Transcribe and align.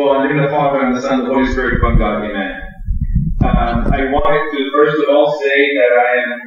Well, 0.00 0.23
in 0.23 0.37
the 0.37 0.47
Father 0.47 0.79
and 0.87 0.95
the 0.95 1.01
Son, 1.01 1.19
and 1.19 1.27
the 1.27 1.33
Holy 1.33 1.51
Spirit, 1.51 1.83
one 1.83 1.97
God, 1.97 2.23
Amen. 2.23 2.61
Um, 3.43 3.91
I 3.91 4.07
wanted 4.07 4.47
to 4.55 4.59
first 4.71 4.95
of 5.03 5.09
all 5.13 5.27
say 5.35 5.59
that 5.75 5.91
I 5.91 6.11
am 6.31 6.39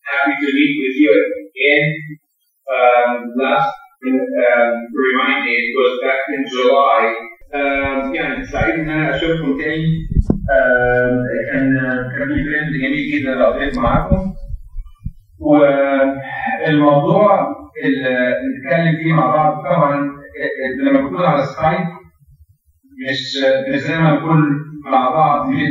happy 0.00 0.32
to 0.40 0.48
meet 0.48 0.74
with 0.80 0.96
you 0.96 1.12
again. 1.44 1.88
Um, 2.64 3.10
last 3.36 3.68
um, 4.06 4.72
remind 4.96 5.44
me, 5.44 5.52
it 5.52 5.74
was 5.76 6.00
back 6.00 6.22
in 6.32 6.42
July. 6.48 7.02
Um, 7.52 8.14
يعني 8.14 8.44
سعيد 8.44 8.74
ان 8.74 8.90
انا 8.90 9.16
اشوفكم 9.16 9.58
تاني 9.58 9.86
um, 10.56 11.14
كان 11.52 11.76
كان 12.18 12.28
في 12.28 12.44
فريند 12.44 12.72
جميل 12.82 13.04
جدا 13.12 13.44
قضيت 13.46 13.78
معاكم 13.78 14.34
والموضوع 16.64 17.30
اللي 17.84 18.34
نتكلم 18.56 18.96
فيه 19.02 19.12
مع 19.12 19.26
بعض 19.26 19.64
طبعا 19.64 19.96
لما 20.82 21.00
بنكون 21.00 21.24
على 21.24 21.42
سكايب 21.42 21.86
مش 23.10 23.20
مش 23.74 23.80
زي 23.80 23.98
ما 23.98 24.14
نكون 24.14 24.38
مع 24.92 25.10
بعض 25.10 25.46
في 25.50 25.66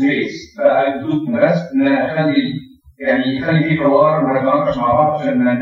فيس 0.00 0.56
فأرجوكم 0.58 1.40
بس 1.40 1.72
ان 1.74 1.86
أنا 1.86 2.06
اخلي 2.06 2.52
يعني 3.06 3.36
يخلي 3.36 3.64
في 3.64 3.76
حوار 3.76 4.24
ونتناقش 4.24 4.78
مع 4.78 4.92
بعض 4.94 5.20
عشان 5.20 5.38
ما 5.44 5.54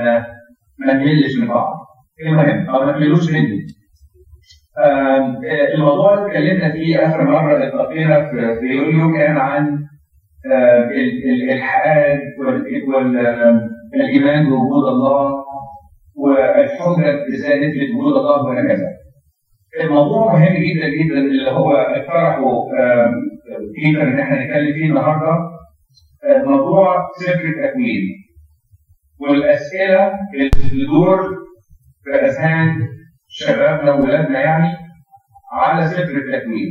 ما 0.87 0.93
نملش 0.93 1.37
من 1.39 1.48
بعض. 1.48 1.73
المهم 2.27 2.69
أو 2.69 2.87
ما 2.87 2.93
تملوش 2.93 3.33
مني. 3.33 3.67
الموضوع 5.75 6.15
اللي 6.15 6.27
اتكلمنا 6.27 6.73
فيه 6.73 7.07
آخر 7.07 7.25
مرة 7.25 7.65
التقينا 7.65 8.31
في 8.61 8.67
يوليو 8.67 9.12
كان 9.12 9.37
عن 9.37 9.79
الالحاد 11.27 12.20
والايمان 13.95 14.45
بوجود 14.51 14.84
الله 14.89 15.45
والحجة 16.17 17.12
نثبت 17.37 17.91
وجود 17.98 18.17
الله 18.17 18.43
وهكذا. 18.43 18.89
الموضوع 19.81 20.33
مهم 20.33 20.55
جدا 20.55 20.89
جدا 20.89 21.19
اللي 21.19 21.51
هو 21.51 21.73
اقترحه 21.73 22.41
بيتر 23.77 24.03
ان 24.03 24.19
إحنا 24.20 24.45
نتكلم 24.45 24.73
فيه 24.73 24.84
النهارده 24.87 25.51
موضوع 26.45 27.09
سفر 27.17 27.45
التكوين 27.45 28.03
والأسئلة 29.20 30.12
اللي 30.34 30.48
بتدور 30.48 31.23
في 32.05 32.11
أذهان 32.27 32.89
شبابنا 33.29 33.92
واولادنا 33.92 34.41
يعني 34.41 34.77
على 35.53 35.87
سفر 35.87 36.17
التكوين. 36.17 36.69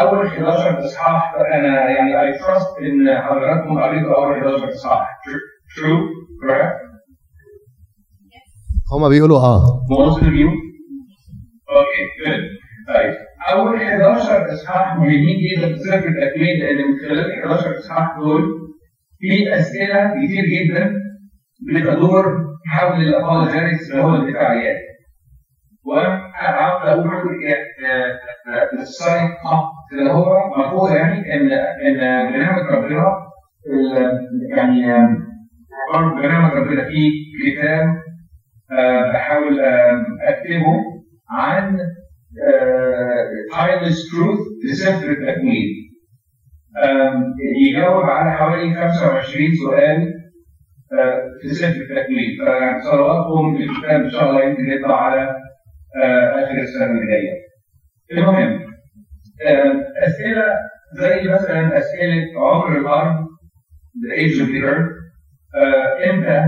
أول 0.00 0.26
11 0.26 0.78
اصحاح 0.84 1.34
أنا 1.54 1.90
يعني 1.90 2.20
I 2.20 2.38
trust 2.38 2.78
إن 2.78 3.22
حضراتكم 3.22 3.80
قريتوا 3.80 4.16
أول 4.16 4.34
11 4.34 4.68
اصحاح. 4.68 5.08
True? 5.78 6.00
Correct? 6.44 6.88
هما 8.92 9.08
بيقولوا 9.08 9.38
آه 9.38 9.60
Most 9.90 10.18
of 10.20 10.32
you? 10.32 10.67
Okay, 11.70 12.04
good. 12.24 12.40
طيب 12.88 13.14
اول 13.52 13.82
11 13.82 14.52
اصحاح 14.52 14.96
مهمين 14.96 15.36
جدا 15.38 15.68
في 15.68 15.78
سفر 15.78 16.08
التكوين 16.08 16.60
لأن 16.60 16.76
من 16.76 16.98
خلال 16.98 17.18
ال 17.20 17.32
11 17.42 17.78
اصحاح 17.78 18.18
دول 18.18 18.42
في 19.18 19.54
اسئله 19.54 20.10
كتير 20.24 20.44
جدا 20.44 20.94
بتدور 21.68 22.24
حول 22.66 23.00
ال 23.00 23.08
apologetics 23.08 23.90
اللي 23.90 24.02
هو 24.02 24.14
الدفاعيات. 24.14 24.76
وأنا 25.86 26.22
عاوز 26.34 26.88
أقول 26.88 27.08
السايد 28.80 29.30
اللي 29.92 30.10
هو 30.10 30.36
مفروض 30.58 30.92
يعني 30.96 31.34
ان 31.34 31.52
ان 31.52 32.32
برنامج 32.32 32.62
ربنا 32.72 33.04
يعني 34.56 34.82
برنامج 36.16 36.52
ربنا 36.52 36.84
فيه 36.84 37.10
كتاب 37.44 38.02
بحاول 39.12 39.60
اكتبه 40.20 40.97
عن 41.30 41.78
timeless 43.54 43.98
truth 44.10 44.40
لسفر 44.70 45.10
التكوين. 45.10 45.88
يجاوب 47.68 48.04
على 48.04 48.32
حوالي 48.32 48.74
25 48.74 49.48
سؤال 49.64 50.12
في 51.42 51.48
سفر 51.48 51.80
التكوين 51.80 52.30
فصلواتكم 52.80 53.56
الكتاب 53.56 54.00
إن 54.00 54.10
شاء 54.10 54.30
الله 54.30 54.44
يمكن 54.44 54.70
يطلع 54.70 55.02
على 55.04 55.36
آخر 56.44 56.58
السنة 56.60 56.86
اللي 56.90 57.06
جاية. 57.06 57.32
المهم 58.12 58.60
أسئلة 60.06 60.44
زي 60.92 61.28
مثلا 61.28 61.78
أسئلة 61.78 62.40
عمر 62.40 62.78
الأرض 62.78 63.28
the 64.02 64.14
age 64.20 64.38
of 64.40 64.48
the 64.48 64.62
earth 64.64 64.98
إمتى 66.10 66.44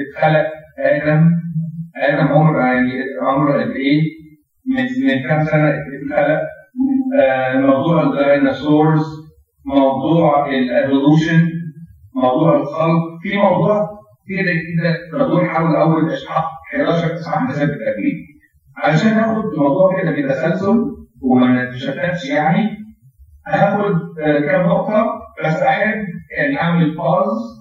اتخلق 0.00 0.50
آدم 0.78 1.37
آدم 2.08 2.28
عمره 2.28 2.64
يعني 2.66 2.92
عمره 3.22 3.52
قد 3.62 3.70
إيه؟ 3.70 4.02
من 4.66 4.84
من 5.06 5.28
كام 5.28 5.44
سنة؟ 5.44 5.68
اتخلق 5.70 6.40
موضوع 7.54 8.02
الديناصورز 8.02 9.04
موضوع 9.66 10.46
ال 10.50 10.60
evolution 10.60 11.48
موضوع 12.14 12.56
الخلق 12.56 13.02
في 13.22 13.36
موضوع 13.36 13.88
كده 14.28 14.52
كده 14.52 14.96
تدور 15.12 15.44
حول 15.48 15.76
أول 15.76 16.12
إصحاح 16.14 16.44
11 16.76 17.14
اصحاح 17.14 17.42
من 17.42 17.51
سفر 17.51 17.64
التكوين 17.64 18.26
علشان 18.76 19.16
ناخد 19.16 19.44
الموضوع 19.44 20.02
كده 20.02 20.10
بتسلسل 20.10 20.84
وما 21.22 21.62
نتشتتش 21.64 22.30
يعني 22.30 22.76
هاخد 23.46 23.94
كام 24.18 24.66
نقطة 24.66 25.06
بس 25.44 25.62
أحب 25.62 26.04
يعني 26.38 26.60
أعمل 26.60 26.96
pause 26.96 27.58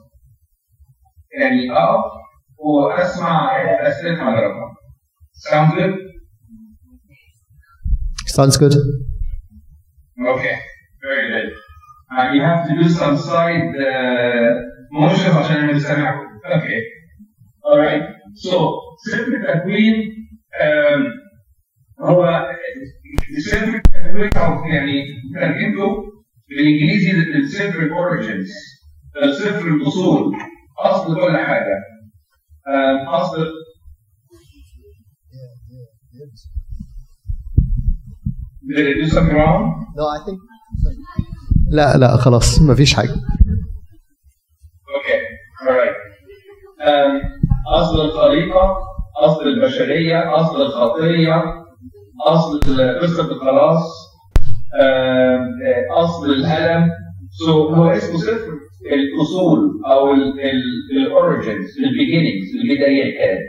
يعني 1.40 1.72
أقف 1.72 2.12
واسمع 2.58 3.52
اسئله 3.88 4.18
حضراتكم. 4.18 4.76
Sounds 5.50 5.74
good? 5.76 5.94
Sounds 8.36 8.58
good. 8.58 8.74
Okay, 10.34 10.56
very 11.04 11.28
good. 11.34 11.50
Uh, 12.12 12.32
you 12.34 12.42
have 12.42 12.62
to 12.68 12.74
do 12.82 12.90
some 12.90 13.18
side 13.18 13.70
uh, 13.90 14.50
motions 14.92 15.36
عشان 15.36 15.56
أنا 15.56 15.74
مش 15.74 15.82
سامعكم. 15.82 16.28
Okay. 16.46 16.82
Alright. 17.66 18.04
So, 18.36 18.58
سفر 19.12 19.36
التكوين 19.36 19.96
um, 20.62 21.02
هو 22.02 22.48
سفر 23.40 23.76
التكوين 23.76 24.30
أو 24.38 24.66
يعني 24.66 25.04
ترجمته 25.36 26.04
بالانجليزي 26.50 27.12
للسفر 27.12 27.80
الاوريجنز 27.80 28.52
السفر 29.24 29.68
الاصول 29.68 30.36
اصل 30.80 31.16
كل 31.16 31.38
حاجة 31.38 31.78
اصل 33.08 33.48
Did 38.68 38.86
I 38.88 38.94
do 39.02 39.08
something 39.08 39.36
wrong? 39.36 39.86
No, 39.96 40.04
I 40.08 40.20
think 40.26 40.40
لا 41.72 41.98
لا 41.98 42.18
خلاص 42.18 42.62
مفيش 42.62 42.94
حاجة 42.94 43.16
Okay, 44.98 45.22
alright. 45.68 45.96
Um, 46.82 47.14
أصل 47.74 48.02
الخليقة، 48.06 48.78
أصل 49.18 49.48
البشرية، 49.48 50.36
أصل 50.42 50.62
الخطية، 50.62 51.44
أصل 52.28 52.60
قصة 53.02 53.32
الخلاص، 53.32 53.84
um, 54.82 55.44
أصل 55.98 56.26
الألم. 56.30 56.92
So 57.44 57.50
هو 57.50 57.90
اسمه 57.90 58.18
سفر 58.18 58.67
الأصول 58.86 59.60
أو 59.92 60.14
ال 60.92 61.01
origins، 61.01 61.78
ال 61.84 61.90
beginnings، 61.90 62.56
البدايات. 62.64 63.40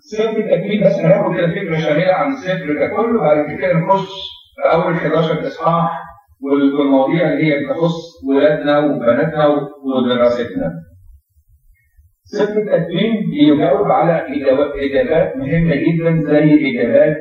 سفر 0.00 0.36
التكوين 0.38 0.84
بس 0.84 0.98
هناخد 0.98 1.36
كده 1.36 1.46
فكرة 1.48 1.78
شاملة 1.78 2.12
عن 2.12 2.32
السفر 2.32 2.74
ده 2.78 2.86
كله 2.96 3.20
بعد 3.20 3.58
كده 3.58 3.72
نخش 3.72 4.08
في 4.56 4.72
أول 4.72 4.92
11 4.94 5.46
إصحاح 5.46 6.02
والمواضيع 6.42 7.32
اللي 7.32 7.44
هي 7.44 7.64
بتخص 7.66 7.94
ولادنا 8.28 8.78
وبناتنا 8.78 9.46
ودراستنا. 9.84 10.72
سفر 12.24 12.58
التكوين 12.58 13.30
بيجاوب 13.30 13.86
على 13.90 14.26
إجابات 14.86 15.36
مهمة 15.36 15.74
جدا 15.74 16.22
زي 16.30 16.70
إجابات 16.70 17.16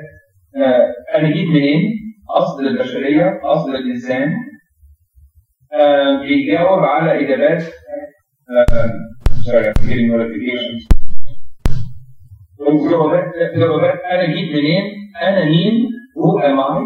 آه 0.58 0.94
أنا 1.18 1.32
جيت 1.34 1.48
منين؟ 1.48 1.82
أصل 2.38 2.68
البشرية، 2.68 3.40
أصل 3.44 3.76
الإنسان. 3.76 4.34
آه 5.74 6.22
بيجاوب 6.22 6.80
على 6.84 7.26
إجابات 7.26 7.64
آه 7.64 8.92
sorry, 9.46 9.68
I'm 9.68 9.88
getting 9.88 10.10
notifications. 10.12 10.88
جوابات 12.90 13.26
جوابات 13.56 14.00
أنا 14.12 14.26
جيت 14.26 14.50
منين؟ 14.56 14.84
أنا 15.22 15.46
مين؟ 15.46 15.88
هو 16.18 16.40
ام 16.40 16.60
اي؟ 16.60 16.84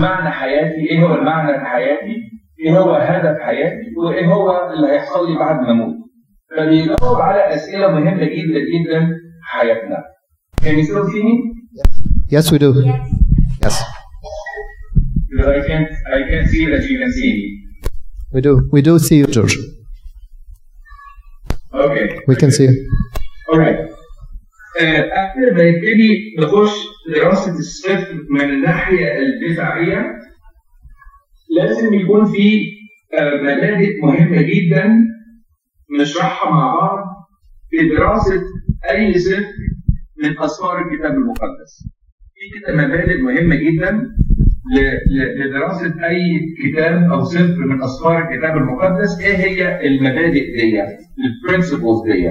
معنى 0.00 0.30
حياتي 0.30 0.90
إيه 0.90 1.02
هو 1.02 1.14
المعنى 1.14 1.58
في 1.58 1.64
حياتي 1.64 2.16
إيه 2.60 2.78
هو 2.78 2.92
هدف 2.94 3.38
حياتي 3.40 3.94
وإيه 3.96 4.26
هو 4.26 4.72
اللي 4.72 4.86
هيحصل 4.92 5.30
لي 5.32 5.38
بعد 5.38 5.60
ما 5.60 5.70
أموت 5.70 5.94
فبيجاوب 6.56 7.20
على 7.20 7.54
أسئلة 7.54 7.88
مهمة 7.90 8.24
جدا 8.24 8.58
جدا 8.60 9.00
في 9.08 9.48
حياتنا 9.50 10.04
Can 10.60 10.74
you 10.78 10.84
still 10.84 11.06
see 11.12 11.22
me? 11.22 11.34
Yes, 12.34 12.50
we 12.52 12.58
do. 12.58 12.70
Yes, 13.64 13.76
Because 15.38 15.62
I 15.62 15.68
can't, 15.68 15.88
I 16.16 16.28
can't 16.28 16.48
see 16.50 16.66
that 16.66 16.82
you 16.90 16.98
can 16.98 17.12
see 17.12 17.32
me. 17.38 17.46
we 18.32 18.40
do. 18.40 18.68
We 18.72 18.82
do 18.82 18.98
see 18.98 19.18
you, 19.18 19.26
George. 19.26 19.56
Okay. 21.72 22.18
We 22.26 22.34
can 22.34 22.50
see 22.50 22.64
you. 22.64 22.74
Alright. 23.52 23.78
آه، 24.80 25.00
قبل 25.02 25.54
ما 25.54 25.70
نبتدي 25.70 26.34
نخش 26.38 26.72
دراسه 27.14 27.58
السفر 27.58 28.24
من 28.30 28.40
الناحية 28.40 29.18
الدفاعية 29.18 30.18
لازم 31.58 31.94
يكون 31.94 32.24
في 32.24 32.62
آه، 33.18 33.34
مبادئ 33.42 34.00
مهمة 34.02 34.42
جدا 34.42 34.94
نشرحها 36.00 36.50
مع 36.50 36.74
بعض 36.74 37.04
في 37.70 37.88
دراسة 37.88 38.42
أي 38.90 39.18
سفر 39.18 39.44
من 40.22 40.38
اسفار 40.38 40.78
الكتاب 40.78 41.10
المقدس. 41.12 41.88
في 42.34 42.60
كده 42.60 42.76
مبادئ 42.76 43.16
مهمة 43.22 43.56
جدا 43.56 44.08
لدراسة 45.38 45.94
أي 46.08 46.20
كتاب 46.62 47.12
أو 47.12 47.24
سفر 47.24 47.64
من 47.66 47.82
اسفار 47.82 48.18
الكتاب 48.18 48.56
المقدس 48.56 49.20
إيه 49.20 49.36
هي 49.36 49.86
المبادئ 49.88 50.52
دي؟ 50.56 50.82
ال 51.24 51.31
principles 51.31 52.02
دي. 52.06 52.28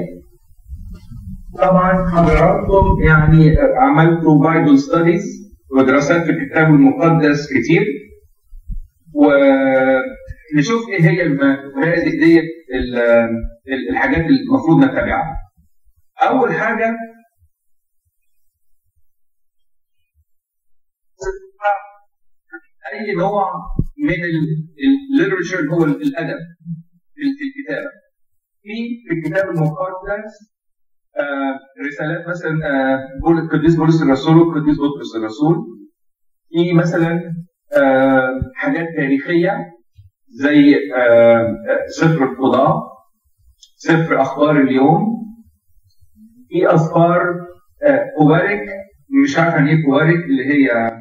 طبعا 1.57 2.10
حضراتكم 2.10 3.04
يعني 3.07 3.56
عملتوا 3.78 4.39
Bible 4.44 4.80
studies 4.80 5.24
ودراسات 5.78 6.24
في 6.24 6.31
الكتاب 6.31 6.68
المقدس 6.68 7.48
كتير. 7.54 7.86
ونشوف 10.56 10.90
إيه 10.90 11.01
هي 11.10 11.24
المبادئ 11.24 12.10
دي 12.19 12.40
ال- 12.40 12.95
ال- 13.68 13.90
الحاجات 13.90 14.25
اللي 14.25 14.40
المفروض 14.50 14.83
نتبعها 14.83 15.36
أول 16.30 16.54
حاجة 16.54 16.95
أي 22.94 23.16
نوع 23.16 23.51
من 23.98 24.13
الليترشر 25.13 25.60
اللي 25.60 25.72
هو 25.72 25.84
الأدب 25.84 26.39
في 27.16 27.22
الكتابة. 27.48 27.89
في 28.63 28.74
في 29.07 29.13
الكتاب 29.13 29.50
المقدس 29.50 30.57
آه، 31.19 31.60
رسالات 31.88 32.28
مثلا 32.28 32.51
آه، 32.66 33.00
بول- 33.24 33.38
القديس 33.39 33.75
بولس 33.75 34.01
الرسول 34.01 34.38
والقديس 34.38 34.78
بطرس 34.78 35.16
الرسول. 35.16 35.56
في 36.50 36.74
مثلا 36.74 37.34
آه، 37.78 38.30
حاجات 38.56 38.88
تاريخية 38.98 39.66
زي 40.30 40.75
آه، 40.98 41.42
آه، 41.42 41.86
سفر 41.88 42.24
القضاء 42.24 42.83
سفر 43.75 44.22
أخبار 44.22 44.62
الأيام. 44.62 45.18
في 46.50 46.75
اسفار 46.75 47.22
آه، 47.88 48.06
poetic 48.19 48.66
مش 49.24 49.38
عارف 49.38 49.54
يعني 49.56 49.69
إيه 49.72 49.86
poetic 49.86 50.24
اللي 50.24 50.45
هي 50.45 50.92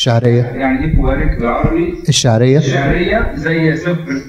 الشعرية. 0.00 0.42
يعني 0.42 0.84
إيه 0.84 0.94
poetic 0.96 1.36
بالعربي؟ 1.38 1.94
الشعرية. 2.08 2.58
الشعرية 2.58 3.30
زي 3.34 3.76
سفر 3.76 4.20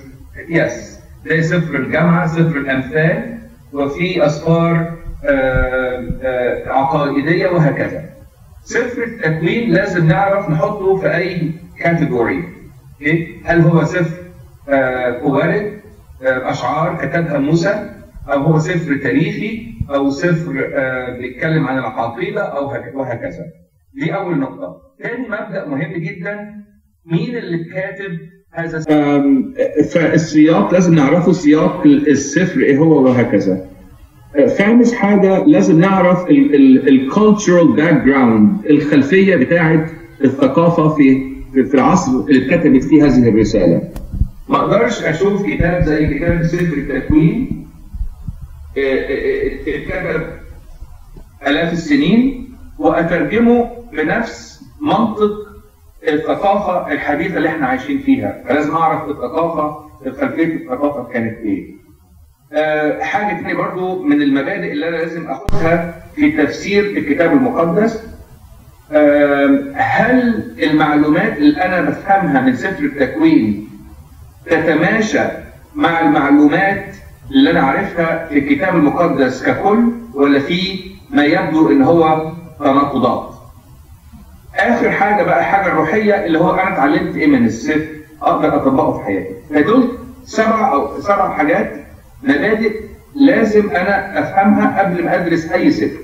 yes 0.49 0.99
زي 1.25 1.41
سفر 1.41 1.75
الجامعة 1.75 2.27
سفر 2.27 2.57
الأمثال 2.57 3.37
وفي 3.73 4.25
أسفار 4.25 4.93
آه، 5.25 6.09
آه، 6.23 6.69
عقائدية 6.69 7.47
وهكذا. 7.47 8.03
سفر 8.63 9.03
التكوين 9.03 9.69
لازم 9.71 10.07
نعرف 10.07 10.49
نحطه 10.49 10.95
في 10.97 11.15
أي 11.15 11.51
category؟ 11.79 12.44
هل 13.45 13.61
هو 13.61 13.83
سفر 13.83 14.17
آه، 14.69 15.23
وارد 15.23 15.71
آه، 16.23 16.51
أشعار 16.51 16.97
كتبها 17.05 17.37
موسى 17.37 17.89
أو 18.33 18.39
هو 18.43 18.59
سفر 18.59 18.97
تاريخي 18.97 19.67
أو 19.89 20.09
سفر 20.09 20.51
بيتكلم 21.19 21.67
عن 21.67 21.77
العقيدة 21.77 22.41
أو 22.41 22.67
هك- 22.71 22.95
وهكذا. 22.95 23.45
دي 23.93 24.15
أول 24.15 24.39
نقطة. 24.39 24.81
ثاني 25.03 25.27
مبدأ 25.27 25.65
مهم 25.67 25.93
جدا 25.97 26.39
مين 27.05 27.37
اللي 27.37 27.63
كاتب 27.63 28.19
هذا 28.51 28.79
فالسياق 29.91 30.73
لازم 30.73 30.93
نعرفه 30.95 31.31
سياق 31.31 31.83
السفر 31.85 32.59
إيه 32.61 32.77
هو 32.77 33.03
وهكذا. 33.03 33.69
خامس 34.59 34.93
حاجة 34.93 35.43
لازم 35.45 35.79
نعرف 35.79 36.29
ال 36.29 37.73
cultural 37.73 38.03
background 38.03 38.65
الخلفية 38.65 39.35
بتاعت 39.35 39.91
الثقافة 40.23 40.89
في 40.95 41.27
في 41.53 41.73
العصر 41.73 42.11
اللي 42.11 42.45
اتكتبت 42.55 42.83
فيه 42.83 43.05
هذه 43.05 43.29
الرسالة. 43.29 43.81
ما 44.49 44.55
أقدرش 44.57 45.03
أشوف 45.03 45.45
كتاب 45.45 45.83
زي 45.83 46.07
كتاب 46.13 46.43
سفر 46.43 46.73
التكوين 46.77 47.67
آه، 48.77 48.81
آه، 48.81 49.47
اتكتب 49.69 50.23
آلاف 51.47 51.73
السنين. 51.73 52.46
واترجمه 52.79 53.69
بنفس 53.94 54.62
منطق 54.81 55.31
الثقافة 56.07 56.91
الحديثة 56.91 57.38
اللي 57.38 57.50
إحنا 57.50 57.68
عايشين 57.68 58.00
فيها. 58.00 58.44
فلازم 58.47 58.75
أعرف 58.75 59.09
الثقافة 59.09 59.77
خلفيه 60.21 60.56
الثقافة 60.56 61.03
كانت 61.13 61.38
إيه. 61.38 61.77
آه، 62.53 63.03
حاجة 63.03 63.41
تانية 63.41 63.53
برضو 63.53 64.03
من 64.03 64.21
المبادئ 64.21 64.71
اللي 64.71 64.88
أنا 64.89 64.95
لازم 64.95 65.29
أخدها 65.31 66.03
في 66.15 66.31
تفسير 66.31 66.83
الكتاب 66.85 67.31
المقدس. 67.31 68.03
آم، 68.91 69.71
هل 69.75 70.44
المعلومات 70.63 71.38
اللي 71.38 71.62
أنا 71.65 71.81
بفهمها 71.81 72.41
من 72.41 72.56
سفر 72.56 72.83
التكوين 72.83 73.68
تتماشى 74.45 75.19
مع 75.75 76.00
المعلومات 76.01 76.85
اللي 77.31 77.51
أنا 77.51 77.62
عارفها 77.62 78.27
في 78.27 78.39
الكتاب 78.39 78.75
المقدس 78.75 79.44
ككل 79.44 79.91
ولا 80.13 80.39
في 80.39 80.80
ما 81.09 81.23
يبدو 81.23 81.71
إن 81.71 81.81
هو 81.81 82.31
تناقضات 82.59 83.30
آخر 84.56 84.92
حاجة 84.92 85.24
بقى 85.24 85.44
حاجة 85.45 85.68
الروحية 85.71 86.25
اللي 86.25 86.39
هو 86.39 86.51
أنا 86.54 86.74
اتعلمت 86.74 87.15
إيه 87.15 87.27
من 87.27 87.45
السفر 87.45 87.86
أقدر 88.21 88.56
أطبقه 88.56 88.98
في 88.98 89.04
حياتي. 89.04 89.30
فدول 89.50 89.88
سبع 90.25 90.74
أو 90.74 91.00
سبع 91.01 91.33
حاجات 91.33 91.71
مبادئ 92.24 92.80
لازم 93.15 93.69
أنا 93.69 94.19
أفهمها 94.19 94.80
قبل 94.83 95.06
ما 95.06 95.15
أدرس 95.15 95.51
أي 95.51 95.71
سفر 95.71 95.98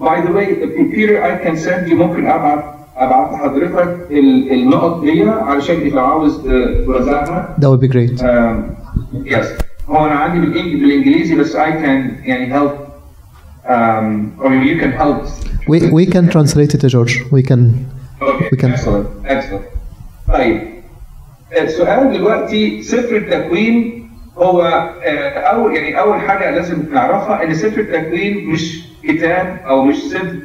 by 0.00 0.20
the 0.22 0.30
way 0.30 0.54
بيتر 0.54 1.24
I 1.24 1.36
can 1.36 1.56
send 1.56 1.88
you 1.88 1.96
ممكن 1.96 2.26
أبعت 2.26 2.64
أبعت 2.96 3.32
لحضرتك 3.32 3.98
ال- 4.10 4.52
النقط 4.52 5.00
دي 5.00 5.22
علشان 5.30 5.76
اذا 5.76 6.00
عاوز 6.00 6.36
ت- 6.46 6.84
توزعها. 6.86 7.56
That 7.60 7.64
would 7.68 7.80
be 7.84 7.92
great. 7.92 8.24
yes 9.24 9.52
هو 9.88 10.06
أنا 10.06 10.14
عندي 10.14 10.46
بالإنجليزي 10.76 11.34
بس 11.34 11.56
I 11.56 11.60
can 11.70 12.26
يعني 12.28 12.54
help 12.54 12.70
um, 13.66 14.32
or 14.38 14.50
you 14.54 14.78
can 14.82 14.92
help. 14.92 15.18
We 15.68 15.78
we 15.98 16.04
can 16.14 16.28
translate 16.34 16.74
it 16.74 16.80
to 16.84 16.88
George. 16.88 17.14
We 17.30 17.42
can 17.42 17.62
Okay, 18.22 18.48
We 18.52 18.56
can- 18.62 18.72
excellent, 18.72 19.06
excellent. 19.24 19.64
طيب. 20.28 20.60
السؤال 21.62 22.12
دلوقتي 22.12 22.82
سفر 22.82 23.16
التكوين 23.16 24.06
هو 24.38 24.62
آه، 24.62 25.38
اول 25.38 25.76
يعني 25.76 26.00
أول 26.00 26.20
حاجة 26.20 26.50
لازم 26.50 26.82
نعرفها 26.92 27.44
إن 27.44 27.54
سفر 27.54 27.80
التكوين 27.80 28.50
مش 28.50 28.82
كتاب 29.02 29.60
أو 29.66 29.84
مش 29.84 29.96
سفر 29.96 30.36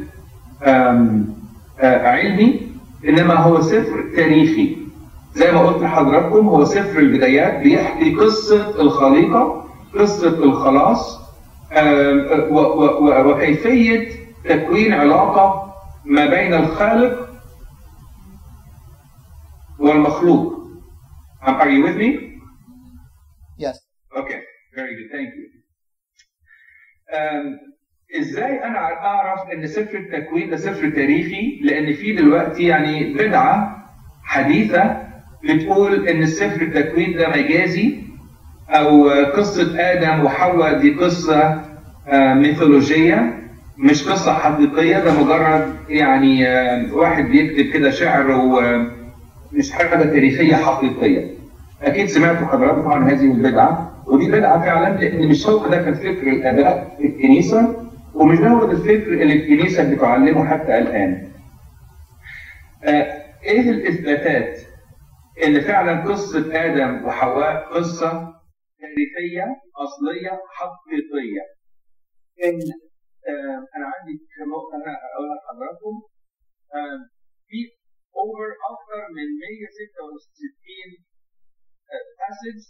آه، 0.63 2.07
علمي 2.07 2.61
إنما 3.09 3.33
هو 3.33 3.61
سفر 3.61 4.03
تاريخي. 4.15 4.77
زي 5.35 5.51
ما 5.51 5.59
قلت 5.59 5.83
لحضراتكم 5.83 6.47
هو 6.47 6.65
سفر 6.65 6.99
البدايات 6.99 7.59
بيحكي 7.63 8.15
قصة 8.15 8.81
الخليقة 8.81 9.65
قصة 9.99 10.43
الخلاص 10.43 11.19
آم، 11.71 12.19
و- 12.51 12.59
و- 12.59 13.05
و- 13.07 13.31
وكيفية 13.31 14.09
تكوين 14.45 14.93
علاقة 14.93 15.75
ما 16.05 16.25
بين 16.25 16.53
الخالق 16.53 17.29
والمخلوق. 19.79 20.55
Um, 21.45 21.55
are 21.61 21.69
you 21.69 21.83
with 21.83 21.95
me? 21.97 22.09
yes 23.57 23.75
Okay, 24.21 24.39
very 24.75 24.93
good, 24.97 25.09
thank 25.15 25.29
you. 25.37 25.45
Um, 27.17 27.45
إزاي 28.19 28.63
أنا 28.63 28.77
أعرف 28.79 29.49
إن 29.53 29.67
سفر 29.67 29.97
التكوين 29.97 30.49
ده 30.49 30.57
سفر 30.57 30.89
تاريخي؟ 30.89 31.59
لأن 31.63 31.93
في 31.93 32.11
دلوقتي 32.15 32.63
يعني 32.63 33.13
بدعة 33.13 33.85
حديثة 34.23 35.07
بتقول 35.43 36.07
إن 36.09 36.21
السفر 36.21 36.61
التكوين 36.61 37.17
ده 37.17 37.29
مجازي 37.29 38.03
أو 38.69 39.09
قصة 39.09 39.91
آدم 39.91 40.25
وحواء 40.25 40.79
دي 40.79 40.93
قصة 40.93 41.61
آه، 42.07 42.33
ميثولوجية 42.33 43.33
مش 43.77 44.07
قصة 44.09 44.33
حقيقية 44.33 44.99
ده 44.99 45.23
مجرد 45.23 45.75
يعني 45.89 46.47
آه، 46.47 46.93
واحد 46.93 47.25
بيكتب 47.25 47.73
كده 47.73 47.89
شعر 47.89 48.31
ومش 48.31 49.71
حاجة 49.71 50.03
تاريخية 50.03 50.55
حقيقية. 50.55 51.27
أكيد 51.83 52.05
سمعتوا 52.07 52.47
حضراتكم 52.47 52.91
عن 52.91 53.09
هذه 53.09 53.25
البدعة 53.31 53.91
ودي 54.07 54.31
بدعة 54.31 54.61
فعلا 54.61 54.97
لأن 54.99 55.27
مش 55.29 55.47
هو 55.47 55.67
ده 55.67 55.77
كان 55.77 55.93
فكر 55.93 56.27
الاباء 56.27 56.95
في 56.97 57.07
الكنيسة 57.07 57.75
ومش 58.13 58.39
ده 58.39 58.47
هو 58.47 58.71
الفكر 58.71 59.13
اللي 59.13 59.33
الكنيسة 59.33 59.93
بتعلمه 59.95 60.45
حتى 60.45 60.77
الآن. 60.77 61.27
آه، 62.83 63.07
إيه 63.43 63.69
الإثباتات 63.69 64.59
ان 65.47 65.61
فعلا 65.61 66.01
قصة 66.01 66.45
آدم 66.65 67.05
وحواء 67.05 67.67
قصة 67.73 68.34
تاريخية 68.85 69.45
أصلية 69.85 70.33
حقيقية. 70.57 71.43
إن 72.47 72.59
آه، 73.31 73.59
أنا 73.75 73.85
عندي 73.93 74.15
نقطه 74.53 74.75
أنا 74.75 74.93
اقولها 75.05 75.35
لحضراتكم 75.37 75.95
آه، 76.77 76.99
في 77.47 77.59
اوفر 78.19 78.49
أكثر 78.71 79.01
من 79.17 79.27
166 79.41 80.91
passage 82.19 82.65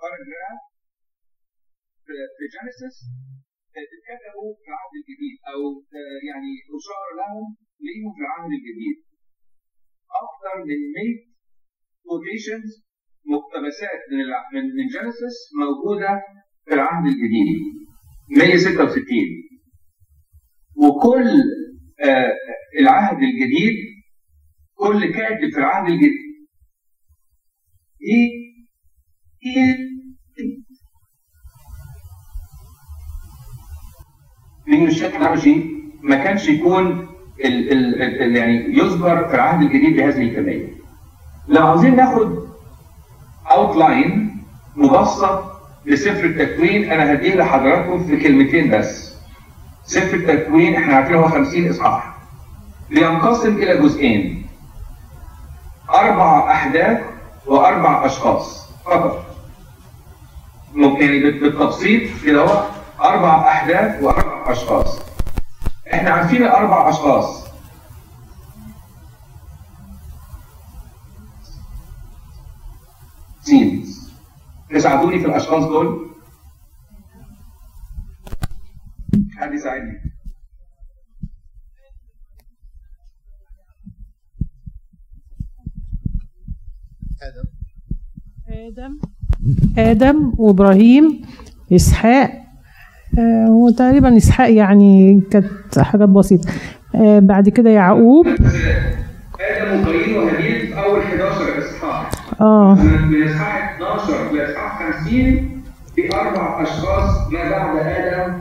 paragraph 0.00 0.62
في 2.36 2.44
Genesis 2.54 2.96
اتكتبوا 3.80 4.50
في 4.60 4.66
العهد 4.70 4.94
الجديد 5.00 5.36
أو 5.52 5.60
آه، 5.98 6.18
يعني 6.30 6.52
أشار 6.76 7.06
لهم 7.20 7.46
ليهم 7.86 8.10
في 8.16 8.20
العهد 8.24 8.52
الجديد 8.58 8.98
أكثر 10.24 10.54
من 10.68 10.80
100 10.96 11.30
quotations 12.06 12.89
مقتبسات 13.26 14.00
من 14.12 14.18
من 14.54 14.64
من 14.76 14.86
Genesis 14.86 15.36
موجودة 15.60 16.22
في 16.64 16.74
العهد 16.74 17.06
الجديد 17.06 17.60
166 18.36 19.04
وكل 20.76 21.30
آه، 22.04 22.32
العهد 22.80 23.16
الجديد 23.22 23.74
كل 24.74 25.12
كاتب 25.12 25.50
في 25.52 25.58
العهد 25.58 25.88
الجديد 25.90 26.30
من 34.66 34.86
الشكل 34.86 35.16
العربي 35.16 35.70
ما 36.02 36.24
كانش 36.24 36.48
يكون 36.48 37.08
ال 37.44 37.72
ال 37.72 38.02
ال 38.02 38.36
يعني 38.36 38.78
يذكر 38.78 39.28
في 39.28 39.34
العهد 39.34 39.62
الجديد 39.62 39.96
بهذه 39.96 40.22
الكمية. 40.22 40.66
لو 41.48 41.66
عاوزين 41.66 41.96
ناخد 41.96 42.49
اوتلاين 43.50 44.42
مبسط 44.76 45.42
لسفر 45.86 46.24
التكوين 46.24 46.92
أنا 46.92 47.12
هديه 47.12 47.34
لحضراتكم 47.34 48.06
في 48.06 48.16
كلمتين 48.16 48.70
بس. 48.78 49.14
سفر 49.84 50.14
التكوين 50.16 50.74
إحنا 50.74 50.94
عارفين 50.96 51.14
هو 51.16 51.28
50 51.28 51.70
إصحاح. 51.70 52.14
بينقسم 52.90 53.56
إلى 53.56 53.76
جزئين. 53.78 54.46
أربع 55.90 56.50
أحداث 56.52 57.00
وأربع 57.46 58.06
أشخاص 58.06 58.66
فقط. 58.84 59.24
ممكن 60.74 61.02
يعني 61.04 61.18
بال- 61.20 61.40
بالتبسيط 61.40 62.02
كده 62.24 62.46
أربع 63.00 63.48
أحداث 63.48 64.02
وأربع 64.02 64.52
أشخاص. 64.52 64.98
إحنا 65.94 66.10
عارفين 66.10 66.42
الأربع 66.42 66.88
أشخاص. 66.88 67.49
تساعدوني 74.74 75.18
في 75.18 75.26
الأشخاص 75.26 75.64
دول؟ 75.64 76.10
حد 79.36 79.54
يساعدني. 79.54 80.00
آدم. 87.22 87.48
آدم. 88.48 88.98
آدم 89.78 90.32
وإبراهيم 90.38 91.22
إسحاق. 91.72 92.40
آه، 93.18 93.46
هو 93.46 93.70
تقريبا 93.70 94.16
إسحاق 94.16 94.52
يعني 94.54 95.20
كانت 95.30 95.78
حاجات 95.78 96.08
بسيطة. 96.08 96.50
آه، 96.94 97.18
بعد 97.18 97.48
كده 97.48 97.70
يعقوب. 97.70 98.26
آدم 98.26 99.80
وقايين 99.82 100.16
وهابيل 100.16 100.66
في 100.66 100.78
اول 100.78 101.00
11 101.00 101.58
اصحاح. 101.58 102.29
آه 102.40 102.74
من 102.74 103.22
اصحاح 103.28 103.74
12 103.76 104.32
لاصحاح 104.36 104.92
50 105.02 105.62
في 105.96 106.14
أربع 106.14 106.62
اشخاص 106.62 107.32
ما 107.32 107.50
بعد 107.50 107.76
آدم 107.86 108.34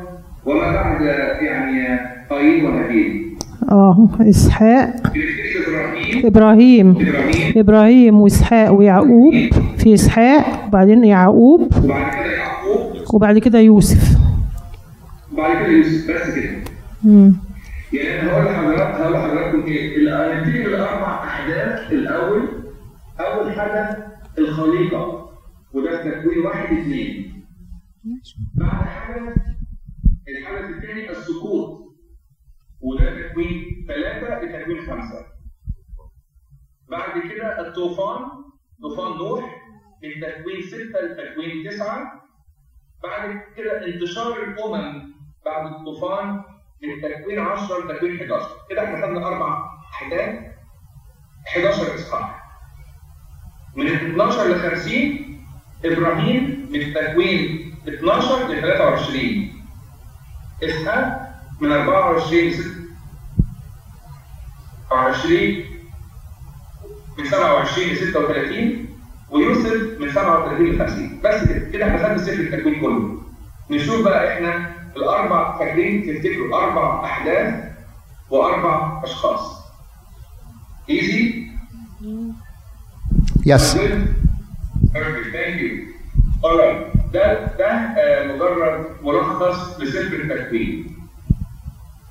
وما 0.46 0.72
بعد 0.72 1.02
يعني 1.42 2.00
قايين 2.30 2.66
وهابيل. 2.66 3.26
آه 3.72 4.10
إسحاق 4.22 4.94
في 5.14 5.20
إبراهيم 5.68 6.26
إبراهيم 6.26 6.90
إبراهيم 6.92 7.54
إبراهيم 7.58 8.20
وإسحاق 8.22 8.72
ويعقوب 8.72 9.34
في 9.78 9.94
إسحاق 9.94 10.66
وبعدين 10.68 11.04
يعقوب 11.04 11.62
وبعد 11.84 12.12
كده 12.14 12.32
يعقوب 12.34 13.14
وبعد 13.14 13.38
كده 13.38 13.60
يوسف 13.60 14.18
وبعد 15.34 15.58
كده 15.66 15.68
يوسف 15.72 16.12
بس 16.12 16.36
كده. 16.36 16.50
مم. 17.04 17.34
يعني 17.94 18.22
أنا 18.22 18.32
هقول 18.32 18.46
لحضرتك 18.46 18.82
هقول 19.02 19.14
لحضراتكم 19.14 19.62
إيه؟ 19.68 19.98
هنبتدي 19.98 20.64
بالاربع 20.64 21.24
أحداث 21.24 21.92
الأول 21.92 22.42
أول 23.20 23.54
حاجة 23.54 24.08
الخليقة 24.38 25.30
وده 25.74 26.04
تكوين 26.22 26.46
واحد 26.46 26.78
اثنين. 26.78 27.46
بعد 28.56 28.86
حاجة 28.88 29.36
الحدث 30.30 30.70
الثاني 30.70 31.10
السقوط 31.10 31.80
وده 32.82 33.28
تكوين 33.28 33.86
ثلاثة 33.88 34.42
لتكوين 34.42 34.82
خمسة. 34.88 35.26
بعد 36.90 37.22
كده 37.32 37.68
الطوفان 37.68 38.26
طوفان 38.82 39.18
نوح 39.18 39.62
من 40.04 40.22
تكوين 40.22 40.62
ستة 40.62 41.00
لتكوين 41.02 41.70
تسعة. 41.70 42.22
بعد 43.04 43.42
كده 43.58 43.86
انتشار 43.88 44.44
الأمم 44.44 45.14
بعد 45.46 45.74
الطوفان 45.74 46.44
من 46.84 47.02
تكوين 47.02 47.40
10 47.40 47.86
لتكوين 47.92 48.16
11 48.16 48.50
كده 48.70 48.84
إحنا 48.84 49.06
خدنا 49.06 49.28
أربع 49.28 49.70
أحداث 49.94 50.40
11 51.48 51.96
إصحاح 51.96 52.49
من 53.76 53.88
12 53.88 54.48
ل 54.48 54.72
50 54.78 55.40
إبراهيم 55.86 56.68
من 56.72 56.94
تكوين 56.94 57.74
12 57.88 58.48
ل 58.48 58.62
23 58.62 59.52
إسحاق 60.64 61.30
من 61.62 61.72
24 61.72 62.44
ل 62.44 62.54
26 64.90 65.64
من 67.18 67.26
27 67.26 67.88
ل 67.90 67.98
36 67.98 68.86
ويوسف 69.32 70.00
من 70.00 70.12
37 70.12 70.66
ل 70.68 70.80
50 70.80 71.20
بس 71.24 71.44
كده 71.44 71.70
كده 71.70 71.98
خدنا 71.98 72.18
سفر 72.18 72.34
التكوين 72.40 72.80
كله. 72.82 73.22
نشوف 73.70 74.02
بقى 74.06 74.34
إحنا 74.34 74.72
الأربع 74.98 75.58
فاكرين 75.60 76.02
تفتكروا 76.08 76.58
أربع 76.64 77.06
أحداث 77.06 77.64
وأربع 78.30 79.04
أشخاص. 79.04 79.60
ايزي 80.90 81.39
يس 83.46 83.78
Perfect, 84.94 85.30
thank 85.36 85.58
you. 85.62 85.74
Alright, 86.44 86.98
ده 87.14 87.46
ده 87.58 87.72
آه، 87.72 88.28
مجرد 88.36 88.86
ملخص 89.04 89.80
لسفر 89.80 90.16
التكوين. 90.16 90.96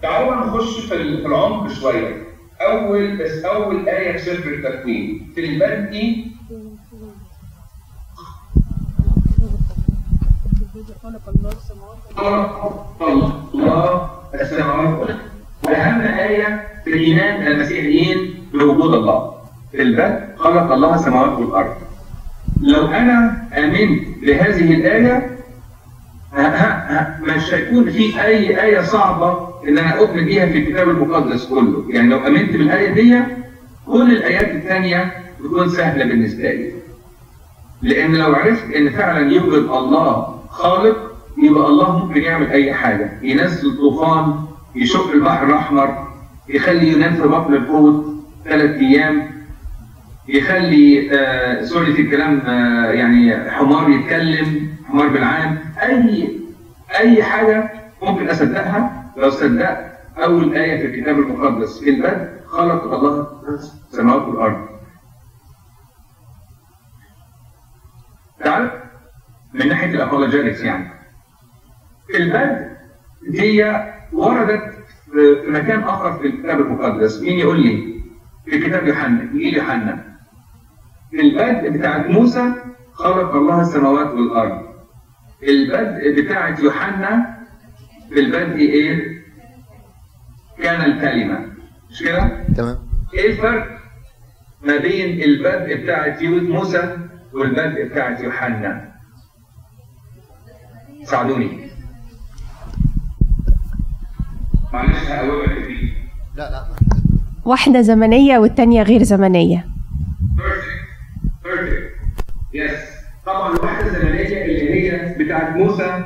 تعالوا 0.02 0.34
نخش 0.46 0.80
في 0.80 0.94
ال- 0.94 1.20
في 1.22 1.26
العمق 1.26 1.68
شوية. 1.72 2.16
أول 2.60 3.16
بس 3.16 3.44
أول 3.44 3.88
آية 3.88 4.12
في 4.12 4.18
سفر 4.18 4.48
التكوين 4.48 5.32
في 5.34 5.44
البدء 5.44 6.24
خلق 11.02 11.28
الله 11.28 11.50
السماوات 11.52 11.98
والأرض. 12.16 12.86
وأهم 15.64 16.00
آية 16.00 16.68
في 16.84 16.90
الإيمان 16.90 17.46
المسيحيين 17.46 18.34
بوجود 18.52 18.94
الله. 18.94 19.37
في 19.72 19.82
البدء 19.82 20.18
خلق 20.36 20.72
الله 20.72 20.94
السماوات 20.94 21.38
والأرض. 21.38 21.74
لو 22.62 22.86
أنا 22.86 23.48
آمنت 23.58 24.02
بهذه 24.22 24.74
الآية 24.74 25.38
مش 27.22 27.54
هيكون 27.54 27.90
في 27.90 28.22
أي 28.22 28.62
آية 28.62 28.80
صعبة 28.80 29.48
إن 29.68 29.78
أنا 29.78 29.98
أؤمن 29.98 30.24
بيها 30.24 30.46
في 30.46 30.58
الكتاب 30.58 30.88
المقدس 30.88 31.46
كله. 31.46 31.84
يعني 31.88 32.08
لو 32.08 32.26
آمنت 32.26 32.52
بالآية 32.52 32.90
دي 32.92 33.20
كل 33.86 34.12
الآيات 34.12 34.50
الثانية 34.54 35.12
بتكون 35.40 35.68
سهلة 35.68 36.04
بالنسبة 36.04 36.42
لي. 36.52 36.72
لأن 37.82 38.14
لو 38.14 38.34
عرفت 38.34 38.74
إن 38.74 38.90
فعلا 38.90 39.32
يوجد 39.32 39.68
الله 39.68 40.38
خالق 40.48 40.96
يبقى 41.42 41.66
الله 41.68 41.98
ممكن 42.06 42.22
يعمل 42.22 42.50
أي 42.50 42.72
حاجة. 42.74 43.10
ينزل 43.22 43.76
طوفان 43.76 44.34
يشق 44.74 45.10
البحر 45.12 45.46
الأحمر 45.46 46.08
يخلي 46.48 46.92
يونان 46.92 47.14
في 47.14 47.22
بطن 47.28 47.54
الحوت 47.54 48.06
ثلاث 48.44 48.70
أيام. 48.70 49.37
يخلي 50.28 51.10
آه 51.12 51.64
sorry 51.64 51.92
في 51.92 52.02
الكلام 52.02 52.40
آه 52.40 52.90
يعني 52.92 53.50
حمار 53.50 53.90
يتكلم 53.90 54.68
حمار 54.88 55.08
بلعام. 55.08 55.58
أي 55.82 56.38
أي 56.98 57.22
حاجة 57.22 57.70
ممكن 58.02 58.28
أصدقها 58.28 59.12
لو 59.16 59.30
صدقت 59.30 59.98
أول 60.18 60.54
آية 60.54 60.76
في 60.80 60.86
الكتاب 60.86 61.18
المقدس 61.18 61.80
في 61.80 61.90
البدء 61.90 62.28
خلق 62.46 62.92
الله 62.94 63.26
السماوات 63.92 64.22
والأرض. 64.22 64.68
تعرف؟ 68.44 68.72
من 69.54 69.68
ناحية 69.68 69.94
ال 69.94 70.00
apologetics 70.00 70.60
يعني. 70.60 70.90
في 72.06 72.16
البدء 72.16 72.68
دي 73.28 73.64
وردت 74.12 74.74
في 75.12 75.50
مكان 75.50 75.82
آخر 75.82 76.12
في 76.18 76.26
الكتاب 76.26 76.60
المقدس. 76.60 77.22
مين 77.22 77.38
يقول 77.38 77.60
لي؟ 77.62 78.00
في 78.44 78.58
كتاب 78.58 78.86
يوحنا 78.86 79.06
إنجيل 79.22 79.56
يوحنا. 79.56 80.07
البدء 81.14 81.70
بتاعت 81.70 82.06
موسى 82.06 82.54
خلق 82.92 83.34
الله 83.34 83.60
السماوات 83.60 84.06
والأرض. 84.14 84.68
البدء 85.42 86.22
بتاعت 86.22 86.60
يوحنا 86.60 87.38
في 88.08 88.20
البدء 88.20 88.56
إيه؟ 88.56 89.18
كان 90.62 90.80
الكلمة. 90.80 91.46
مش 91.90 92.02
كده؟ 92.02 92.44
تمام. 92.56 92.78
إيه 93.14 93.30
الفرق 93.30 93.78
ما 94.62 94.76
بين 94.76 95.22
البدء 95.22 95.82
بتاعت 95.82 96.22
موسى 96.22 96.96
والبدء 97.32 97.88
بتاعت 97.88 98.20
يوحنا؟ 98.20 98.92
ساعدوني. 101.04 101.68
معلش 104.72 105.08
لا 106.36 106.50
لا 106.50 106.66
واحدة 107.44 107.80
زمنية 107.80 108.38
والتانية 108.38 108.82
غير 108.82 109.02
زمنية. 109.02 109.66
perfect 111.48 111.92
yes 112.54 112.98
طبعا 113.26 113.56
الواحدة 113.56 113.86
الزمنية 113.86 114.44
اللي 114.44 114.90
هي 114.92 115.14
بتاعت 115.18 115.56
موسى 115.56 116.04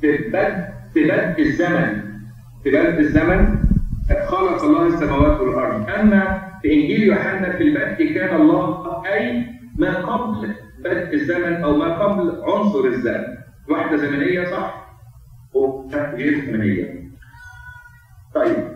في 0.00 0.16
بدء 0.18 0.64
في 0.94 1.04
بدء 1.04 1.42
الزمن. 1.42 2.02
في 2.64 2.70
بدء 2.70 2.98
الزمن 3.00 3.58
خلق 4.28 4.62
الله 4.64 4.86
السماوات 4.86 5.40
والأرض. 5.40 5.90
أما 5.90 6.42
في 6.62 6.72
إنجيل 6.74 7.02
يوحنا 7.02 7.56
في 7.56 7.62
البدء 7.62 8.14
كان 8.14 8.40
الله 8.40 9.02
أي 9.06 9.46
ما 9.78 9.94
قبل 9.94 10.54
بدء 10.78 11.14
الزمن 11.14 11.54
أو 11.62 11.76
ما 11.76 11.98
قبل 11.98 12.42
عنصر 12.42 12.84
الزمن. 12.84 13.24
وحدة 13.70 13.96
زمنية 13.96 14.44
صح؟ 14.44 14.88
وغير 15.54 16.44
زمنية. 16.46 17.04
طيب. 18.34 18.68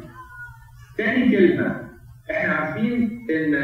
تاني 0.98 1.36
كلمة. 1.36 1.88
إحنا 2.30 2.54
عارفين 2.54 3.26
ان 3.30 3.54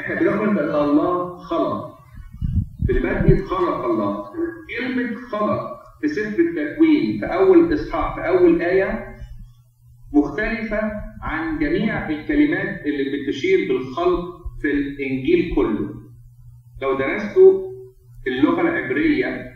إحنا 0.00 0.14
بنؤمن 0.14 0.54
بان 0.54 0.74
الله 0.74 1.29
خلق. 1.40 1.94
في 2.86 2.92
البدء 2.92 3.44
خلق 3.44 3.84
الله. 3.84 4.24
كلمة 4.78 5.16
خلق 5.32 5.60
في 6.00 6.08
سفر 6.08 6.42
التكوين 6.42 7.18
في 7.20 7.26
أول 7.26 7.74
إصحاح 7.74 8.14
في 8.14 8.28
أول 8.28 8.62
آية 8.62 9.14
مختلفة 10.14 10.80
عن 11.22 11.58
جميع 11.58 12.08
الكلمات 12.08 12.86
اللي 12.86 13.04
بتشير 13.26 13.68
بالخلق 13.68 14.24
في 14.62 14.70
الإنجيل 14.70 15.54
كله. 15.54 15.88
لو 16.82 16.98
درستوا 16.98 17.70
اللغة 18.26 18.60
العبرية 18.60 19.50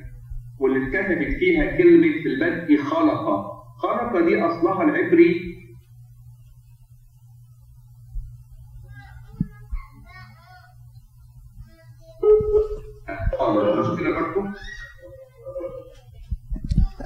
واللي 0.60 0.86
اتكتبت 0.86 1.32
فيها 1.38 1.76
كلمة 1.76 2.12
في 2.22 2.28
البدء 2.28 2.76
خلق 2.76 3.24
خلق 3.82 4.20
دي 4.26 4.40
أصلها 4.40 4.82
العبري 4.82 5.40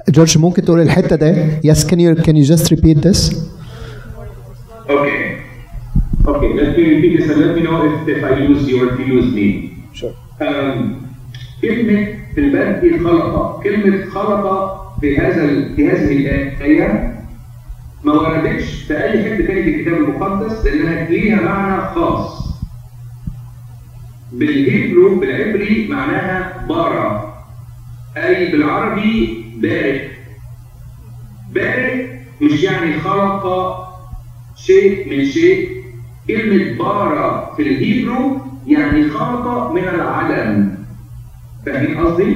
جورج 0.09 0.37
ممكن 0.37 0.61
تقول 0.65 0.81
الحتة 0.81 1.15
ده 1.15 1.59
yes 1.61 1.77
can 1.77 1.97
you 1.99 2.21
can 2.23 2.35
you 2.35 2.45
just 2.55 2.71
repeat 2.71 3.01
this 3.01 3.49
Okay. 4.89 5.19
Okay, 6.25 6.53
let 6.59 6.75
me 6.77 6.83
repeat 6.95 7.17
this 7.17 7.29
and 7.29 7.41
let 7.45 7.55
me 7.55 7.61
know 7.61 7.77
if, 7.89 8.07
if 8.07 8.23
I 8.23 8.33
use 8.51 8.67
you 8.67 8.75
or 8.81 8.93
if 8.93 8.99
you 8.99 9.05
use 9.19 9.29
me. 9.39 9.47
Sure. 9.93 10.13
Um, 10.41 11.05
كلمة 11.61 12.07
في 12.35 12.39
البدء 12.41 12.97
خلق، 13.03 13.63
كلمة 13.63 14.05
خلق 14.09 14.45
في 15.01 15.17
هذا 15.17 15.75
في 15.75 15.89
هذه 15.89 16.11
الآية 16.11 17.15
ما 18.03 18.13
وردتش 18.13 18.83
في 18.83 19.03
أي 19.03 19.23
حتة 19.23 19.45
تاني 19.47 19.63
في 19.63 19.75
الكتاب 19.75 19.93
المقدس 19.93 20.65
لأنها 20.65 21.09
ليها 21.09 21.41
معنى 21.41 21.81
خاص. 21.95 22.48
بالهيبرو 24.31 25.15
بالعبري 25.15 25.87
معناها 25.89 26.65
بارا 26.69 27.33
أي 28.17 28.51
بالعربي 28.51 29.45
بارك. 29.57 30.11
بارك 31.53 32.21
مش 32.41 32.63
يعني 32.63 32.99
خلق 32.99 33.45
شيء 34.55 35.09
من 35.09 35.25
شيء 35.25 35.69
كلمة 36.27 36.77
بارا 36.77 37.53
في 37.57 37.61
الهيبرو 37.63 38.37
يعني 38.67 39.09
خلق 39.09 39.71
من 39.71 39.83
العدم 39.83 40.69
فاهمين 41.65 41.97
قصدي؟ 41.97 42.35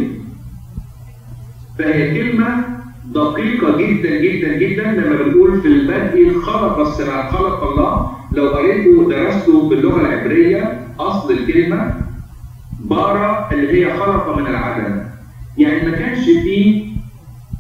فهي 1.80 2.14
كلمة 2.14 2.66
دقيقة 3.06 3.78
جدا 3.78 4.10
جدا 4.22 4.58
جدا 4.58 4.84
لما 4.92 5.24
بنقول 5.24 5.62
في 5.62 5.68
البدء 5.68 6.40
خلق 6.40 6.80
السماء 6.80 7.32
خلق 7.32 7.64
الله 7.64 8.12
لو 8.34 8.50
قريته 8.50 9.10
درسته 9.10 9.70
باللغة 9.70 10.02
العبرية 10.02 10.88
أصل 11.00 11.32
الكلمة 11.34 11.94
بارا 12.80 13.50
اللي 13.52 13.86
هي 13.86 13.94
خلق 13.98 14.38
من 14.38 14.48
العدم. 14.48 15.02
يعني 15.58 15.90
ما 15.90 15.98
كانش 15.98 16.26
فيه 16.26 16.86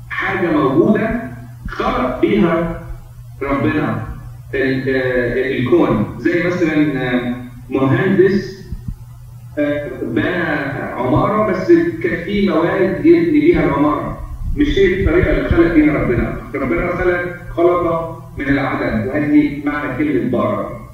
حاجة 0.09 0.51
موجودة 0.51 1.21
خلق 1.67 2.21
بيها 2.21 2.81
ربنا 3.41 4.07
آه، 4.55 5.57
الكون. 5.57 6.15
زي 6.19 6.43
مثلا 6.43 7.03
آه، 7.13 7.35
مهندس 7.69 8.63
آه، 9.57 9.89
بنى 10.03 10.37
عمارة 10.97 11.51
بس 11.51 11.71
كان 12.03 12.23
في 12.25 12.49
مواد 12.49 13.05
يبني 13.05 13.39
بيها 13.39 13.63
العمارة. 13.65 14.19
مش 14.57 14.77
هي 14.77 14.99
الطريقة 14.99 15.31
اللي 15.37 15.49
خلق 15.49 15.73
بيها 15.73 15.93
ربنا. 15.93 16.37
ربنا 16.55 16.95
خلق 16.95 17.35
خلق 17.57 18.12
من 18.37 18.49
العدم 18.49 19.07
وهذه 19.07 19.65
معنى 19.65 19.97
كلمة 19.97 20.31
بارة 20.31 20.89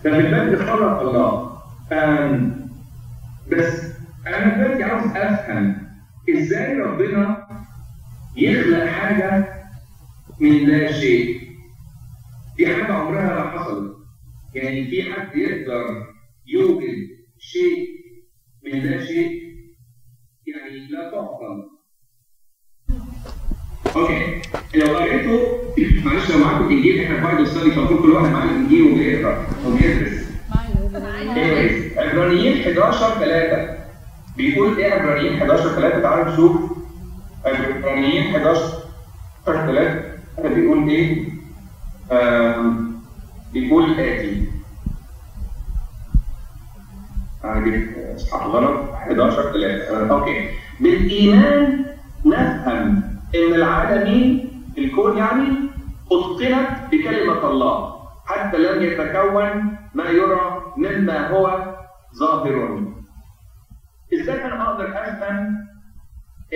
ففي 0.00 0.18
البدء 0.20 0.64
خلق 0.64 1.00
الله 1.00 1.54
بس 3.52 3.84
أنا 4.26 4.56
دلوقتي 4.56 4.82
عاوز 4.82 5.16
أفهم 5.16 5.88
إزاي 6.30 6.74
ربنا 6.80 7.46
يخلق 8.36 8.84
حاجة 8.86 9.54
من 10.40 10.58
لا 10.68 10.92
شيء. 10.92 11.40
دي 12.56 12.66
حاجة 12.66 12.92
عمرها 12.92 13.44
ما 13.44 13.50
حصلت. 13.50 13.96
يعني 14.54 14.84
في 14.84 15.12
حد 15.12 15.36
يقدر 15.36 16.06
يوجد 16.46 17.08
شيء 17.38 17.88
من 18.64 18.78
لا 18.80 19.04
شيء؟ 19.06 19.42
يعني 20.46 20.86
لا 20.90 21.10
تعقل. 21.10 21.70
okay. 23.96 24.42
لو 24.76 24.96
قريته 24.96 25.40
معلش 26.04 26.30
لو 26.30 26.38
معاكم 26.44 26.68
إنجيل 26.68 27.00
إحنا 27.04 27.16
في 27.16 27.22
Bible 27.22 27.46
study 27.46 27.70
فالمفروض 27.70 28.02
كل 28.02 28.10
واحد 28.12 28.32
معاه 28.32 28.44
الانجيل 28.44 28.82
وبيقرأ 28.92 29.46
وبيدرس 29.66 30.24
عبرانيين 31.96 32.60
11 32.76 33.14
3 33.18 33.76
بيقول 34.36 34.76
إيه 34.78 34.92
عبرانيين 34.92 35.34
11 35.36 35.68
3 35.68 36.00
تعالوا 36.02 36.32
نشوف. 36.32 36.56
عبرانيين 37.44 38.36
11 38.36 38.60
3 39.46 40.02
بيقول 40.54 40.88
إيه؟ 40.88 41.24
بيقول 43.52 43.84
الآتي 43.90 44.42
أنا 47.44 47.60
جبت 47.60 47.88
إصحاح 48.16 48.46
غلط 48.46 48.90
11 48.94 49.52
3 49.52 50.10
أوكي. 50.10 50.48
بالإيمان 50.80 51.84
نفهم 52.26 53.02
إن 53.34 53.54
العالمين 53.54 54.50
الكون 54.78 55.18
يعني 55.18 55.48
أتقنت 56.12 56.94
بكلمة 56.94 57.50
الله. 57.50 57.94
حتى 58.26 58.58
لم 58.58 58.82
يتكون 58.82 59.78
ما 59.94 60.08
يرى 60.10 60.72
مما 60.76 61.28
هو 61.28 61.74
ظاهر. 62.14 62.92
إزاي 64.14 64.44
أنا 64.44 64.70
أقدر 64.70 64.88
أفهم 64.88 65.66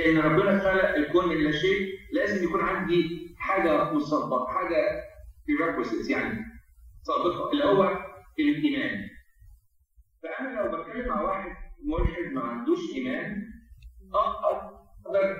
إن 0.06 0.18
ربنا 0.18 0.58
خلق 0.58 0.94
الكون 0.94 1.28
من 1.28 1.36
لا 1.36 1.52
شيء؟ 1.52 1.98
لازم 2.12 2.44
يكون 2.44 2.60
عندي 2.60 3.34
حاجة 3.38 3.92
مسبقة 3.92 4.46
حاجة 4.46 5.02
prerequisites 5.48 6.10
يعني 6.10 6.44
سابقة. 7.02 7.52
اللي 7.52 7.64
هو 7.64 7.98
الإيمان. 8.38 9.08
فأنا 10.22 10.60
لو 10.60 10.78
بتكلم 10.82 11.08
مع 11.08 11.20
واحد 11.22 11.56
ملحد 11.84 12.32
ما 12.32 12.40
عندوش 12.42 12.78
إيمان 12.94 13.42
أقدر 14.14 15.36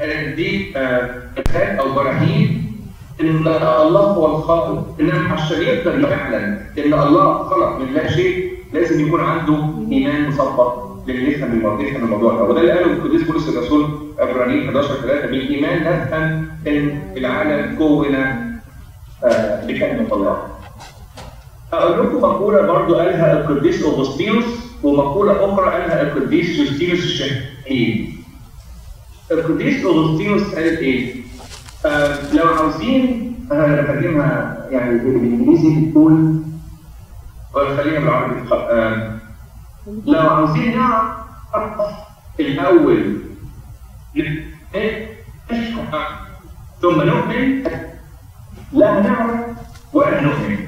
أديك 0.00 0.76
أدلات 0.76 1.78
أو 1.78 1.92
براهين 1.92 2.72
إن 3.20 3.46
الله 3.46 4.00
هو 4.00 4.26
الخالق 4.36 4.96
إنما 5.00 5.32
عشان 5.32 5.62
يقدر 5.62 6.00
يعلن 6.00 6.60
إن 6.78 6.94
الله 6.94 7.42
خلق 7.42 7.78
من 7.78 7.92
لا 7.94 8.10
شيء 8.10 8.52
لازم 8.72 9.06
يكون 9.06 9.20
عنده 9.20 9.58
إيمان 9.92 10.28
مسبق 10.28 10.92
للي 11.06 11.32
يفهم 11.32 11.52
الموضوع 11.52 11.88
الموضوع 11.88 12.34
ده 12.36 12.42
وده 12.42 12.60
اللي 12.60 12.72
قاله 12.72 12.92
القديس 12.92 13.22
بولس 13.22 13.48
الرسول 13.48 13.86
عبرانيين 14.18 14.64
11 14.68 14.94
3 14.94 15.26
بالإيمان 15.26 15.82
نفهم 15.84 16.48
إن 16.66 17.02
العالم 17.16 17.76
كون 17.78 18.14
آه، 19.24 19.66
بكلمة 19.66 20.12
الله. 20.14 20.42
أقول 21.72 22.06
لكم 22.06 22.16
مقولة 22.16 22.62
برضو 22.66 22.94
قالها 22.94 23.32
القديس 23.32 23.84
أغسطينوس 23.84 24.44
ومقولة 24.82 25.32
أخرى 25.52 25.70
قالها 25.70 26.02
القديس 26.02 26.58
يوستينوس 26.58 26.98
الشهيد. 27.04 28.10
القديس 29.30 29.84
أغسطينوس 29.84 30.54
قال 30.54 30.78
إيه؟ 30.78 31.14
آه 31.86 32.32
لو 32.34 32.48
عاوزين 32.54 33.34
أنا 33.52 33.82
بترجمها 33.82 34.66
يعني 34.70 34.98
بالإنجليزي 34.98 35.80
بتقول 35.80 36.42
ولا 37.54 37.76
خليها 37.76 38.00
بالعربي 38.00 38.54
آه 38.54 39.18
لو 40.06 40.20
عاوزين 40.20 40.78
نعرف 40.78 41.12
الأول 42.40 43.22
ثم 46.82 47.02
نؤمن 47.02 47.62
لا 48.72 49.00
نعرف 49.00 49.40
ولا 49.92 50.20
نؤمن 50.20 50.58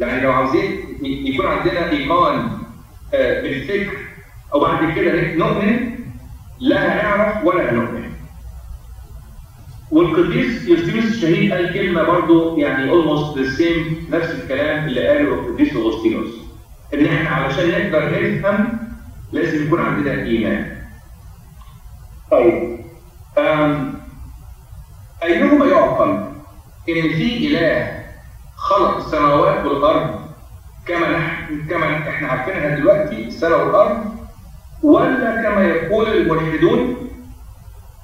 يعني 0.00 0.20
لو 0.20 0.32
عاوزين 0.32 0.72
يكون 1.02 1.46
عندنا 1.46 1.90
إيمان 1.90 2.48
آه، 3.14 3.42
بالفكر 3.42 3.96
وبعد 4.54 4.92
كده 4.92 5.34
نؤمن 5.34 5.96
لا 6.60 6.78
هنعرف 6.92 7.44
ولا 7.44 7.70
هنؤمن 7.70 8.12
والقديس 9.90 10.68
يوستينوس 10.68 11.04
الشهيد 11.04 11.52
قال 11.52 11.74
كلمة 11.74 12.02
برضه 12.02 12.58
يعني 12.58 12.90
almost 12.90 13.38
the 13.38 13.50
same 13.50 14.06
نفس 14.10 14.30
الكلام 14.30 14.84
اللي 14.84 15.08
قاله 15.08 15.34
القديس 15.34 15.76
أغسطينوس. 15.76 16.28
إن 16.94 17.06
إحنا 17.06 17.30
علشان 17.30 17.68
نقدر 17.68 18.34
نفهم 18.38 18.78
لازم 19.32 19.66
يكون 19.66 19.80
عندنا 19.80 20.12
إيمان. 20.12 20.76
طيب 22.30 22.78
أيهما 25.22 25.66
يعقل 25.66 26.10
إن 26.88 27.02
في 27.02 27.46
إله 27.48 28.04
خلق 28.56 28.96
السماوات 28.96 29.66
والأرض 29.66 30.20
كما 30.86 31.18
نحن 31.18 31.66
كما 31.70 32.08
إحنا 32.08 32.28
عارفينها 32.28 32.76
دلوقتي 32.76 33.24
السماء 33.28 33.66
والارض 33.66 34.15
ولا 34.82 35.42
كما 35.42 35.64
يقول 35.64 36.06
الملحدون 36.08 36.96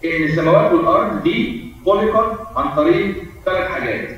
إن 0.05 0.23
السماوات 0.23 0.73
والأرض 0.73 1.23
دي 1.23 1.65
خلقت 1.87 2.39
عن 2.57 2.77
طريق 2.77 3.17
ثلاث 3.45 3.69
حاجات. 3.71 4.09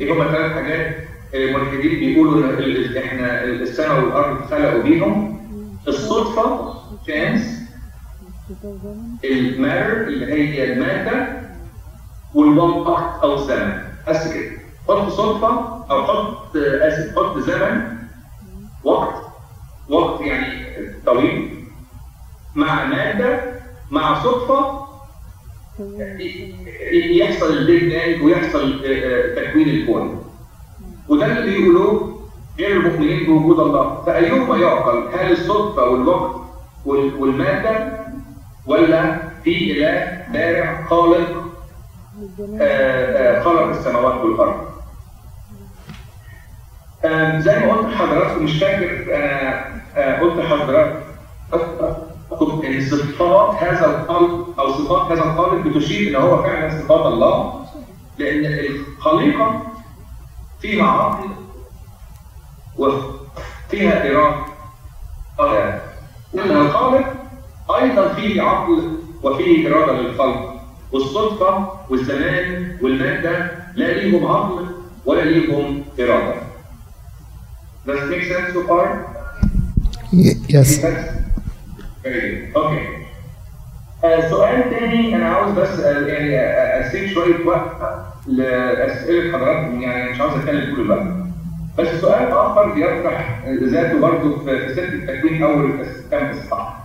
إيه 0.00 0.12
هما 0.12 0.24
الثلاث 0.26 0.52
حاجات؟ 0.52 0.96
الملحدين 1.34 1.90
بيقولوا 1.98 2.58
إن 2.58 2.96
إحنا 2.96 3.44
السماء 3.44 4.00
والأرض 4.00 4.44
خلقوا 4.50 4.82
بيهم 4.82 5.38
الصدفة 5.88 6.74
chance 7.06 7.42
الماتر 9.24 10.02
اللي 10.06 10.26
هي 10.32 10.72
المادة 10.72 11.28
والوقت 12.34 13.22
أو 13.22 13.34
الزمن 13.34 13.72
بس 14.08 14.32
كده 14.32 14.50
حط 14.88 15.08
صدفة 15.08 15.48
أو 15.90 16.02
حط 16.06 16.56
آسف 16.56 17.16
حط 17.18 17.38
زمن 17.38 17.96
وقت 18.84 19.14
وقت 19.88 20.20
يعني 20.20 20.68
طويل 21.06 21.64
مع 22.54 22.84
مادة 22.84 23.40
مع 23.90 24.22
صدفة 24.22 24.78
يحصل 26.92 27.46
ال 27.56 27.65
Big 27.65 27.92
Bang 27.94 28.22
ويحصل 28.22 28.80
تكوين 29.36 29.68
الكون. 29.68 30.24
وده 31.08 31.26
اللي 31.26 31.58
بيقولوه 31.58 32.18
غير 32.58 32.76
المؤمنين 32.76 33.26
بوجود 33.26 33.60
الله. 33.60 34.02
فأيهما 34.06 34.56
يعقل؟ 34.56 35.08
هل 35.18 35.32
الصدفة 35.32 35.82
والوقت 35.88 36.40
وال- 36.84 37.14
والمادة 37.14 37.98
ولا 38.66 39.18
في 39.44 39.72
إله 39.72 40.22
بارع 40.32 40.86
خالق 40.90 41.44
آه، 42.60 42.62
آه، 42.62 43.42
خلق 43.42 43.62
السماوات 43.62 44.20
والأرض؟ 44.24 44.68
آم، 47.04 47.40
زي 47.40 47.58
ما 47.58 47.72
قلت 47.72 47.88
لحضراتكم 47.94 48.44
مش 48.44 48.58
فاكر 48.58 49.16
أنا 49.16 49.58
آه، 49.66 49.77
قلت 49.98 50.36
لحضراتكم 50.36 51.02
إن 52.66 52.80
صفات 52.90 53.54
هذا 53.62 53.86
الخلق 53.86 54.60
أو 54.60 54.72
صفات 54.72 55.12
هذا 55.12 55.24
الخالق 55.24 55.66
بتشير 55.66 56.18
ان 56.18 56.22
هو 56.22 56.42
فعلا 56.42 56.82
صفات 56.82 57.06
الله 57.06 57.64
لأن 58.18 58.44
الخليقة 58.46 59.62
فيها 60.60 60.84
عقل 60.86 61.28
وفيها 62.78 64.10
إرادة 64.10 64.44
إن 66.34 66.50
الخالق 66.50 67.06
أيضا 67.80 68.08
فيه 68.08 68.42
عقل 68.42 68.98
وفيه 69.22 69.68
إرادة 69.68 69.92
للخلق 69.92 70.54
والصدفة 70.92 71.68
والزمان 71.90 72.78
والمادة 72.82 73.50
لا 73.74 73.92
ليهم 73.92 74.26
عقل 74.26 74.66
ولا 75.06 75.20
ليهم 75.22 75.84
إرادة. 76.00 76.34
Does 77.86 77.98
it 78.02 78.10
make 78.10 78.24
sense 78.24 78.52
so 78.52 78.62
far? 78.66 79.17
Okay. 82.54 82.98
آه، 84.04 84.30
سؤال 84.30 84.70
تاني 84.70 85.16
أنا 85.16 85.28
عاوز 85.28 85.52
بس 85.58 85.80
آه، 85.80 86.06
يعني 86.06 86.38
آه، 86.40 86.86
أسيب 86.86 87.08
شوية 87.08 87.46
وقت 87.46 87.70
لأسئلة 88.26 89.32
حضراتكم 89.38 89.80
يعني 89.82 90.10
مش 90.10 90.20
عاوز 90.20 90.32
أتكلم 90.32 90.74
طول 90.74 90.84
الوقت. 90.84 91.06
بس 91.78 92.00
سؤال 92.00 92.32
آخر 92.32 92.72
بيطرح 92.74 93.40
ذاته 93.62 94.00
برضه 94.00 94.38
في 94.44 94.68
سفر 94.74 94.82
التكوين 94.82 95.42
أول 95.42 95.72
كام 96.10 96.30
اصحاح. 96.30 96.78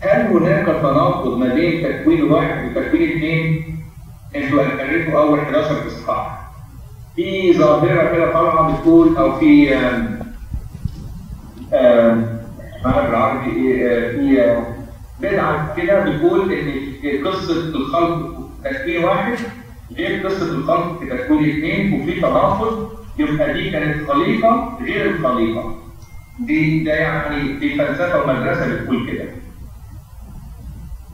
هل 0.00 0.26
هناك 0.26 0.66
تناقض 0.66 1.36
ما 1.38 1.54
بين 1.54 1.82
تكوين 2.02 2.22
واحد 2.32 2.64
وتكوين 2.76 3.10
اثنين؟ 3.16 3.64
أنتوا 4.36 4.62
قريتوا 4.62 5.18
اول 5.20 5.38
11 5.38 5.86
اصحاح. 5.86 6.40
في 7.16 7.52
ظاهرة 7.58 8.12
كده 8.14 8.32
طالعة 8.32 8.72
بتقول 8.80 9.16
أو 9.16 9.38
في 9.38 9.76
آم، 9.76 10.18
آم، 11.74 12.35
إيه 12.84 13.88
آه، 13.88 14.10
في 14.12 14.42
آه، 14.42 14.66
بدعه 15.20 15.76
كده 15.76 16.00
بتقول 16.00 16.52
إن 16.52 17.26
قصة 17.26 17.60
الخلق 17.60 18.50
تكوين 18.64 19.04
واحد 19.04 19.38
غير 19.96 20.26
قصة 20.26 20.46
الخلق 20.54 20.98
في 21.00 21.06
تكوين 21.06 21.50
اثنين 21.50 22.02
وفي 22.02 22.20
تناقض 22.20 22.90
يبقى 23.18 23.52
دي 23.52 23.70
كانت 23.70 24.10
خليقه 24.10 24.78
غير 24.82 25.10
الخليقه. 25.10 25.74
دي 26.40 26.84
ده 26.84 26.92
يعني 26.94 27.52
دي 27.52 27.74
فلسفة 27.74 28.22
ومدرسة 28.22 28.74
بتقول 28.74 29.10
كده. 29.10 29.24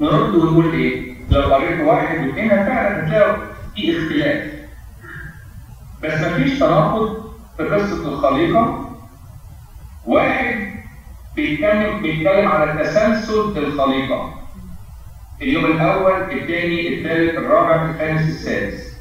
نرد 0.01 0.35
ونقول 0.35 0.73
إيه؟ 0.73 1.15
لو 1.31 1.43
قريت 1.55 1.81
واحد 1.81 2.27
واثنين 2.27 2.49
فعلا 2.49 3.07
هتلاقوا 3.07 3.45
في 3.77 3.99
اختلاف. 3.99 4.53
بس 6.03 6.21
مفيش 6.21 6.59
تناقض 6.59 7.23
في 7.57 7.63
قصة 7.63 8.09
الخليقة. 8.09 8.91
واحد 10.07 10.72
بيتكلم 11.37 12.03
بيتكلم 12.03 12.49
على 12.49 12.85
تسلسل 12.85 13.59
الخليقة. 13.59 14.35
اليوم 15.43 15.65
الأول، 15.65 16.13
الثاني، 16.13 16.89
الثالث، 16.89 17.35
الرابع، 17.39 17.91
الخامس، 17.91 18.21
السادس. 18.29 18.93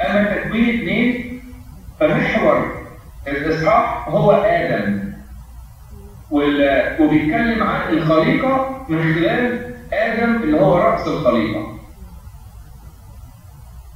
أما 0.00 0.24
تكوين 0.24 0.68
اثنين 0.68 1.40
فمحور 2.00 2.72
الإصحاح 3.28 4.08
هو 4.08 4.32
آدم. 4.32 5.10
وبيتكلم 6.30 7.62
عن 7.62 7.88
الخليقة 7.92 8.84
من 8.88 9.14
خلال 9.14 9.74
آدم 9.92 10.36
اللي 10.42 10.60
هو 10.60 10.78
رأس 10.78 11.06
الخليقة. 11.08 11.78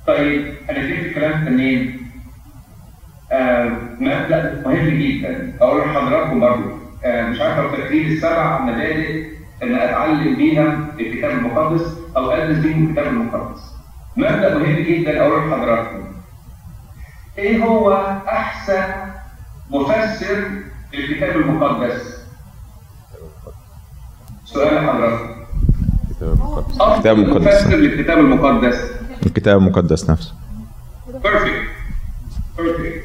طيب 0.06 0.54
هنبتدي 0.68 0.94
في 0.94 1.08
الكلام 1.08 1.44
منين؟ 1.44 2.00
آه 3.32 3.68
مبدأ 4.00 4.62
مهم 4.66 4.88
جدا 4.88 5.56
أقول 5.60 5.80
لحضراتكم 5.80 6.40
برضه 6.40 6.73
مش 7.06 7.40
عارف 7.40 7.58
لو 7.58 7.68
فاكرين 7.70 8.12
السبع 8.12 8.60
مبادئ 8.60 9.26
ان 9.62 9.74
أتعلم 9.74 10.36
بيها 10.36 10.88
الكتاب 11.00 11.30
المقدس 11.30 11.82
أو 12.16 12.30
أدرس 12.30 12.58
بيهم 12.58 12.86
الكتاب 12.86 13.06
المقدس. 13.06 13.60
مبدأ 14.16 14.58
مهم 14.58 14.76
جدا 14.76 15.20
أقول 15.20 15.48
لحضراتكم. 15.50 16.04
إيه 17.38 17.64
هو 17.64 17.92
أحسن 18.28 18.82
مفسر 19.70 20.44
للكتاب 20.94 21.36
المقدس؟ 21.36 22.24
سؤال 24.44 24.74
لحضراتكم. 24.74 25.34
الكتاب 26.10 27.18
المقدس 27.18 27.46
مفسر 27.46 27.76
للكتاب 27.76 28.18
المقدس 28.18 28.90
الكتاب 29.26 29.58
المقدس 29.58 30.10
نفسه 30.10 30.34
بيرفكت 31.22 31.62
بيرفكت 32.58 33.02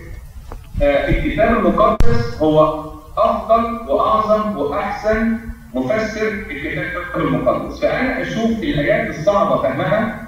الكتاب 0.82 1.58
المقدس 1.58 2.38
هو 2.42 2.88
أفضل 3.26 3.90
وأعظم 3.90 4.58
وأحسن 4.58 5.38
مفسر 5.74 6.28
الكتاب 6.28 6.86
المقدس. 7.16 7.80
فأنا 7.82 8.22
أشوف 8.22 8.50
الآيات 8.64 9.10
الصعبة 9.10 9.62
فهمها 9.62 10.28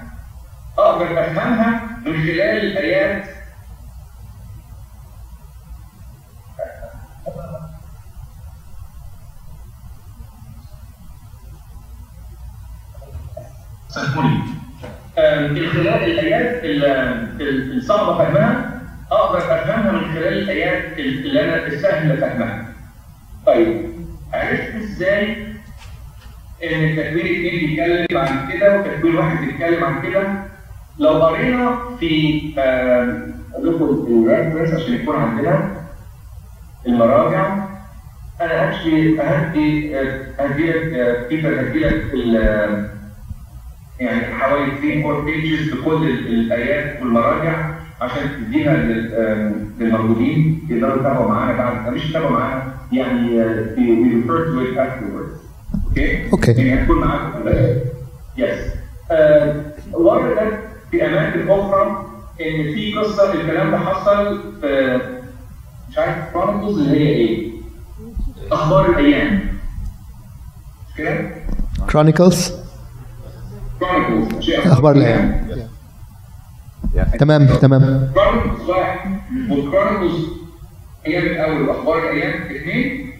أقدر 0.78 1.22
أفهمها 1.22 1.82
من 2.06 2.14
خلال 2.14 2.66
الآيات. 2.66 3.24
من 15.52 15.70
خلال 15.70 16.04
الآيات 16.04 16.64
ال- 16.64 16.86
ال- 17.42 17.78
الصعبة 17.78 18.18
فهمها 18.18 18.72
أقدر 19.12 19.38
أفهمها 19.38 19.92
من 19.92 20.12
خلال 20.14 20.34
الآيات 20.44 20.98
اللي 21.00 21.42
أنا 21.44 21.68
السهل 21.68 22.18
فهمها. 22.18 22.71
طيب 23.48 23.90
عرفت 24.34 24.76
إزاي 24.76 25.32
إن 26.64 26.96
تكوين 26.96 27.26
اثنين 27.26 27.60
بيتكلم 27.60 28.18
عن 28.18 28.50
كده 28.54 28.80
وتكوين 28.80 29.16
واحد 29.16 29.46
بيتكلم 29.46 29.84
عن 29.84 30.02
كده؟ 30.02 30.34
لو 31.00 31.10
قرينا 31.10 31.78
في 32.00 32.42
آه، 32.60 33.18
أقول 33.54 33.76
لكم 33.76 33.86
ال 34.30 34.34
reference 34.34 34.74
عشان 34.82 34.94
يكون 34.94 35.16
عندنا 35.16 35.72
المراجع 36.88 37.56
أنا 38.42 38.70
actually 38.70 39.22
هدي 39.22 39.96
هدي 40.40 40.72
لك 40.72 41.28
بيتر 41.30 41.62
هدي 41.62 41.80
لك 41.80 42.04
يعني 44.00 44.22
حوالي 44.36 44.72
3 44.72 45.10
4 45.10 45.26
pages 45.26 45.74
بكل 45.74 46.10
ال- 46.10 46.28
الآيات 46.28 47.02
والمراجع 47.02 47.72
عشان 48.02 48.24
تديها 48.40 48.74
للموجودين 49.80 50.68
يقدروا 50.70 50.96
يتابعوا 51.00 51.30
معانا 51.30 51.58
بعد 51.58 51.94
مش 51.94 52.10
يتابعوا 52.10 52.32
معانا 52.32 52.71
يعني 52.92 53.44
we 53.76 54.06
refer 54.14 54.46
to 54.46 54.60
it 54.66 54.78
afterwards. 54.78 55.42
okay؟ 55.88 56.32
okay. 56.34 56.52
يعني 56.52 56.84
هتكون 56.84 57.00
معاكم 57.00 57.50
yes 58.38 58.60
وردت 59.94 60.60
في 60.92 61.06
اماكن 61.06 61.50
أخرى 61.52 62.06
إن 62.42 62.74
في 62.74 62.94
قصة 62.98 63.34
الكلام 63.34 63.72
ده 63.72 63.78
حصل 63.80 64.42
في 64.62 65.00
مش 65.90 65.98
عارف 65.98 66.34
Chronicles 66.34 66.78
اللي 66.78 67.00
هي 67.00 67.10
إيه؟ 67.10 67.52
أخبار 68.52 68.90
الأيام. 68.90 69.40
مش 70.90 70.96
كده؟ 70.98 71.30
Chronicles 71.92 72.54
Chronicles 73.80 74.50
أخبار 74.50 74.96
الأيام. 74.96 75.48
تمام 77.20 77.48
تمام. 77.48 78.12
Chronicles 78.16 78.70
واحد. 78.70 79.12
وال 79.50 79.62
Chronicles 79.62 80.26
أيام 81.08 81.24
الأول 81.24 81.70
وأخبار 81.70 81.98
الأيام 81.98 82.34
اثنين 82.56 83.12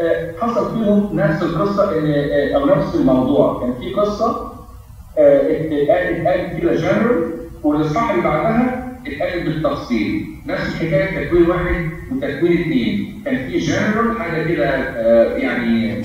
آه، 0.00 0.32
حصل 0.40 0.70
فيهم 0.74 1.10
نفس 1.16 1.42
القصة 1.42 1.98
ان 1.98 2.10
آه، 2.10 2.56
أو 2.56 2.66
نفس 2.66 2.94
الموضوع 2.94 3.60
كان 3.60 3.74
في 3.80 3.94
قصة 3.94 4.52
آه، 5.18 5.40
اتقال 5.50 5.90
اتقال 5.90 6.60
كده 6.60 6.74
جنرال 6.74 7.30
والاصحاح 7.62 8.10
اللي 8.10 8.22
بعدها 8.22 8.90
اتقال 9.06 9.44
بالتفصيل 9.44 10.26
نفس 10.46 10.62
الحكاية 10.68 11.26
تكوين 11.26 11.50
واحد 11.50 11.90
وتكوين 12.12 12.60
اثنين 12.60 13.22
كان 13.24 13.36
في 13.36 13.58
جنرال 13.58 14.18
حاجة 14.20 14.42
كده 14.42 14.68
آه، 14.70 15.36
يعني 15.36 16.02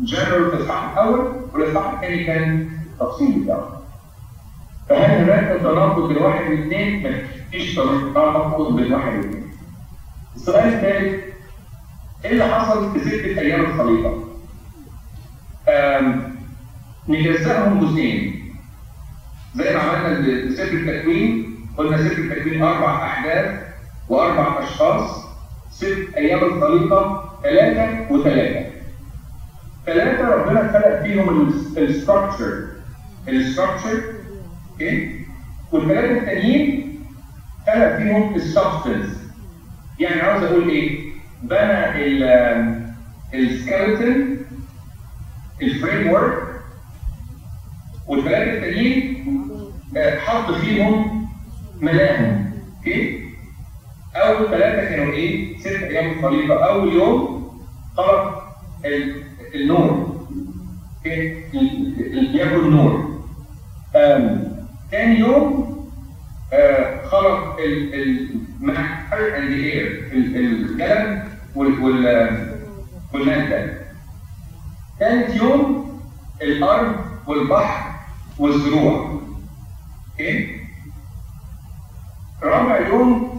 جنرال 0.00 0.50
في 0.50 0.56
الاصحاح 0.56 0.92
الأول 0.98 1.32
والاصحاح 1.54 1.92
الثاني 1.92 2.24
كان 2.24 2.68
تفصيل 3.00 3.32
بتاعه 3.44 3.82
فهل 4.88 5.22
هناك 5.24 5.60
تناقض 5.60 6.08
بين 6.08 6.16
واحد 6.22 6.50
واثنين؟ 6.50 7.12
مفيش 7.48 7.74
تناقض 7.74 8.76
بين 8.76 8.92
واحد 8.92 9.16
واثنين. 9.16 9.45
السؤال 10.36 10.68
الثالث 10.74 11.24
إيه 12.24 12.30
اللي 12.32 12.44
حصل 12.44 12.92
في 12.92 13.00
ستة 13.04 13.40
أيام 13.40 13.60
الخليقة؟ 13.64 14.24
آم، 15.68 16.36
نجزأهم 17.08 17.84
جزئين. 17.86 18.46
زي 19.56 19.74
ما 19.74 19.80
عملنا 19.80 20.54
سفر 20.56 20.72
التكوين 20.72 21.56
قلنا 21.78 21.96
سفر 22.08 22.18
التكوين 22.22 22.62
أربع 22.62 23.06
أحداث 23.06 23.60
وأربع 24.08 24.62
أشخاص 24.62 25.24
ست 25.70 26.14
أيام 26.16 26.44
الخليقة 26.44 27.24
ثلاثة 27.42 28.12
وثلاثة 28.14 28.66
ثلاثة 29.86 30.28
ربنا 30.34 30.72
خلق 30.72 31.02
فيهم 31.02 31.48
ال 31.78 31.87
structure 31.87 32.64
ال 33.28 33.35
structure 33.35 34.02
okay 34.72 35.20
والثلاثة 35.72 36.18
التانيين 36.18 36.98
خلق 37.66 37.96
فيهم 37.96 38.34
ال 38.34 38.43
substance 38.43 39.25
يعني 40.00 40.20
عاوز 40.20 40.42
أقول 40.44 40.68
إيه؟ 40.68 40.98
بنى 41.42 42.06
ال 42.06 42.86
ال 43.34 43.42
skeleton 43.42 44.10
ال 44.10 44.18
framework 45.62 46.42
والثلاثه 48.08 48.52
التانيين 48.52 49.16
آه، 49.96 50.18
حط 50.18 50.52
فيهم 50.52 51.26
ملاهم 51.80 52.50
okay؟ 52.78 53.20
أول 54.14 54.48
ثلاثة 54.50 54.88
كانوا 54.96 55.12
إيه؟ 55.12 55.58
ست 55.58 55.66
أيام 55.66 56.18
الخليقه 56.18 56.64
أول 56.68 56.92
يوم 56.92 57.46
ال- 58.84 59.22
النور 59.54 60.16
okay؟ 60.96 61.32
ال- 61.54 62.18
ال- 62.18 62.40
ليكن 62.40 62.70
نور 62.70 63.20
آم، 63.96 64.52
تاني 64.90 65.18
يوم 65.18 65.66
آه، 66.52 67.06
خلق 67.06 67.56
الماء 68.60 68.78
and 69.12 69.50
air 69.50 70.10
الجلد 70.12 71.22
وال- 71.54 71.80
وال- 71.82 72.56
والمادة. 73.14 73.72
ثالث 75.00 75.42
يوم 75.42 75.86
الأرض 76.42 76.96
والبحر 77.26 77.90
والزروع. 78.38 79.20
أوكي؟ 80.12 80.60
رابع 82.42 82.88
يوم 82.88 83.36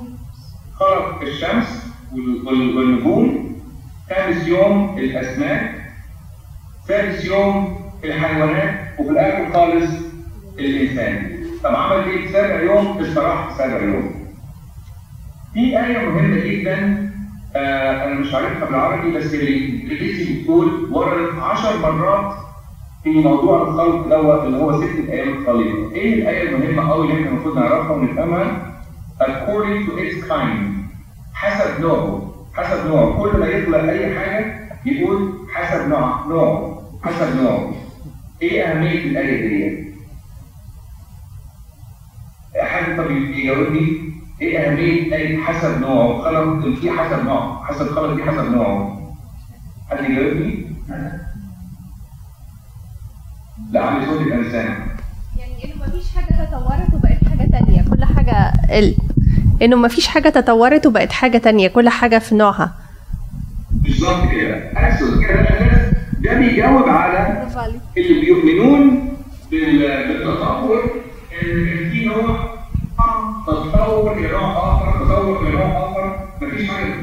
خلق 0.75 1.21
الشمس 1.21 1.88
وال- 2.13 2.47
وال- 2.47 2.77
والنجوم. 2.77 3.58
خامس 4.10 4.47
يوم 4.47 4.97
الأسماك. 4.97 5.75
سادس 6.88 7.25
يوم 7.25 7.80
الحيوانات 8.03 8.99
وفي 8.99 9.10
الآخر 9.10 9.53
خالص 9.53 9.91
الإنسان. 10.60 11.38
طب 11.63 11.75
عمل 11.75 12.03
إيه 12.03 12.27
في 12.27 12.34
سابع 12.34 12.62
يوم؟ 12.62 12.97
استراح 13.03 13.49
في 13.49 13.58
سابع 13.58 13.82
يوم. 13.84 14.16
في 15.53 15.79
آية 15.86 15.97
مهمة 16.10 16.38
جدا 16.38 17.07
آه 17.55 18.05
أنا 18.05 18.15
مش 18.19 18.33
عارفها 18.33 18.65
بالعربي 18.65 19.12
بس 19.12 19.33
الإنجليزي 19.33 20.41
بتقول 20.41 20.88
وردت 20.91 21.39
10 21.39 21.77
مرات 21.91 22.33
في 23.03 23.10
موضوع 23.10 23.62
الخلق 23.62 24.07
دوت 24.07 24.43
اللي 24.45 24.57
هو 24.57 24.81
ست 24.81 25.10
أيام 25.10 25.29
الخليقة. 25.29 25.91
إيه 25.91 26.13
الآية 26.13 26.49
المهمة 26.49 26.91
أوي 26.91 27.05
اللي 27.05 27.13
إحنا 27.19 27.29
المفروض 27.29 27.55
نعرفها 27.60 27.91
ونفهمها؟ 27.91 28.73
according 29.21 29.88
to 29.88 29.91
its 29.97 30.29
kind 30.29 30.60
حسب 31.33 31.79
نوعه 31.81 32.33
حسب 32.53 32.88
نوعه 32.88 33.17
كل 33.17 33.39
ما 33.39 33.47
يخلق 33.47 33.79
أي 33.79 34.15
حاجة 34.15 34.69
يقول 34.86 35.33
حسب 35.53 35.88
نوع 35.89 36.25
نوعه 36.27 36.81
حسب 37.03 37.41
نوعه. 37.41 37.73
إيه 38.41 38.63
أهمية 38.63 39.03
الآية 39.03 39.47
دي؟ 39.47 39.88
حد 42.62 42.97
طب 42.97 43.12
يجاوبني 43.12 44.07
إيه 44.41 44.58
اهميه 44.60 45.15
اي 45.15 45.38
حسب 45.38 45.82
نوعه. 45.82 46.21
خلق 46.23 46.76
في 46.80 46.91
حسب 46.91 47.26
نوعه. 47.26 47.63
حسب 47.65 47.88
خلق 47.88 48.15
في 48.15 48.23
حسب 48.23 48.52
نوعه. 48.52 48.97
حد 49.89 50.10
يجاوبني؟ 50.10 50.67
لا 53.71 53.86
عامل 53.86 54.06
صوت 54.06 54.21
الانسان 54.21 54.65
يعني 55.38 55.65
إنه 55.65 55.86
مفيش 55.88 56.15
حاجة 56.15 56.45
تطورت 56.45 56.93
وبقت 56.93 57.23
حاجة 57.30 57.50
تانية. 57.52 57.82
كل 57.89 58.06
حاجة 58.06 58.54
ال... 58.80 58.95
إنه 59.62 59.76
مفيش 59.76 60.08
حاجة 60.08 60.30
تطورت 60.30 60.86
وبقت 60.86 61.12
حاجة 61.12 61.38
تانية. 61.38 61.67
كل 61.67 61.89
حاجة 61.89 62.17
في 62.19 62.36
نوعها. 62.36 62.73
بالظبط 63.71 64.32
كده. 64.32 64.56
اسود 64.76 65.23
كده. 65.23 65.41
ده- 66.19 66.34
بيجاوب 66.39 66.89
على 66.89 67.47
اللي 67.97 68.21
بيؤمنون 68.21 69.08
بال- 69.52 70.08
بالتطور. 70.08 70.84
ان 71.43 71.89
في 71.91 72.06
نوع 72.06 72.46
تطور 73.47 74.19
لنوع 74.19 74.51
آخر 74.73 75.05
تطور 75.05 75.49
لنوع 75.49 75.65
آخر. 75.91 76.19
مفيش 76.41 76.69
حاجة 76.69 76.93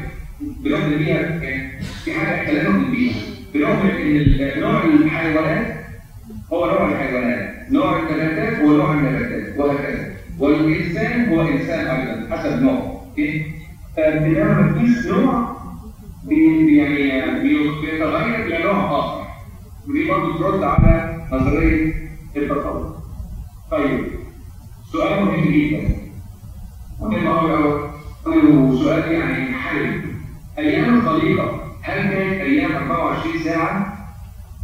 بنؤمن 0.41 0.97
بيها 0.97 1.19
يعني 1.19 1.81
في 2.03 2.13
حاجة 2.13 2.35
إحنا 2.35 2.51
لا 2.51 2.69
بيها. 2.91 3.15
بنؤمن 3.53 3.89
إن 3.89 4.59
نوع 4.61 4.83
الحيوانات 4.83 5.75
هو 6.53 6.65
نوع 6.65 6.91
الحيوانات. 6.91 7.71
نوع 7.71 7.99
النباتات 7.99 8.59
هو 8.59 8.77
نوع 8.77 8.93
النباتات 8.93 9.57
وهكذا. 9.59 10.13
والإنسان 10.39 11.29
هو 11.29 11.41
إنسان 11.41 11.87
أيضا 11.87 12.35
حسب 12.37 12.61
نوعه. 12.63 13.01
أوكي 13.09 13.45
فبنعمل 13.97 14.71
مفيش 14.75 15.05
نوع 15.07 15.55
يعني 16.29 17.39
بي- 17.39 17.81
بيتغير 17.81 18.47
لنوع 18.47 18.99
آخر. 18.99 19.25
ودي 19.89 20.07
برضه 20.09 20.37
ترد 20.39 20.63
على 20.63 21.15
نظرية 21.31 21.93
التطور. 22.37 22.95
طيب 23.71 23.99
سؤال 24.91 25.25
مهم 25.25 25.51
جدا. 25.51 25.94
مهم 27.01 27.27
قوي 27.27 27.89
قوي 28.25 28.47
وسؤال 28.57 29.11
يعني 29.11 29.53
حرج 29.53 30.01
أيام 30.57 30.93
الخليقه 30.99 31.61
هل 31.81 32.01
كانت 32.09 32.41
أيام 32.41 32.71
24 32.75 33.39
ساعه 33.43 33.97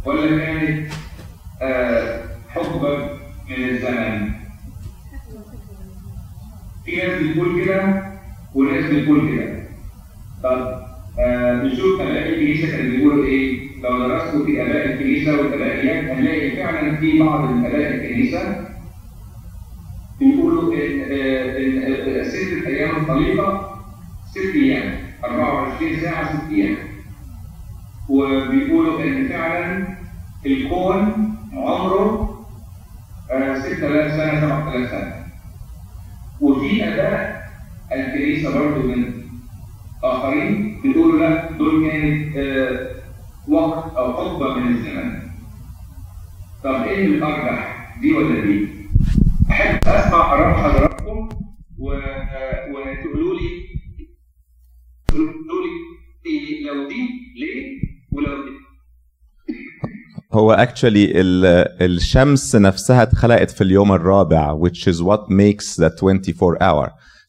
ولا 0.04 0.38
كانت 0.38 0.92
آه، 1.62 2.20
حقبه 2.48 2.98
من 3.48 3.68
الزمن؟ 3.68 4.30
في 6.84 6.96
ناس 6.96 7.22
بتقول 7.22 7.64
كده 7.64 8.02
وناس 8.54 8.84
بتقول 8.84 9.28
كده. 9.36 9.62
طب 10.42 10.82
آه، 11.18 11.62
نشوف 11.62 12.00
اباء 12.00 12.28
الكنيسة 12.28 12.70
كانوا 12.76 12.90
بيقولوا 12.96 13.24
إيه؟ 13.24 13.60
لو 13.82 13.98
درستوا 14.08 14.44
في 14.46 14.62
اباء 14.62 14.86
الكنيسه 14.92 15.32
والابائيات 15.38 16.04
هنلاقي 16.04 16.50
فعلا 16.56 16.96
في 16.96 17.18
بعض 17.18 17.44
اباء 17.44 17.94
الكنيسة 17.94 18.64
آه، 20.70 22.22
ست 22.22 22.66
أيام 22.66 22.96
الخليقه 22.96 23.78
ست 24.30 24.54
أيام 24.54 24.94
24 25.24 26.00
ساعه 26.00 26.36
ست 26.36 26.50
أيام 26.52 26.76
وبيقولوا 28.08 29.02
ان 29.02 29.28
فعلا 29.28 29.86
الكون 30.46 31.28
عمره 31.52 32.28
آه، 33.30 33.58
6000 33.60 34.12
سنه 34.12 34.40
7000 34.40 34.90
سنه 34.90 35.12
وفي 36.40 36.84
اباء 36.84 37.42
الكنيسه 37.92 38.58
برضه 38.58 38.82
من 38.86 39.12
اخرين 40.04 40.80
بيقولوا 40.82 41.18
لا 41.20 41.50
دول 41.58 41.90
كانت 41.90 42.36
وقت 43.48 43.96
أو 43.96 44.12
حقبه 44.12 44.54
من 44.54 44.68
الزمن 44.74 45.18
طب 46.64 46.74
إيه 46.82 47.06
الارجح 47.06 47.88
دي 48.00 48.12
ولا 48.12 48.40
دي؟ 48.40 48.68
أحب 49.52 49.78
أسمع 49.86 50.32
اراء 50.34 50.54
حضراتكم 50.54 51.28
وتقولوا 51.78 53.34
لي 53.34 53.48
تقولوا 55.08 55.62
لي 56.24 56.62
لو 56.66 56.88
دي 56.88 57.08
ليه 57.40 57.80
ولو 58.12 58.44
دي. 58.44 58.52
هو 60.32 60.52
ال- 61.20 61.82
الشمس 61.82 62.56
نفسها 62.56 63.02
اتخلقت 63.02 63.50
في 63.50 63.64
اليوم 63.64 63.92
الرابع 63.92 64.58
which 64.58 64.86
is 64.92 64.96
what 65.00 65.20
makes 65.30 65.76
the 65.76 65.90
24 66.02 66.56
hour. 66.56 66.88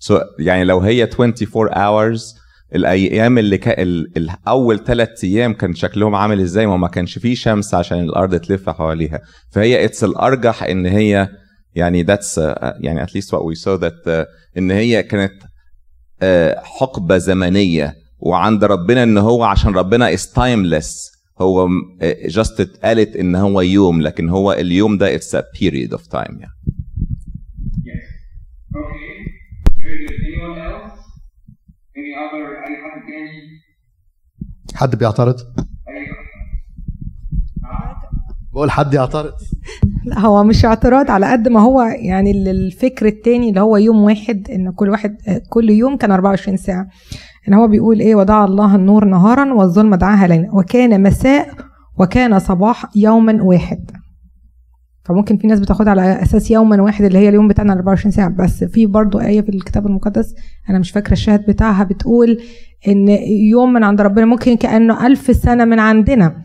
So 0.10 0.14
يعني 0.40 0.64
لو 0.64 0.80
هي 0.80 1.04
24 1.20 1.70
hours 1.70 2.44
الأيام 2.76 3.38
اللي 3.38 3.58
كا 3.58 3.82
ال- 3.82 4.18
ال- 4.18 4.30
اول 4.48 4.84
ثلاث 4.84 5.24
أيام 5.24 5.54
كان 5.54 5.74
شكلهم 5.76 6.16
عامل 6.16 6.40
إزاي؟ 6.40 6.68
ما 6.68 6.78
ما 6.78 6.88
كانش 6.88 7.20
فيه 7.20 7.36
شمس 7.36 7.74
عشان 7.74 8.00
الأرض 8.00 8.36
تلف 8.36 8.70
حواليها. 8.70 9.22
فهي 9.52 9.86
it's 9.86 10.04
الأرجح 10.04 10.64
إن 10.64 10.86
هي 10.86 11.30
يعني 11.76 12.04
that's 12.04 12.40
uh, 12.40 12.44
uh, 12.44 12.74
يعني 12.80 13.06
at 13.06 13.10
least 13.10 13.34
وي 13.34 13.56
سو 13.56 13.78
saw 13.78 13.82
uh, 13.84 14.10
إن 14.58 14.72
هي 14.72 15.04
كانت 15.04 15.44
uh, 15.44 16.60
حقبة 16.64 17.18
زمنية 17.18 17.96
وعند 18.20 18.64
ربنا 18.64 19.04
إن 19.04 19.18
هو 19.18 19.44
عشان 19.44 19.74
ربنا 19.74 20.14
is 20.14 20.32
timeless 20.32 21.12
هو 21.42 21.68
uh, 21.68 22.28
just 22.28 22.60
اتقالت 22.60 23.16
إن 23.16 23.36
هو 23.36 23.62
يوم 23.62 24.02
لكن 24.02 24.30
هو 24.30 24.54
اليوم 24.54 24.98
ده 24.98 25.18
it's 25.18 25.34
a 25.34 25.44
period 25.60 25.94
of 25.98 26.02
time. 26.02 26.36
Yeah. 26.42 26.54
حد 34.76 34.96
بيعترض؟ 34.96 35.36
بقول 38.54 38.72
حد 38.72 38.94
يعترض. 38.94 39.32
لا 40.06 40.20
هو 40.20 40.44
مش 40.44 40.66
اعتراض 40.66 41.12
على 41.12 41.32
قد 41.32 41.48
ما 41.48 41.60
هو 41.62 41.82
يعني 41.82 42.32
ال- 42.32 42.48
الفكر 42.48 43.06
التاني 43.06 43.50
اللي 43.50 43.60
هو 43.62 43.78
يوم 43.78 44.04
واحد 44.04 44.48
إن 44.52 44.72
كل 44.72 44.90
واحد 44.90 45.18
كل 45.50 45.70
يوم 45.70 45.98
كان 45.98 46.12
24 46.12 46.58
ساعة. 46.58 46.88
إن 47.48 47.54
هو 47.54 47.68
بيقول 47.68 48.00
إيه 48.00 48.16
وضع 48.16 48.46
الله 48.46 48.76
النور 48.76 49.06
نهارا 49.06 49.54
والظلمة 49.54 49.96
دعاها 49.98 50.28
ليلا. 50.28 50.50
وكان 50.56 51.04
مساء 51.04 51.48
وكان 52.00 52.40
صباح 52.40 52.86
يوما 52.96 53.44
واحد. 53.44 53.92
فممكن 55.06 55.38
في 55.38 55.48
ناس 55.48 55.60
بتاخدها 55.60 55.92
على 55.92 56.22
أساس 56.22 56.52
يوما 56.52 56.82
واحد 56.82 57.06
اللي 57.06 57.20
هي 57.20 57.30
اليوم 57.30 57.48
بتاعنا 57.48 57.74
24 57.74 58.12
ساعة. 58.12 58.30
بس 58.30 58.64
في 58.64 58.86
برضو 58.86 59.20
آية 59.20 59.42
في 59.42 59.50
الكتاب 59.50 59.88
المقدس 59.88 60.36
أنا 60.70 60.80
مش 60.80 60.92
فاكرة 60.92 61.14
الشاهد 61.14 61.46
بتاعها 61.48 61.84
بتقول 61.84 62.38
إن 62.88 63.10
يوم 63.52 63.74
من 63.74 63.84
عند 63.84 64.02
ربنا 64.02 64.26
ممكن 64.26 64.56
كأنه 64.56 65.08
ألف 65.08 65.36
سنة 65.36 65.66
من 65.66 65.80
عندنا. 65.80 66.36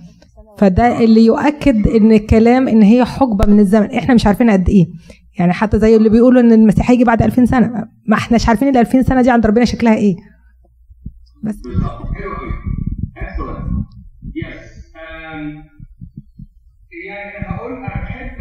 فده 0.58 0.98
اللي 1.04 1.26
يؤكد 1.26 1.86
إن 1.88 2.12
الكلام 2.12 2.68
إن 2.68 2.82
هي 2.82 3.04
حقبة 3.04 3.46
من 3.46 3.60
الزمن. 3.60 3.90
إحنا 3.90 4.14
مش 4.14 4.26
عارفين 4.26 4.50
قد 4.50 4.68
إيه. 4.68 4.86
يعني 5.38 5.52
حتى 5.52 5.78
زي 5.78 5.96
اللي 5.96 6.08
بيقولوا 6.08 6.40
إن 6.40 6.52
المسيح 6.52 6.90
هيجي 6.90 7.04
بعد 7.04 7.22
2000 7.22 7.44
سنة. 7.44 7.88
ما 8.06 8.16
احناش 8.16 8.48
عارفين 8.48 8.68
ال 8.68 8.76
2000 8.76 9.02
سنة 9.02 9.22
دي 9.22 9.30
عند 9.30 9.46
ربنا 9.46 9.64
شكلها 9.64 9.94
إيه. 9.94 10.16
بس. 11.44 11.62
Um, 14.98 15.68
يعني 17.08 17.46
هقول 17.46 17.72
أنا 17.72 18.02
بحب 18.02 18.37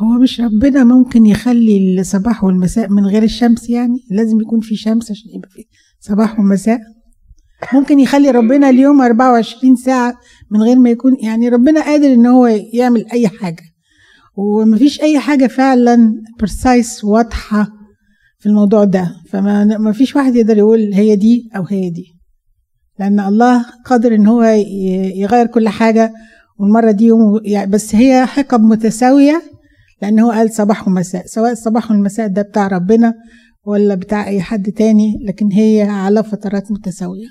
هو 0.00 0.18
مش 0.18 0.40
ربنا 0.40 0.84
ممكن 0.84 1.26
يخلي 1.26 2.00
الصباح 2.00 2.44
والمساء 2.44 2.88
من 2.90 3.06
غير 3.06 3.22
الشمس 3.22 3.70
يعني؟ 3.70 3.98
لازم 4.10 4.40
يكون 4.40 4.60
في 4.60 4.76
شمس 4.76 5.10
عشان 5.10 5.30
يبقى 5.34 5.48
في 5.50 5.64
صباح 6.00 6.38
ومساء. 6.40 6.80
ممكن 7.74 8.00
يخلي 8.00 8.30
ربنا 8.30 8.70
اليوم 8.70 9.00
24 9.00 9.76
ساعة 9.76 10.14
من 10.50 10.62
غير 10.62 10.78
ما 10.78 10.90
يكون 10.90 11.16
يعني 11.22 11.48
ربنا 11.48 11.80
قادر 11.84 12.12
إن 12.12 12.26
هو 12.26 12.46
يعمل 12.72 13.06
أي 13.12 13.28
حاجة. 13.28 13.62
ومفيش 14.36 15.00
أي 15.00 15.18
حاجة 15.18 15.46
فعلا 15.46 16.22
برسايس 16.40 17.04
واضحة 17.04 17.68
في 18.38 18.46
الموضوع 18.46 18.84
ده. 18.84 19.14
فما 19.28 19.64
ما 19.78 19.92
فيش 19.92 20.16
واحد 20.16 20.36
يقدر 20.36 20.58
يقول 20.58 20.92
هي 20.94 21.16
دي 21.16 21.50
أو 21.56 21.62
هي 21.62 21.90
دي. 21.90 22.04
لأن 22.98 23.20
الله 23.20 23.64
قادر 23.86 24.14
إن 24.14 24.26
هو 24.26 24.42
يغير 25.14 25.46
كل 25.46 25.68
حاجة 25.68 26.12
والمرة 26.58 26.90
دي 26.90 27.10
يعني 27.44 27.70
بس 27.70 27.94
هي 27.94 28.26
حقب 28.26 28.60
متساوية 28.60 29.42
لأن 30.02 30.20
هو 30.20 30.30
قال 30.30 30.52
صباح 30.52 30.88
ومساء. 30.88 31.26
سواء 31.26 31.52
الصباح 31.52 31.90
والمساء 31.90 32.28
ده 32.28 32.42
بتاع 32.42 32.66
ربنا 32.66 33.14
ولا 33.64 33.94
بتاع 33.94 34.26
أي 34.26 34.40
حد 34.42 34.72
تاني 34.72 35.18
لكن 35.24 35.52
هي 35.52 35.82
على 35.82 36.24
فترات 36.24 36.72
متساوية. 36.72 37.28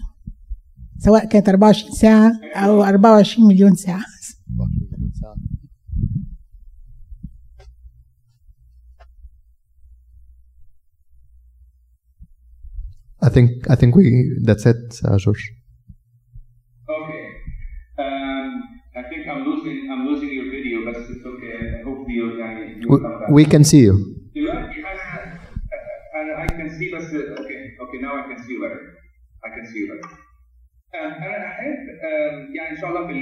سواء 0.97 1.25
كانت 1.25 1.49
24 1.49 1.91
ساعة 1.95 2.31
أو 2.55 2.83
24 2.83 3.47
مليون 3.47 3.75
ساعة. 3.75 4.05
I 13.21 13.29
think 13.29 13.49
I 13.69 13.75
think 13.75 13.95
we 13.95 14.05
that's 14.47 14.65
it 14.65 14.83
uh, 15.05 15.17
George. 15.17 15.43
Okay. 16.89 17.23
Um, 18.03 18.49
I 18.95 19.03
think 19.09 19.27
I'm 19.31 19.41
losing 19.49 19.77
I'm 19.91 20.03
losing 20.09 20.31
your 20.37 20.47
video, 20.55 20.77
but 20.87 20.95
it's 21.03 21.25
okay. 21.31 21.53
I 21.79 21.83
hope 21.83 22.07
you 22.07 22.25
يعني 22.39 22.78
you 22.78 22.78
we, 23.29 23.45
can 23.45 23.63
see 23.63 23.81
you 23.87 23.95
دلوقتي 24.35 24.79
أنا 24.79 25.39
أنا 26.15 26.45
I 26.45 26.49
can 26.49 26.69
see 26.69 26.95
بس 26.95 27.11
okay 27.39 27.59
okay 27.83 27.99
now 28.01 28.13
I 28.21 28.23
can 28.29 28.39
see 28.43 28.53
you 28.53 28.61
better. 28.63 28.81
I 29.45 29.49
can 29.55 29.65
see 29.71 29.79
you 29.81 29.87
better. 29.91 30.09
Um, 30.93 31.23
أنا 31.23 31.47
احب 31.47 31.77
um, 32.01 32.55
يعني 32.55 32.71
إن 32.71 32.77
شاء 32.81 32.89
الله 32.89 33.07
في 33.07 33.13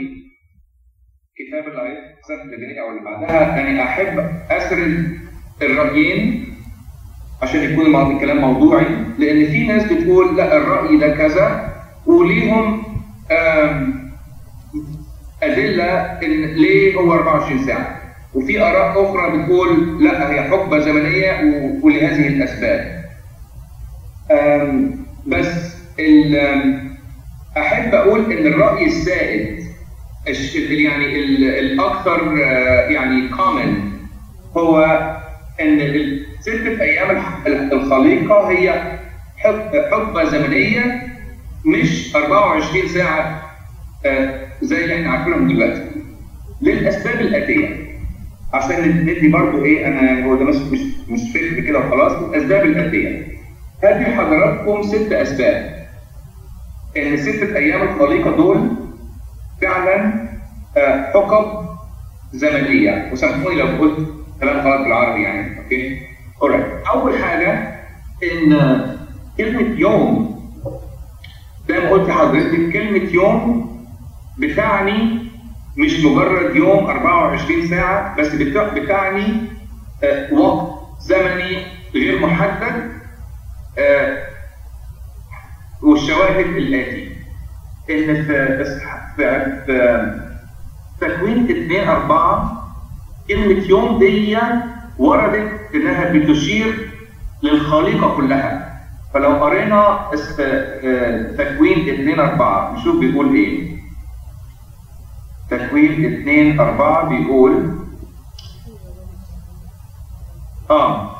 الكتاب 1.39 1.67
اللي 1.67 2.15
السنة 2.19 2.41
اللي 2.43 2.57
جاية 2.57 2.81
أو 2.81 2.89
اللي 2.89 3.01
بعدها 3.01 3.57
يعني 3.57 3.83
أحب 3.83 4.19
اسرد 4.51 5.17
الرأيين 5.61 6.45
عشان 7.41 7.71
يكون 7.71 8.15
الكلام 8.15 8.37
موضوعي 8.37 8.85
لأن 9.19 9.45
في 9.45 9.67
ناس 9.67 9.93
بتقول 9.93 10.37
لا 10.37 10.57
الرأي 10.57 10.97
ده 10.97 11.15
كذا 11.17 11.73
وليهم 12.05 12.83
أدلة 15.43 15.93
إن 16.23 16.45
ليه 16.45 16.95
هو 16.95 17.13
24 17.13 17.65
ساعة 17.65 18.06
وفي 18.33 18.61
آراء 18.61 19.03
أخرى 19.03 19.37
بتقول 19.37 20.03
لا 20.03 20.31
هي 20.31 20.41
حقبة 20.41 20.79
زمنية 20.79 21.39
ولهذه 21.81 22.27
الأسباب. 22.27 22.81
بس 25.27 25.77
أحب 27.57 27.95
أقول 27.95 28.31
إن 28.31 28.47
الرأي 28.47 28.85
السائد 28.85 29.47
يعني 30.69 31.19
ال- 31.19 31.43
الأكثر 31.43 32.37
يعني 32.89 33.29
كومن 33.29 33.75
هو 34.57 35.01
إن 35.61 35.79
ستة 36.39 36.81
أيام 36.81 37.17
الخليقة 37.73 38.49
هي 38.51 38.81
حق- 39.37 39.75
حقبة 39.91 40.23
زمنية 40.23 40.91
مش 41.65 42.15
24 42.15 42.87
ساعة 42.87 43.29
آه، 44.05 44.27
زي 44.61 44.83
اللي 44.83 44.93
إحنا 44.95 45.09
عارفينهم 45.09 45.47
دلوقتي. 45.47 45.81
للأسباب 46.61 47.21
الاتيه 47.21 47.69
عشان 48.57 48.89
ندي 49.05 49.27
برضو 49.27 49.65
إيه 49.65 49.87
أنا 49.87 50.25
هو 50.25 50.35
ده 50.35 50.45
مش 50.45 50.55
مش 51.09 51.31
فكر 51.33 51.59
كده 51.59 51.79
وخلاص 51.79 52.11
الاسباب 52.11 52.65
الاتيه 52.65 53.27
هدي 53.83 54.05
حضراتكم 54.05 54.83
ست 54.83 55.11
أسباب. 55.11 55.77
إن 56.97 57.17
ستة 57.17 57.55
أيام 57.57 57.81
الخليقة 57.81 58.35
دول 58.35 58.69
فعلا 59.61 60.13
آه، 60.77 61.11
حقب 61.13 61.67
زمنية 62.33 63.09
وسامحوني 63.13 63.55
لو 63.55 63.65
قلت 63.67 64.07
كلام 64.41 64.67
غلط 64.67 64.81
بالعربي 64.81 65.23
يعني 65.23 65.57
أوكي؟ 65.59 65.99
Alright. 66.43 66.89
أول 66.89 67.17
حاجة 67.17 67.75
إن 68.23 68.57
كلمة 69.37 69.79
يوم 69.79 70.37
زي 71.69 71.79
ما 71.79 71.89
قلت 71.89 72.09
لحضرتك 72.09 72.71
كلمة 72.73 73.13
يوم 73.13 73.67
بتعني 74.39 75.26
مش 75.77 75.99
مجرد 76.05 76.55
يوم 76.55 76.85
24 76.85 77.67
ساعة 77.67 78.15
بس 78.19 78.27
بتع- 78.35 78.73
بتعني 78.73 79.41
آه، 80.03 80.33
وقت 80.33 80.77
زمني 81.01 81.65
غير 81.93 82.19
محدد 82.19 82.91
آه، 83.77 84.17
والشواهد 85.83 86.45
الاتي 86.45 87.11
إن 87.89 88.23
في 88.23 88.65
في 89.15 90.07
تكوين 91.01 91.43
2 91.49 91.87
4 91.89 92.63
كلمة 93.27 93.63
يوم 93.69 93.99
دي 93.99 94.37
وردت 94.97 95.51
إنها 95.75 96.13
بتشير 96.13 96.89
للخليقة 97.43 98.15
كلها. 98.15 98.79
فلو 99.13 99.29
قرينا 99.29 100.09
آه، 100.39 101.31
تكوين 101.37 101.89
2 101.89 102.19
4 102.19 102.75
نشوف 102.75 102.99
بيقول 102.99 103.35
إيه. 103.35 103.66
تكوين 105.67 106.05
2 106.21 106.59
4 106.59 107.09
بيقول 107.09 107.77
آه 110.69 111.11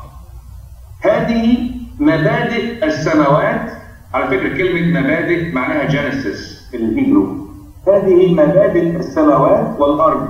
هذه 1.02 1.72
مبادئ 2.00 2.86
السماوات. 2.86 3.72
على 4.14 4.28
فكرة 4.28 4.58
كلمة 4.58 5.00
مبادئ 5.00 5.52
معناها 5.52 5.88
Genesis 5.88 6.68
في 6.72 6.78
ال 6.78 6.88
Hebrew 6.88 7.47
هذه 7.88 8.34
مبادئ 8.34 8.95
السماوات 8.95 9.80
والأرض. 9.80 10.30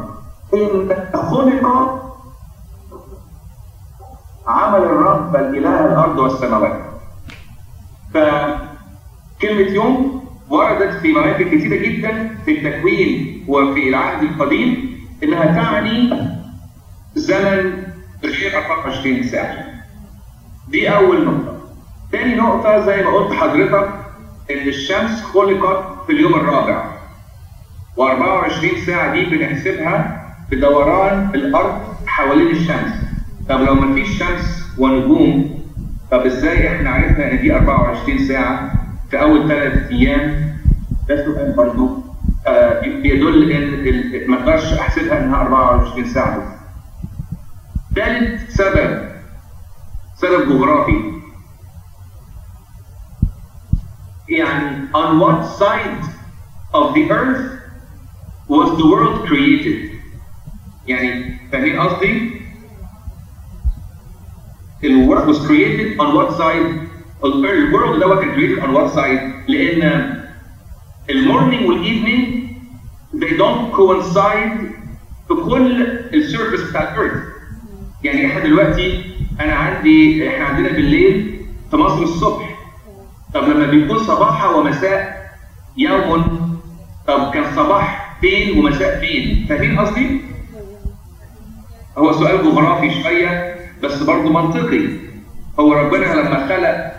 إن 0.54 0.90
خلق 1.14 1.66
عمل 4.48 4.80
الرب 4.84 5.32
بل 5.32 5.58
إله 5.58 5.86
الأرض 5.86 6.20
والسماوات. 6.20 6.82
ف 8.14 8.18
كلمة 9.42 9.72
يوم 9.72 10.17
وردت 10.50 10.94
في 11.02 11.12
مواقف 11.14 11.42
كثيرة 11.42 11.76
جدا 11.76 12.30
في 12.46 12.52
التكوين 12.52 13.44
وفي 13.48 13.90
العهد 13.90 14.24
القديم 14.24 14.98
إنها 15.24 15.46
تعني 15.46 16.14
زمن 17.16 17.84
غير 18.24 18.58
24 18.58 19.24
ساعة. 19.24 19.58
دي 20.70 20.90
أول 20.90 21.26
نقطة. 21.26 21.58
تاني 22.12 22.36
نقطة 22.36 22.86
زي 22.86 23.04
ما 23.04 23.10
قلت 23.10 23.34
حضرتك 23.34 23.90
إن 24.52 24.68
الشمس 24.68 25.24
خلقت 25.24 26.06
في 26.08 26.12
اليوم 26.14 26.34
الرابع. 26.34 26.84
و24 27.98 28.86
ساعة 28.86 29.14
دي 29.14 29.26
بنحسبها 29.26 30.24
بدوران 30.52 31.30
الأرض 31.36 31.82
حوالين 32.08 32.48
الشمس. 32.48 32.94
طب 33.50 33.62
لو 33.62 33.76
مفيش 33.76 34.20
شمس 34.20 34.64
ونجوم 34.78 35.58
طب 36.12 36.20
إزاي 36.26 36.76
إحنا 36.76 36.90
عرفنا 36.90 37.32
إن 37.32 37.40
دي 37.42 37.56
24 37.56 38.18
ساعة 38.28 38.72
في 39.12 39.22
أول 39.22 39.48
ثلاث 39.48 39.92
أيام؟ 39.92 40.58
ده 41.10 41.26
سؤال 41.26 41.54
برضه 41.58 42.04
بيدل 42.84 43.52
إن 43.52 44.30
ما 44.30 44.40
أقدرش 44.40 44.74
أحسبها 44.74 45.20
إنها 45.24 45.42
24 45.42 46.06
ساعة 46.06 46.38
بس. 46.38 46.58
ثالث 47.96 48.56
سبب 48.56 49.08
سبب 50.16 50.50
جغرافي 50.50 51.12
يعني 54.30 54.88
on 54.94 55.20
what 55.20 55.46
side 55.60 56.04
of 56.74 56.94
the 56.94 57.12
earth 57.12 57.60
was 58.48 58.78
the 58.78 58.86
world 58.86 59.28
created 59.28 59.92
يعني 60.88 61.38
فاهمين 61.52 61.80
قصدي؟ 61.80 62.32
world 64.84 65.28
was 65.28 65.40
created 65.48 66.00
on 66.00 66.14
what 66.16 66.38
side 66.38 66.87
ال 67.24 67.72
world 67.74 68.00
ده 68.00 68.16
كان 68.16 68.36
created 68.36 68.62
on 68.64 68.68
what 68.78 68.96
side 68.96 69.50
لأن 69.50 70.14
ال 71.10 71.17
morning 71.17 71.70
وال 71.70 71.87
evening 71.87 72.48
they 73.16 73.32
don't 73.40 73.76
coincide 73.78 74.62
في 75.28 75.34
كل 75.50 75.82
ال 76.14 76.20
surface 76.20 76.62
بتاع 76.70 76.82
ال 76.96 77.00
earth 77.00 77.24
يعني 78.04 78.26
إحنا 78.26 78.40
دلوقتي 78.44 79.04
أنا 79.40 79.54
عندي 79.54 80.30
إحنا 80.30 80.46
عندنا 80.46 80.70
بالليل 80.70 81.46
في 81.72 81.78
مصر 81.78 82.04
الصبح. 82.04 82.58
طب 83.34 83.44
لما 83.44 83.66
بيكون 83.66 84.00
صباح 84.00 84.56
ومساء 84.56 85.30
يوم 85.78 86.24
طب 87.08 87.32
كان 87.34 87.56
صباح 87.56 88.18
فين 88.22 88.60
ومساء 88.60 89.00
فين؟ 89.00 89.46
فاهمين 89.50 89.80
قصدي؟ 89.80 90.22
هو 91.98 92.12
سؤال 92.12 92.44
جغرافي 92.44 93.04
شوية 93.04 93.56
بس 93.84 94.04
برضه 94.04 94.30
منطقي. 94.30 94.88
هو 95.60 95.74
ربنا 95.74 96.06
لما 96.06 96.48
خلق 96.48 96.97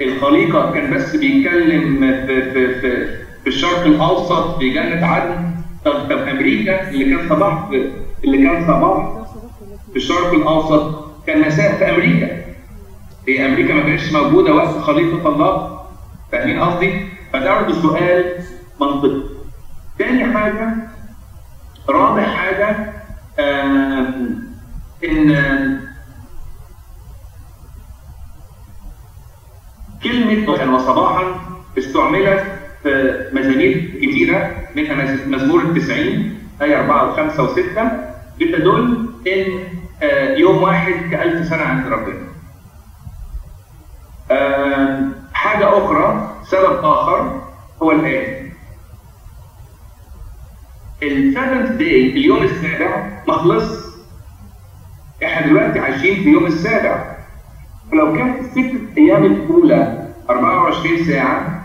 الخليقة 0.00 0.72
كان 0.72 0.94
بس 0.94 1.16
بيتكلم 1.16 2.00
في 2.26 2.42
في 2.52 2.80
في, 2.80 3.06
في 3.42 3.46
الشرق 3.46 3.86
الأوسط 3.86 4.58
في 4.58 4.70
جنة 4.70 5.06
عدن 5.06 5.50
طب 5.84 5.92
طب 5.92 6.12
أمريكا 6.28 6.90
اللي 6.90 7.16
كان 7.16 7.28
صباح 7.28 7.68
اللي 8.24 8.38
كان 8.48 8.66
صباح 8.66 9.18
في 9.90 9.96
الشرق 9.96 10.34
الأوسط 10.34 11.04
كان 11.26 11.40
مساء 11.46 11.72
في 11.78 11.90
أمريكا 11.90 12.44
هي 13.28 13.46
أمريكا 13.46 13.74
ما 13.74 13.80
كانتش 13.82 14.12
موجودة 14.12 14.54
وقت 14.54 14.78
خليقه 14.78 15.28
الله 15.28 15.80
فاهمين 16.32 16.60
قصدي؟ 16.60 17.06
فده 17.32 17.72
سؤال 17.82 18.24
منطقي. 18.80 19.22
تاني 19.98 20.34
حاجة 20.34 20.74
رابع 21.88 22.22
حاجة 22.22 22.92
إن 25.04 25.30
كلمة 30.14 30.50
وكان 30.52 30.74
وصباحا 30.74 31.24
استعملت 31.78 32.44
في 32.82 33.24
مزامير 33.32 33.90
كثيرة 34.02 34.50
منها 34.76 34.94
مز- 34.94 35.26
مزمور 35.28 35.60
التسعين 35.62 36.38
آية 36.62 36.80
أربعة 36.80 37.10
وخمسة 37.12 37.42
وستة 37.42 37.90
بتدل 38.40 39.08
إن 39.26 39.64
آه، 40.02 40.34
يوم 40.36 40.62
واحد 40.62 40.92
كألف 41.10 41.48
سنة 41.48 41.62
عند 41.62 41.86
ربنا. 41.86 42.18
آم، 44.30 45.14
حاجة 45.32 45.68
أخرى 45.78 46.30
سبب 46.46 46.84
آخر 46.84 47.40
هو 47.82 47.92
الآتي. 47.92 48.44
السبنث 51.02 51.70
داي 51.70 52.10
اليوم 52.10 52.42
السابع 52.42 53.06
ما 53.28 53.34
إحنا 55.24 55.46
دلوقتي 55.46 55.78
عايشين 55.78 56.14
في 56.22 56.28
يوم 56.30 56.46
السابع 56.46 57.16
فلو 57.90 58.12
كانت 58.12 58.40
الست 58.40 58.98
أيام 58.98 59.24
الأولى 59.24 60.03
24 60.30 61.04
ساعة 61.04 61.64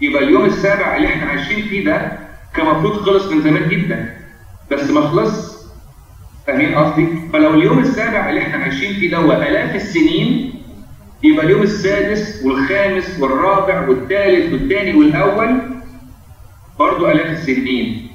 يبقى 0.00 0.24
اليوم 0.24 0.44
السابع 0.44 0.96
اللي 0.96 1.08
إحنا 1.08 1.30
عايشين 1.30 1.68
فيه 1.68 1.84
ده 1.84 2.12
كان 2.54 2.66
المفروض 2.66 2.92
خلص 2.92 3.26
من 3.26 3.42
زمان 3.42 3.68
جدا 3.68 4.16
بس 4.70 4.90
ما 4.90 5.00
خلص 5.00 5.56
فاهمين 6.46 6.74
قصدي؟ 6.74 7.08
فلو 7.32 7.54
اليوم 7.54 7.78
السابع 7.78 8.28
اللي 8.30 8.42
إحنا 8.42 8.56
عايشين 8.56 8.94
فيه 8.94 9.10
ده 9.10 9.16
هو 9.18 9.32
آلاف 9.32 9.74
السنين 9.74 10.52
يبقى 11.22 11.46
اليوم 11.46 11.62
السادس 11.62 12.42
والخامس 12.44 13.20
والرابع 13.20 13.88
والثالث 13.88 14.52
والثاني 14.52 14.94
والأول 14.98 15.60
برضه 16.78 17.12
آلاف 17.12 17.26
السنين 17.26 18.08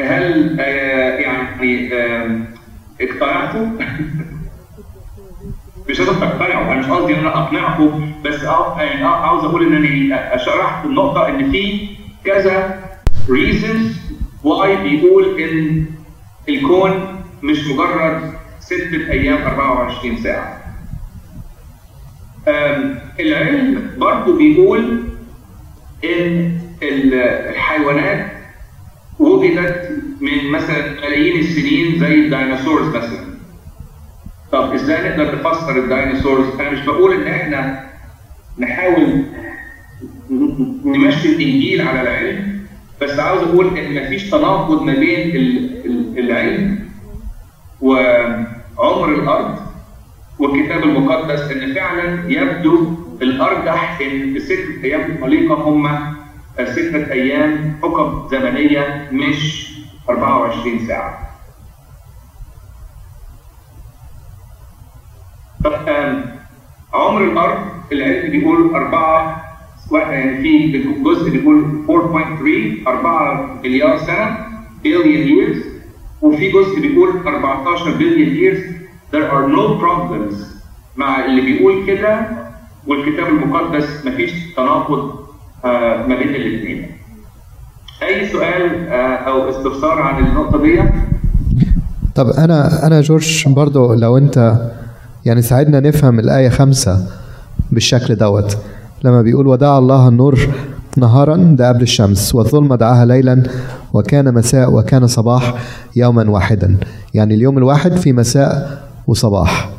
هل 0.00 0.56
آه 0.60 1.18
يعني 1.18 1.94
آه 1.94 2.40
اقتنعتوا؟ 3.00 3.66
مش 5.90 5.98
لازم 6.00 6.12
تقتنعوا 6.12 6.72
أنا 6.72 6.80
مش 6.80 6.86
قصدي 6.86 7.14
إن 7.14 7.18
أنا 7.18 7.42
أقنعكم 7.44 8.12
بس 8.24 8.42
يعني 8.42 9.04
عاوز 9.04 9.44
أقول 9.44 9.66
إن 9.66 9.84
أنا 9.84 10.36
شرحت 10.36 10.84
النقطة 10.84 11.28
إن 11.28 11.50
في 11.50 11.88
كذا 12.24 12.80
reasons 13.28 13.96
why 14.44 14.66
بيقول 14.82 15.40
إن 15.40 15.84
الكون 16.48 17.20
مش 17.42 17.66
مجرد 17.66 18.32
ستة 18.60 19.10
أيام 19.10 19.42
24 19.42 20.16
ساعة. 20.16 20.58
العلم 23.20 23.90
برضه 23.98 24.38
بيقول 24.38 25.02
إن 26.04 26.58
ال- 26.82 27.14
الحيوانات 27.50 28.26
وجدت 29.18 29.90
من 30.20 30.50
مثلا 30.50 30.90
ملايين 30.92 31.38
السنين 31.40 31.98
زي 31.98 32.14
الديناصورز 32.14 32.88
مثلا. 32.96 33.27
طب 34.52 34.72
إزاي 34.72 35.08
نقدر 35.08 35.34
نفسر 35.38 35.76
الديناصورز؟ 35.78 36.60
أنا 36.60 36.70
مش 36.70 36.80
بقول 36.80 37.12
إن 37.22 37.34
إحنا 37.34 37.84
نحاول 38.58 39.24
نمشي 40.84 41.28
الإنجيل 41.28 41.88
على 41.88 42.00
العلم 42.00 42.66
بس 43.02 43.18
عاوز 43.18 43.42
أقول 43.42 43.78
إن 43.78 44.04
مفيش 44.04 44.30
تناقض 44.30 44.82
ما 44.82 44.92
بين 44.94 45.36
ال- 45.36 45.86
ال- 45.86 46.18
العلم 46.18 46.78
وعمر 47.80 49.08
الأرض 49.08 49.58
والكتاب 50.38 50.82
المقدس 50.82 51.40
إن 51.50 51.74
فعلا 51.74 52.30
يبدو 52.30 52.94
الارجح 53.22 53.98
ان 54.00 54.38
ست 54.38 54.84
أيام 54.84 55.00
الخليقه 55.10 55.54
هم 55.54 56.14
ستة 56.64 57.12
أيام 57.12 57.78
حقب 57.82 58.28
زمنية 58.30 59.08
مش 59.12 59.68
24 60.10 60.86
ساعة. 60.86 61.18
طب 61.18 61.26
آم، 65.28 65.47
عمر 66.94 67.24
الأرض 67.24 67.58
العلم 67.92 68.30
بيقول 68.30 68.74
4 68.74 69.44
يعني 69.92 70.42
في 70.42 70.82
جزء 71.04 71.30
بيقول 71.30 71.64
4.3 72.84 72.88
4 72.88 73.60
مليار 73.64 73.98
سنة 73.98 74.36
billion 74.84 75.28
years 75.28 75.56
وفي 76.22 76.50
جزء 76.50 76.80
بيقول 76.80 77.08
14 77.26 77.98
billion 77.98 78.30
years 78.38 78.60
there 79.12 79.30
are 79.32 79.48
no 79.56 79.80
problems 79.82 80.34
مع 80.96 81.24
اللي 81.24 81.40
بيقول 81.40 81.86
كده 81.86 82.20
والكتاب 82.86 83.26
المقدس 83.28 84.06
مفيش 84.06 84.32
تناقض 84.56 85.18
آه، 85.64 86.06
ما 86.06 86.16
بين 86.16 86.28
الاثنين. 86.28 86.86
أي 88.02 88.28
سؤال 88.28 88.88
آه، 88.88 89.14
أو 89.16 89.50
استفسار 89.50 90.02
عن 90.02 90.26
النقطة 90.26 90.62
دي؟ 90.62 90.82
طب 92.14 92.26
أنا 92.28 92.86
أنا 92.86 93.00
جورج 93.00 93.48
برضو 93.48 93.94
لو 93.94 94.18
أنت 94.18 94.60
يعني 95.28 95.42
ساعدنا 95.42 95.80
نفهم 95.80 96.18
الآية 96.18 96.48
خمسة 96.48 97.06
بالشكل 97.70 98.16
دوت. 98.16 98.58
لما 99.04 99.22
بيقول 99.22 99.46
ودعا 99.46 99.78
الله 99.78 100.08
النور 100.08 100.38
نهارا 100.96 101.36
ده 101.36 101.68
قبل 101.68 101.82
الشمس. 101.82 102.34
والظلمة 102.34 102.76
دعاها 102.76 103.04
ليلا 103.04 103.42
وكان 103.92 104.34
مساء 104.34 104.72
وكان 104.72 105.06
صباح 105.06 105.54
يوما 105.96 106.30
واحدا. 106.30 106.76
يعني 107.14 107.34
اليوم 107.34 107.58
الواحد 107.58 107.92
في 107.96 108.12
مساء 108.12 108.82
وصباح. 109.06 109.70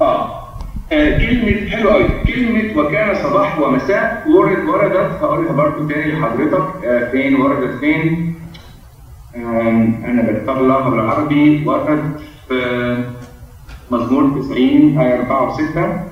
آه 0.00 0.28
آه، 0.92 1.18
كلمة 1.18 1.70
حلوة 1.70 1.92
قوي 1.92 2.08
كلمة 2.26 2.78
وكان 2.78 3.14
صباح 3.14 3.58
ومساء 3.60 4.24
ورد 4.36 4.68
وردت. 4.68 5.22
هقولها 5.22 5.52
برضه 5.52 5.88
تاني 5.88 6.12
لحضرتك. 6.12 6.84
آه، 6.86 7.10
فين 7.10 7.40
وردت؟ 7.40 7.80
فين؟ 7.80 8.34
أنا 10.04 10.32
بتطلع 10.32 10.88
بالعربي. 10.88 11.66
ورد 11.66 12.00
في 12.48 12.54
مزمور 13.90 14.40
90 14.42 14.98
آية 14.98 15.14
4 15.20 15.42
و 15.46 15.50
6 15.54 16.04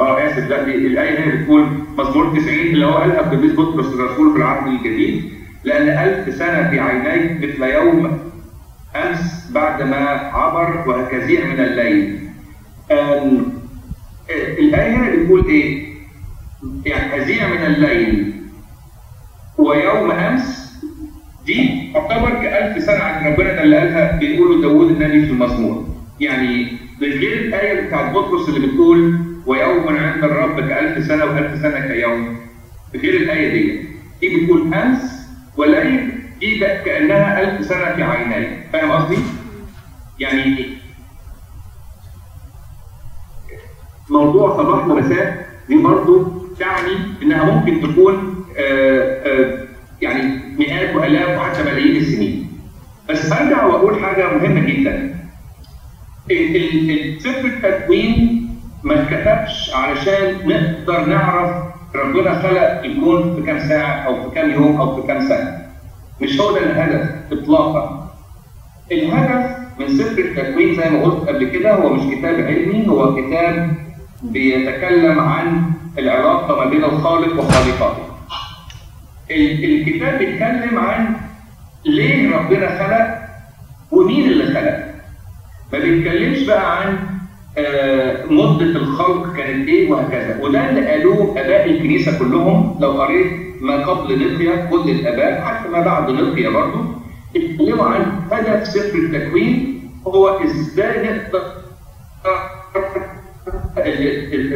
آه 0.00 0.26
آسف 0.26 0.38
الآية 0.38 1.18
هنا 1.24 1.42
بتقول 1.42 1.66
مزمور 1.98 2.40
90 2.40 2.48
اللي 2.48 2.86
هو 2.86 3.04
الهب 3.04 3.30
بمثبت 3.30 3.84
الرسول 3.94 4.32
في 4.32 4.38
العهد 4.38 4.66
الجديد 4.66 5.32
لأن 5.64 5.88
ألف 6.08 6.34
سنة 6.34 6.70
في 6.70 6.80
عينيك 6.80 7.32
مثل 7.44 7.62
يوم 7.62 8.18
أمس 8.96 9.50
بعد 9.52 9.82
ما 9.82 9.96
عبر 10.34 10.88
وهكذا 10.88 11.44
من 11.44 11.60
الليل. 11.60 12.25
الآية 14.58 14.96
هنا 14.96 15.10
بتقول 15.16 15.46
إيه؟ 15.48 15.86
يعني 16.84 17.22
هزيع 17.22 17.48
من 17.48 17.66
الليل 17.66 18.32
ويوم 19.58 20.10
أمس 20.10 20.66
دي 21.46 21.90
تعتبر 21.94 22.30
كألف 22.30 22.84
سنة 22.84 22.98
عن 22.98 23.26
ربنا 23.32 23.62
اللي 23.62 23.78
قالها 23.78 24.16
بيقولوا 24.18 24.60
داوود 24.62 24.90
النبي 24.90 25.26
في 25.26 25.32
المزمور. 25.32 25.86
يعني 26.20 26.66
غير 27.00 27.32
الآية 27.40 27.86
بتاعت 27.86 28.14
بطرس 28.14 28.48
اللي 28.48 28.66
بتقول 28.66 29.18
ويوم 29.46 29.88
عند 29.88 30.24
الرب 30.24 30.60
كألف 30.68 31.06
سنة 31.06 31.24
وألف 31.24 31.62
سنة 31.62 31.80
كيوم. 31.80 32.36
غير 32.94 33.14
الآية 33.14 33.52
دي. 33.52 33.86
دي 34.20 34.36
بتقول 34.36 34.74
أمس 34.74 35.28
وليل 35.56 36.10
دي 36.40 36.58
كأنها 36.58 37.40
ألف 37.40 37.66
سنة 37.66 37.94
في 37.94 38.02
عيني. 38.02 38.46
فاهم 38.72 38.90
قصدي؟ 38.90 39.16
يعني 40.18 40.68
موضوع 44.10 44.56
صباح 44.56 44.86
ومساء 44.88 45.46
دي 45.68 45.82
برضه 45.82 46.32
تعني 46.60 46.92
إنها 47.22 47.44
ممكن 47.44 47.80
تكون 47.80 48.44
آه، 48.58 49.00
آه، 49.26 49.58
يعني 50.02 50.40
مئات 50.58 50.96
وآلاف 50.96 51.38
وحتى 51.38 51.62
ملايين 51.62 51.96
السنين. 51.96 52.48
بس 53.08 53.28
برجع 53.30 53.66
وأقول 53.66 54.00
حاجة 54.00 54.36
مهمة 54.38 54.60
جدا. 54.60 55.16
سفر 57.18 57.44
التكوين 57.44 58.42
ما 58.84 58.94
اتكتبش 59.02 59.74
علشان 59.74 60.34
نقدر 60.48 61.04
نعرف 61.06 61.50
ربنا 61.94 62.42
خلق 62.42 62.84
الكون 62.84 63.34
في 63.36 63.42
كام 63.42 63.58
ساعة 63.58 63.92
أو 64.06 64.22
في 64.28 64.34
كام 64.34 64.50
يوم 64.50 64.80
أو 64.80 65.00
في 65.00 65.06
كام 65.06 65.28
سنة. 65.28 65.58
مش 66.22 66.40
هو 66.40 66.52
ده 66.52 66.58
الهدف 66.62 67.10
اطلاقا. 67.32 68.10
الهدف 68.92 69.56
من 69.80 69.88
سفر 69.88 70.18
التكوين 70.18 70.74
زي 70.76 70.90
ما 70.90 71.02
قلت 71.04 71.28
قبل 71.28 71.44
كده 71.48 71.74
هو 71.74 71.92
مش 71.92 72.14
كتاب 72.14 72.34
علمي 72.34 72.88
هو 72.88 73.14
كتاب 73.16 73.74
بيتكلم 74.22 75.20
عن 75.20 75.62
العلاقة 75.98 76.56
ما 76.64 76.70
بين 76.70 76.84
الخالق 76.84 77.38
وخالقته. 77.40 77.96
ال- 79.30 79.64
الكتاب 79.64 80.18
بيتكلم 80.18 80.78
عن 80.78 81.16
ليه 81.86 82.36
ربنا 82.36 82.68
خلق 82.78 83.18
ومين 83.92 84.24
اللي 84.30 84.44
خلق. 84.54 84.86
ما 85.72 85.78
بيتكلمش 85.78 86.42
بقى 86.46 86.80
عن 86.82 86.98
آه، 87.58 88.24
مدة 88.26 88.64
الخلق 88.66 89.36
كانت 89.36 89.68
إيه 89.68 89.90
وهكذا 89.90 90.38
وده 90.42 90.70
اللي 90.70 90.86
قالوه 90.90 91.30
أباء 91.40 91.70
الكنيسة 91.70 92.18
كلهم 92.18 92.76
لو 92.80 92.92
قريت 93.02 93.32
ما 93.60 93.86
قبل 93.86 94.34
نقيا 94.34 94.66
كل 94.66 94.90
الاباء 94.90 95.40
حتى 95.40 95.68
ما 95.68 95.80
بعد 95.80 96.10
نقيا 96.10 96.50
برضه 96.50 96.84
اتكلموا 97.36 97.84
عن 97.84 98.02
هدف 98.32 98.66
سفر 98.68 98.98
التكوين 98.98 99.80
هو 100.06 100.28
إزاي 100.44 101.02
نقدر 101.02 101.42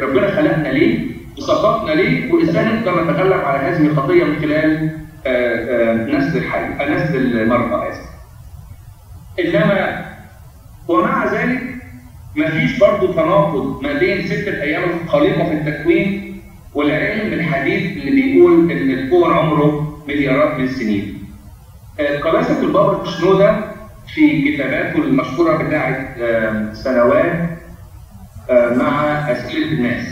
ربنا 0.03 0.31
خلقنا 0.31 0.69
ليه 0.69 1.11
وصفاتنا 1.39 1.93
ليه 1.93 2.33
وازاي 2.33 2.65
نقدر 2.65 3.05
نتغلب 3.05 3.41
على 3.45 3.59
هذه 3.59 3.87
الخطيه 3.87 4.25
من 4.25 4.41
خلال 4.41 4.91
آه، 5.27 5.31
آه، 5.31 5.95
نسل 5.95 6.39
الحي 6.39 6.95
نسل 6.95 7.41
المرأة 7.41 7.89
اسف 7.91 8.11
إنما 9.41 10.05
ومع 10.89 11.33
ذلك 11.35 11.61
مفيش 12.37 12.79
برضه 12.79 13.13
تناقض 13.13 13.83
ما 13.83 13.93
بين 13.93 14.27
ستة 14.27 14.63
أيام 14.63 14.83
الخليقة 15.05 15.45
في 15.45 15.53
التكوين 15.53 16.37
والعلم 16.75 17.33
الحديث 17.33 17.97
اللي 17.97 18.11
بيقول 18.11 18.71
إن 18.71 18.91
الكون 18.91 19.33
عمره 19.33 19.99
مليارات 20.09 20.59
من 20.59 20.65
السنين. 20.65 21.25
آه، 22.01 22.19
قداسة 22.19 22.63
البابا 22.63 23.05
شنودة 23.11 23.65
في 24.15 24.53
كتاباته 24.53 24.99
المشهورة 24.99 25.63
بتاعة 25.63 26.15
سنوات 26.73 27.60
مع 28.51 29.03
أسئلة 29.33 29.73
الناس. 29.73 30.07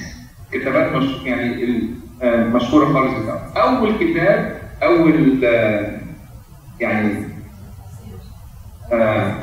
كتابات 0.52 0.92
مش 0.92 1.22
يعني 1.24 1.80
آه، 2.22 2.44
مشهورة 2.44 2.92
خالص. 2.92 3.12
أول 3.56 3.92
كتاب 3.98 4.58
أول 4.82 5.40
آه، 5.44 5.98
يعني 6.80 7.28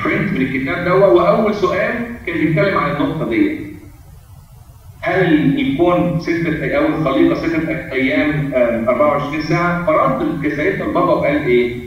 برنت 0.04 0.32
من 0.32 0.42
الكتاب 0.42 0.86
ده 0.86 0.96
واول 0.96 1.56
سؤال 1.56 2.16
كان 2.26 2.36
بيتكلم 2.38 2.78
عن 2.78 2.92
النقطة 2.92 3.30
دي 3.30 3.66
هل 5.02 5.60
يكون 5.60 6.20
ستة 6.20 6.64
أيام 6.64 6.94
الخليقة 6.94 7.36
ستة 7.48 7.92
أيام 7.92 8.54
آه، 8.54 8.90
24 8.90 9.42
ساعة؟ 9.42 9.86
فرد 9.86 10.42
سيدنا 10.56 10.86
البابا 10.86 11.14
وقال 11.14 11.46
إيه؟ 11.48 11.86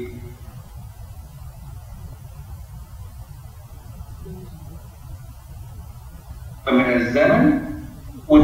من 6.72 6.80
الزمن 7.01 7.59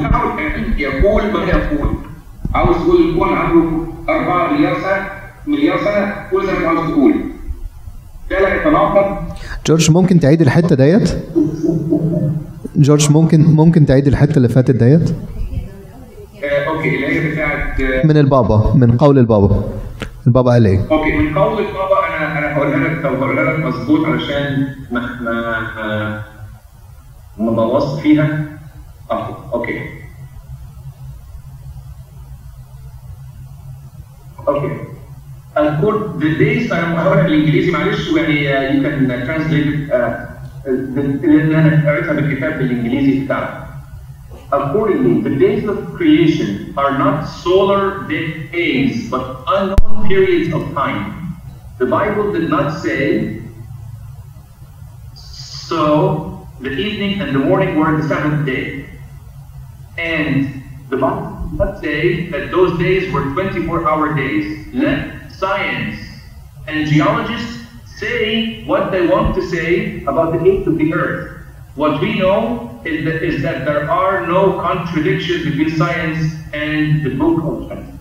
الحكيم 0.07 0.75
يقول 0.79 1.23
ما 1.23 1.45
يقول. 1.45 1.89
عاوز 2.55 2.77
تقول 2.77 3.09
الكون 3.11 3.29
عنده 3.29 3.63
4 4.09 4.53
مليار 4.53 4.75
سنة 4.81 5.07
مليار 5.47 5.79
قول 6.33 6.47
زي 6.47 6.53
ما 6.53 6.69
عاوز 6.69 6.91
تقول 6.91 7.15
ده 8.31 8.41
لا 8.41 8.55
يتناقض 8.61 9.17
جورج 9.67 9.91
ممكن 9.91 10.21
تعيد 10.21 10.41
الحتة 10.43 10.77
ديت؟ 10.77 11.17
جورج 12.77 13.11
ممكن 13.13 13.41
ممكن 13.45 13.87
تعيد 13.87 14.07
الحتة 14.07 14.37
اللي 14.37 14.49
فاتت 14.49 14.71
ديت؟ 14.77 15.11
آه، 16.45 16.69
okay 16.69 16.95
اللي 16.97 17.07
هي 17.07 17.33
بتاعت 17.33 17.81
آه، 17.81 18.07
من 18.07 18.17
البابا 18.17 18.73
من 18.75 18.97
قول 18.97 19.19
البابا. 19.19 19.65
البابا 20.27 20.53
قال 20.53 20.67
إيه؟ 20.67 20.81
okay 20.91 21.13
من 21.19 21.39
قول 21.39 21.59
البابا 21.59 22.07
أنا 22.09 22.39
أنا 22.39 22.57
هقولها 22.57 22.79
لك 22.89 23.05
أو 23.05 23.15
هقولها 23.15 23.45
لك 23.53 23.65
مظبوط 23.67 24.07
علشان 24.07 24.67
ما 24.93 25.01
ما 25.21 26.23
ما- 27.38 27.52
ما 27.52 27.66
بوظت 27.66 28.00
فيها 28.00 28.46
اه 29.12 29.38
اوكي 29.54 29.82
اوكي 34.48 34.72
الكود 35.58 36.20
the 36.20 36.40
days 36.40 36.74
انا 36.74 37.02
هقولها 37.04 37.24
بالانجليزي 37.24 37.72
معلش 37.72 38.10
يعني 38.18 38.80
you 38.82 38.84
can 38.86 39.28
translate 39.28 39.92
uh, 39.92 40.30
لان 41.26 41.54
انا 41.56 41.90
قريتها 41.92 42.14
بالكتاب 42.14 42.58
بالانجليزي 42.60 43.26
بتاعها 43.26 43.66
Accordingly, 44.52 45.22
the 45.22 45.36
days 45.46 45.64
of 45.74 45.78
creation 45.96 46.74
are 46.76 46.98
not 46.98 47.18
solar 47.44 47.84
days, 48.14 49.08
but 49.12 49.24
unknown 49.56 50.08
periods 50.08 50.52
of 50.58 50.64
time. 50.74 51.04
The 51.78 51.86
Bible 51.86 52.32
did 52.36 52.50
not 52.50 52.68
say, 52.84 53.04
so 55.70 56.33
the 56.64 56.72
evening 56.72 57.22
and 57.22 57.36
the 57.36 57.40
morning 57.40 57.76
were 57.78 58.02
the 58.02 58.08
seventh 58.08 58.46
day. 58.46 58.86
And 59.98 60.64
the 60.90 60.98
Bible 60.98 61.48
did 61.50 61.60
not 61.60 61.82
say 61.82 62.28
that 62.30 62.52
those 62.52 62.78
days 62.80 63.12
were 63.14 63.24
24 63.34 63.90
hour 63.90 64.14
days. 64.14 64.68
Let 64.74 65.32
science 65.32 66.00
and 66.68 66.88
geologists 66.88 67.60
say 67.98 68.64
what 68.66 68.92
they 68.92 69.08
want 69.08 69.36
to 69.36 69.42
say 69.42 70.04
about 70.04 70.34
the 70.34 70.46
age 70.50 70.68
of 70.68 70.78
the 70.78 70.94
earth. 70.94 71.46
What 71.76 72.02
we 72.02 72.18
know 72.20 72.80
is 72.86 73.06
that, 73.06 73.24
is 73.24 73.42
that 73.42 73.66
there 73.66 73.90
are 73.90 74.28
no 74.28 74.60
contradictions 74.60 75.46
between 75.46 75.76
science 75.78 76.34
and 76.54 77.04
the 77.06 77.12
book 77.16 77.44
of 77.44 77.70
Genesis. 77.70 77.96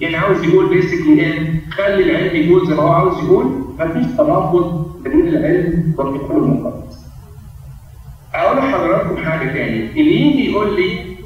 يعني 0.00 0.16
عاوز 0.16 0.44
يقول 0.44 0.68
basically 0.68 1.20
ان 1.20 1.60
خلي 1.70 2.02
العلم 2.04 2.36
يقول 2.36 2.66
زي 2.68 2.74
ما 2.74 2.82
هو 2.82 2.88
عاوز 2.92 3.24
يقول 3.24 3.46
مفيش 3.78 4.06
تناقض 4.18 5.02
بين 5.02 5.28
العلم 5.28 5.94
والكتاب 5.98 6.36
المقدس. 6.36 6.85
أقول 8.35 8.57
لحضراتكم 8.57 9.17
حاجة 9.17 9.47
تاني 9.53 9.91
اللي 9.91 10.21
يجي 10.21 10.51
يقول 10.51 10.75
لي 10.75 11.17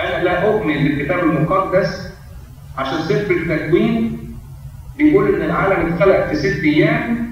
أنا 0.00 0.24
لا 0.24 0.46
أؤمن 0.48 0.74
بالكتاب 0.84 1.18
المقدس 1.18 2.12
عشان 2.78 2.98
سفر 3.02 3.30
التكوين 3.34 4.18
بيقول 4.98 5.34
إن 5.34 5.42
العالم 5.42 5.92
اتخلق 5.92 6.26
في 6.26 6.34
ست 6.36 6.64
أيام 6.64 7.24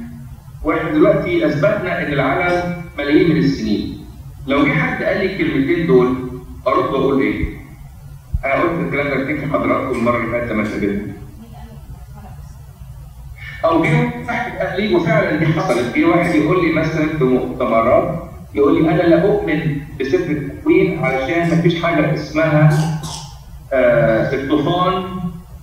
وإحنا 0.65 0.91
دلوقتي 0.91 1.47
أثبتنا 1.47 2.07
إن 2.07 2.13
العالم 2.13 2.83
ملايين 2.99 3.31
من 3.31 3.37
السنين. 3.37 4.05
لو 4.47 4.65
جه 4.67 4.71
حد 4.73 5.03
قال 5.03 5.19
لي 5.19 5.33
الكلمتين 5.33 5.87
دول 5.87 6.15
أرد 6.67 6.85
وأقول 6.95 7.21
إيه؟ 7.21 7.45
أنا 8.45 8.55
قلت 8.55 8.81
الكلام 8.87 9.09
ده 9.09 9.25
كتير 9.25 9.47
لحضراتكم 9.49 9.99
المرة 9.99 10.17
اللي 10.17 10.31
فاتت 10.31 10.53
لما 10.53 10.63
اتقابلنا. 10.63 11.13
أو 13.65 13.83
جه 13.83 14.11
واحد 14.27 14.53
قال 14.53 14.81
لي 14.83 14.95
وفعلا 14.95 15.37
دي 15.37 15.47
حصلت 15.47 15.97
جه 15.99 16.05
واحد 16.05 16.35
يقول 16.35 16.65
لي 16.67 16.73
مثلا 16.73 17.07
في 17.19 17.25
مؤتمرات 17.25 18.32
يقول 18.55 18.83
لي 18.83 18.91
أنا 18.91 19.03
لا 19.03 19.23
أؤمن 19.25 19.81
بسفر 20.01 20.31
التكوين 20.31 21.05
علشان 21.05 21.59
مفيش 21.59 21.83
حاجة 21.83 22.15
اسمها 22.15 22.71
آه 23.73 24.35
الطوفان 24.35 25.05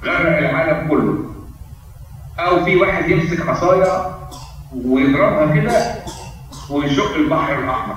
غرق 0.03 0.37
العالم 0.37 0.87
كله. 0.87 1.25
أو 2.39 2.65
في 2.65 2.75
واحد 2.75 3.09
يمسك 3.09 3.49
عصاية 3.49 4.15
ويضربها 4.85 5.55
كده 5.55 5.93
ويشق 6.69 7.15
البحر 7.15 7.59
الأحمر. 7.59 7.95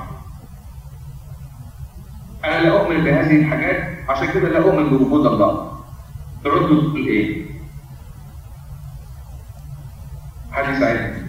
أنا 2.44 2.60
لا 2.60 2.80
أؤمن 2.80 3.04
بهذه 3.04 3.36
الحاجات 3.36 3.88
عشان 4.08 4.32
كده 4.32 4.48
لا 4.48 4.58
أؤمن 4.58 4.88
بوجود 4.98 5.26
الله 5.26 5.72
تردوا 6.44 6.80
تقول 6.80 7.06
إيه؟ 7.06 7.46
حد 10.52 10.74
يساعدني 10.76 11.21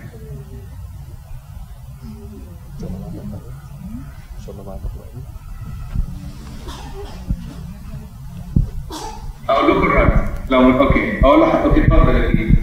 أقول 9.54 9.72
لكم 9.78 9.88
الرد. 9.88 10.12
لو 10.50 10.80
okay. 10.80 11.20
أقول 11.24 11.42
لك 11.42 11.48
okay 11.56 11.82
اتفضل 11.84 12.16
يا 12.16 12.54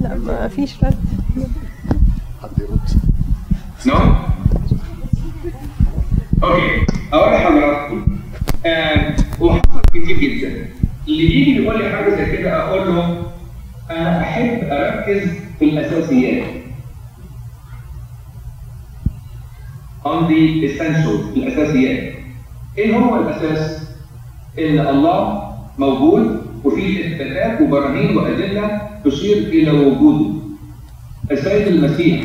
لا 0.00 0.14
ما 0.14 0.48
فيش 0.48 0.84
رد. 0.84 0.98
No 3.86 3.94
okay. 6.42 6.86
أقول 7.12 7.32
لحضراتكم 7.34 8.06
آه، 8.66 9.16
وحصل 9.40 9.80
كتير 9.94 10.16
جدا. 10.18 10.68
اللي 11.08 11.24
يجي 11.40 11.62
يقول 11.62 11.78
لي 11.78 11.90
حاجة 11.90 12.10
زي 12.16 12.36
كده 12.36 12.62
أقول 12.62 12.94
له 12.94 13.22
أنا 13.90 14.20
أحب 14.22 14.58
أركز 14.64 15.28
في 15.58 15.64
الأساسيات. 15.64 16.46
On 20.04 20.26
the 20.28 20.66
essentials 20.66 21.36
الأساسيات. 21.36 22.14
إيه 22.78 22.96
هو 22.96 23.16
الأساس؟ 23.16 23.82
إن 24.58 24.78
الله 24.78 25.51
موجود 25.86 26.42
وفي 26.64 27.06
اثباتات 27.06 27.60
وبراهين 27.60 28.16
وأدلة 28.16 28.80
تشير 29.04 29.36
إلى 29.36 29.70
وجوده 29.70 30.30
السيد 31.30 31.66
المسيح 31.66 32.20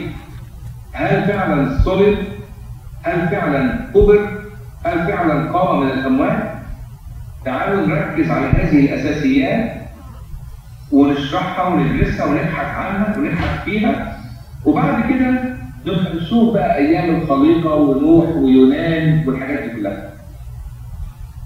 هل 0.93 1.23
فعلا 1.27 1.79
صلب؟ 1.85 2.17
هل 3.03 3.27
فعلا 3.29 3.79
كبر؟ 3.93 4.19
هل 4.85 4.97
فعلا 5.07 5.51
قام 5.51 5.79
من 5.81 5.87
الأموات؟ 5.91 6.43
تعالوا 7.45 7.87
نركز 7.87 8.29
على 8.31 8.45
هذه 8.47 8.79
الأساسيات 8.85 9.71
ونشرحها 10.91 11.67
وندرسها 11.67 12.25
ونبحث 12.25 12.75
عنها 12.75 13.17
ونبحث 13.17 13.63
فيها 13.65 14.17
وبعد 14.65 15.03
كده 15.09 15.29
نبقى 15.85 16.15
نشوف 16.15 16.53
بقى 16.53 16.77
أيام 16.77 17.15
الخليقة 17.15 17.73
ونوح 17.75 18.29
ويونان 18.35 19.23
والحاجات 19.27 19.63
دي 19.63 19.69
كلها. 19.75 20.09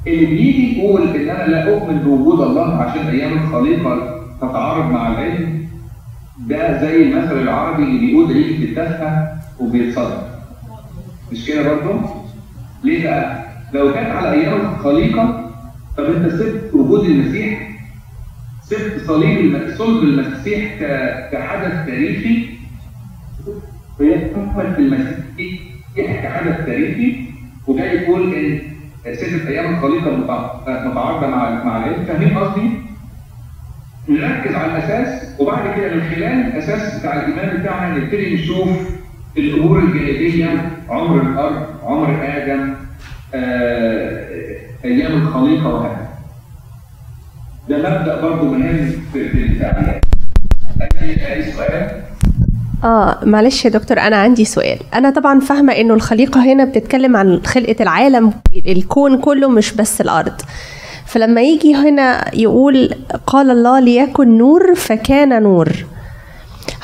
اللي 0.07 0.25
بيجي 0.25 0.77
يقول 0.79 1.01
إن 1.01 1.29
أنا 1.29 1.47
لا 1.51 1.69
أؤمن 1.73 1.97
بوجود 1.97 2.39
الله 2.41 2.75
عشان 2.75 3.07
أيام 3.07 3.33
الخليقة 3.33 4.21
تتعارض 4.37 4.91
مع 4.91 5.07
العلم 5.07 5.67
ده 6.39 6.81
زي 6.81 7.03
المثل 7.03 7.41
العربي 7.41 7.83
اللي 7.83 7.99
بيقول 7.99 8.31
ريح 8.31 8.59
بتتفه 8.61 9.27
وبيتصدق. 9.59 10.27
مش 11.31 11.45
كده 11.45 11.63
برضه؟ 11.63 11.99
ليه 12.83 13.03
بقى؟ 13.03 13.43
لو 13.73 13.93
كانت 13.93 14.09
على 14.09 14.31
أيام 14.31 14.59
الخليقة 14.61 15.51
طب 15.97 16.03
أنت 16.03 16.31
سبت 16.33 16.73
وجود 16.73 17.05
المسيح 17.05 17.71
سبت 18.63 19.01
صليب 19.07 19.57
صلب 19.77 20.03
المسيح 20.03 20.75
كحدث 21.31 21.85
تاريخي 21.85 22.45
ويكمل 23.99 24.73
في 24.75 24.81
المسيح 24.81 25.59
كحدث 26.23 26.65
تاريخي 26.65 27.25
وجاي 27.67 27.97
يقول 27.97 28.33
إن 28.33 28.59
ست 29.05 29.47
أيام 29.47 29.73
الخليقه 29.73 30.11
متع- 30.11 30.69
متعارضه 30.87 31.27
مع 31.27 31.63
مع 31.63 31.77
العلم. 31.77 32.05
فاهمين 32.05 32.37
قصدي؟ 32.37 32.69
نركز 34.09 34.55
على 34.55 34.71
الأساس 34.71 35.39
وبعد 35.39 35.75
كده 35.77 35.93
من 35.95 36.01
خلال 36.01 36.23
الأساس 36.47 36.99
بتاع 36.99 37.13
الإيمان 37.19 37.61
بتاعنا 37.61 37.97
نبتدي 37.97 38.35
نشوف 38.35 38.69
الأمور 39.37 39.79
الجانبيه 39.79 40.71
عمر 40.89 41.21
الأرض 41.21 41.65
عمر 41.83 42.17
آدم 42.23 42.73
آه، 43.33 44.27
أيام 44.85 45.21
الخليقة 45.21 45.67
وهكذا. 45.67 46.07
ده 47.69 47.77
مبدأ 47.77 48.21
برضه 48.21 48.43
مهم 48.51 48.91
في 49.13 49.21
التعليم. 49.21 50.01
أي 51.01 51.43
سؤال؟ 51.51 52.01
آه 52.83 53.17
معلش 53.23 53.65
يا 53.65 53.69
دكتور 53.69 53.99
أنا 53.99 54.15
عندي 54.15 54.45
سؤال. 54.45 54.77
أنا 54.93 55.09
طبعا 55.09 55.39
فاهمة 55.39 55.73
إنه 55.73 55.93
الخليقة 55.93 56.43
هنا 56.53 56.65
بتتكلم 56.65 57.15
عن 57.15 57.41
خلقة 57.45 57.75
العالم 57.79 58.33
الكون 58.67 59.17
كله 59.17 59.49
مش 59.49 59.73
بس 59.73 60.01
الأرض. 60.01 60.33
فلما 61.05 61.41
يجي 61.41 61.75
هنا 61.75 62.35
يقول 62.35 62.89
قال 63.27 63.51
الله 63.51 63.79
ليكن 63.79 64.37
نور 64.37 64.75
فكان 64.75 65.43
نور. 65.43 65.69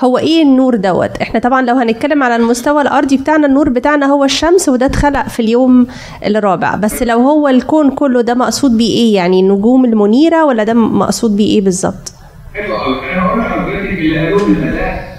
هو 0.03 0.17
إيه 0.17 0.43
النور 0.43 0.75
دوت؟ 0.75 1.17
إحنا 1.21 1.39
طبعا 1.39 1.61
لو 1.61 1.75
هنتكلم 1.75 2.23
على 2.23 2.35
المستوى 2.35 2.81
الأرضي 2.81 3.17
بتاعنا 3.17 3.47
النور 3.47 3.69
بتاعنا 3.69 4.05
هو 4.05 4.23
الشمس 4.23 4.69
وده 4.69 4.85
اتخلق 4.85 5.27
في 5.27 5.39
اليوم 5.39 5.87
الرابع. 6.25 6.75
بس 6.75 7.03
لو 7.03 7.19
هو 7.19 7.47
الكون 7.47 7.91
كله 7.91 8.21
ده 8.21 8.33
مقصود 8.33 8.77
بيه 8.77 8.89
إيه؟ 8.97 9.15
يعني 9.15 9.39
النجوم 9.39 9.85
المنيرة 9.85 10.45
ولا 10.45 10.63
ده 10.63 10.73
مقصود 10.73 11.35
بيه 11.35 11.47
إيه 11.55 11.61
بالظبط؟ 11.61 12.13
حلو 12.53 12.75
قوي 12.75 13.13
أنا 13.13 13.25
هقول 13.25 13.39
لحضرتك 13.39 13.99
اللي 13.99 14.17
قالوه 14.25 15.16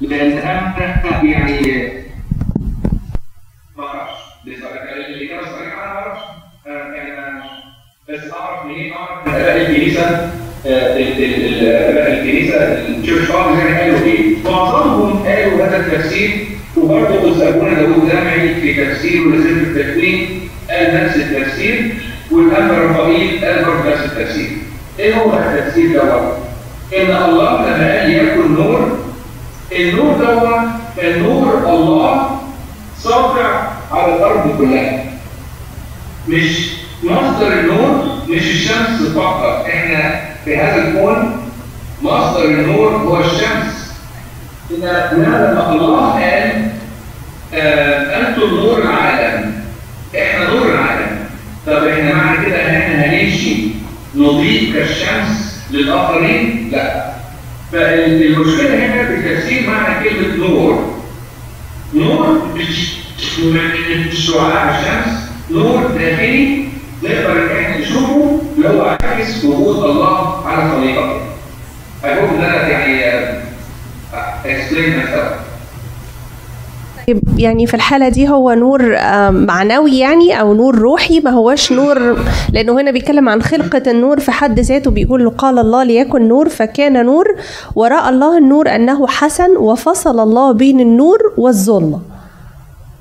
لأن 0.00 0.38
أنا 0.38 0.74
يعني 1.24 1.92
ما 3.78 3.84
أعرفش 3.86 4.20
بصراحه 4.46 4.92
الاجابه 4.92 5.40
الصريحه 5.40 5.84
أنا 5.84 5.92
ما 5.92 5.98
أعرفش 6.00 6.22
أنا- 6.66 8.10
بس 8.10 8.32
أعرف 8.32 8.66
منين 8.66 8.92
أعرف 8.92 9.28
الكنيسة 9.28 10.30
آه، 10.66 10.96
الكنيسة 12.12 12.56
التشيرش 12.56 13.24
فاذرز 13.26 13.58
يعني 13.58 13.80
قالوا 13.80 14.06
إيه؟ 14.06 14.36
معظمهم 14.44 15.22
قالوا 15.26 15.64
هذا 15.66 15.76
التفسير 15.76 16.30
وبرضه 16.76 17.32
أستاذنا 17.32 17.74
داوود 17.74 18.08
جامعي 18.10 18.54
في 18.54 18.84
تفسيره 18.84 19.22
لسفر 19.28 19.50
التكوين 19.80 20.40
قال 20.70 21.04
نفس 21.04 21.16
التفسير 21.16 21.94
والانبا 22.30 22.78
رفائيل 22.78 23.44
قال 23.44 23.64
برضه 23.64 23.90
نفس 23.90 24.04
التفسير. 24.04 24.48
إيه 24.98 25.14
هو 25.14 25.38
التفسير 25.38 25.92
دوت؟ 25.92 26.38
إن 26.96 27.16
الله 27.24 27.52
لما 27.66 27.98
قال 28.00 28.10
يكن 28.12 28.54
نور 28.54 28.98
النور 29.72 30.14
دوت 30.16 30.60
كان 30.96 31.22
نور 31.22 31.58
الله 31.68 32.40
ساطع 32.98 33.68
على 33.92 34.16
الأرض 34.16 34.58
كلها. 34.58 35.04
مش 36.28 36.70
مصدر 37.04 37.52
النور 37.52 38.18
مش 38.28 38.42
الشمس 38.42 39.02
فقط. 39.14 39.66
إحنا 39.66 40.20
في 40.44 40.56
هذا 40.56 40.88
الكون 40.88 41.42
مصدر 42.02 42.44
النور 42.44 42.88
هو 42.90 43.20
الشمس. 43.20 43.94
إن 44.70 44.76
لما 45.12 45.72
الله 45.72 46.10
قال 46.12 46.70
آه، 47.54 48.28
أنتم 48.28 48.54
نور 48.54 48.78
العالم. 48.82 49.54
إحنا 50.18 50.48
نور 50.50 50.66
العالم. 50.66 51.18
طب 51.66 51.86
إحنا 51.86 52.14
معنى 52.14 52.46
كده 52.46 52.66
إن 52.66 52.74
إحنا 52.74 53.04
هنمشي 53.04 53.56
نضيء 54.14 54.72
كالشمس 54.72 55.60
للآخرين؟ 55.70 56.68
لا. 56.72 57.13
فالمشكلة 57.74 58.86
هنا 58.86 59.06
في 59.06 59.34
تفسير 59.34 59.70
معنى 59.70 60.08
كلمة 60.08 60.36
نور 60.48 60.94
نور 61.94 62.42
مش 62.56 62.94
شعاع 64.26 64.78
الشمس 64.78 65.14
نور 65.50 65.86
داخلي 65.86 66.64
نقدر 67.02 67.32
إن 67.32 67.56
إحنا 67.56 67.78
نشوفه 67.78 68.40
اللي 68.56 68.68
هو 68.68 68.96
عكس 69.02 69.44
وجود 69.44 69.84
الله 69.90 70.46
على 70.46 70.70
خليقته. 70.70 71.20
I 72.02 72.06
hope 72.06 72.36
that 72.40 72.70
يعني 72.70 73.42
uh, 74.12 74.46
explain 74.46 74.90
myself. 75.00 75.43
يعني 77.38 77.66
في 77.66 77.74
الحالة 77.74 78.08
دي 78.08 78.28
هو 78.28 78.52
نور 78.52 78.82
معنوي 79.30 79.98
يعني 79.98 80.40
أو 80.40 80.54
نور 80.54 80.78
روحي 80.78 81.20
ما 81.20 81.30
هوش 81.30 81.72
نور 81.72 82.18
لأنه 82.52 82.80
هنا 82.80 82.90
بيتكلم 82.90 83.28
عن 83.28 83.42
خلقة 83.42 83.90
النور 83.90 84.20
في 84.20 84.32
حد 84.32 84.60
ذاته 84.60 84.90
بيقول 84.90 85.24
له 85.24 85.30
قال 85.30 85.58
الله 85.58 85.84
ليكن 85.84 86.28
نور 86.28 86.48
فكان 86.48 87.06
نور 87.06 87.24
ورأى 87.74 88.08
الله 88.08 88.38
النور 88.38 88.68
أنه 88.74 89.06
حسن 89.06 89.56
وفصل 89.56 90.20
الله 90.20 90.52
بين 90.52 90.80
النور 90.80 91.18
والظلمة 91.36 92.00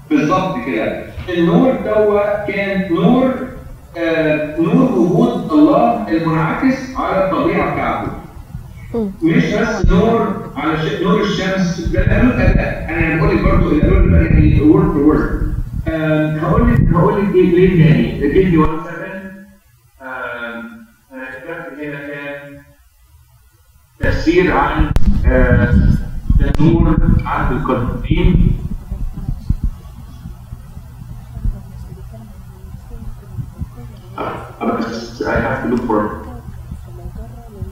بالظبط 0.09 0.55
كده. 0.67 1.03
النور 1.37 1.71
دوت 1.85 2.53
كان 2.55 2.93
نور 2.93 3.33
آه 3.97 4.55
نور 4.59 4.91
وجود 4.99 5.51
الله 5.51 6.07
المنعكس 6.09 6.75
على 6.97 7.25
الطبيعة 7.25 7.73
بتاعته. 7.73 8.11
مش 9.21 9.43
بس 9.53 9.85
نور 9.91 10.35
على. 10.55 11.03
نور 11.03 11.21
الشمس. 11.21 11.79
ده 11.79 11.99
قالوا 11.99 12.33
أنا 12.89 13.15
بقول 13.21 13.35
لك 13.37 13.43
برضه 13.43 13.69
اللي 13.71 13.81
قالوا 13.81 14.17
يعني 14.17 14.61
وورد 14.61 14.95
وورد 14.95 15.53
هقول 16.41 16.73
لك 16.73 16.79
هقول 16.93 17.23
لك 17.25 17.35
إيه 17.35 17.55
ليه 17.55 17.83
تاني 17.83 18.33
give 18.33 18.53
me 18.53 18.67
one 18.67 18.85
second 18.87 19.23
آم، 20.01 20.85
أنا 21.13 21.25
كتبت 21.39 21.79
هنا 21.79 22.07
كان 22.07 22.57
تفسير 23.99 24.57
عن 24.57 24.91
النور 25.25 26.97
عند 27.25 27.51
القديم. 27.51 28.53
I 35.25 35.39
have 35.39 35.63
to 35.63 35.69
look 35.69 35.85
for 35.87 35.99
إيه 36.01 36.11
ده 36.13 36.31
أنا 36.31 36.31
أنا 36.31 36.37
أنا 36.85 37.11
ده 37.11 37.19
ده 37.19 37.53
ده 37.53 37.62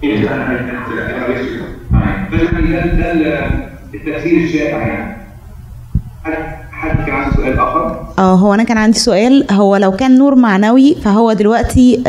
آه 8.19 8.35
هو 8.35 8.53
أنا 8.53 8.63
كان 8.63 8.77
عندي 8.77 8.99
سؤال. 8.99 9.45
هو 9.51 9.75
لو 9.75 9.91
كان 9.91 10.17
نور 10.17 10.35
معنوي 10.35 10.95
فهو 11.03 11.33
دلوقتي 11.33 12.03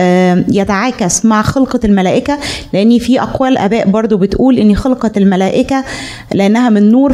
يتعاكس 0.49 1.25
مع 1.25 1.43
خلقة 1.43 1.81
الملائكة 1.85 2.39
لأن 2.73 2.99
في 2.99 3.21
أقوال 3.21 3.59
آباء 3.59 3.91
برضو 3.91 4.17
بتقول 4.17 4.59
إن 4.59 4.77
خلقة 4.77 5.11
الملائكة 5.17 5.85
لأنها 6.35 6.69
من 6.71 6.93
نور 6.93 7.13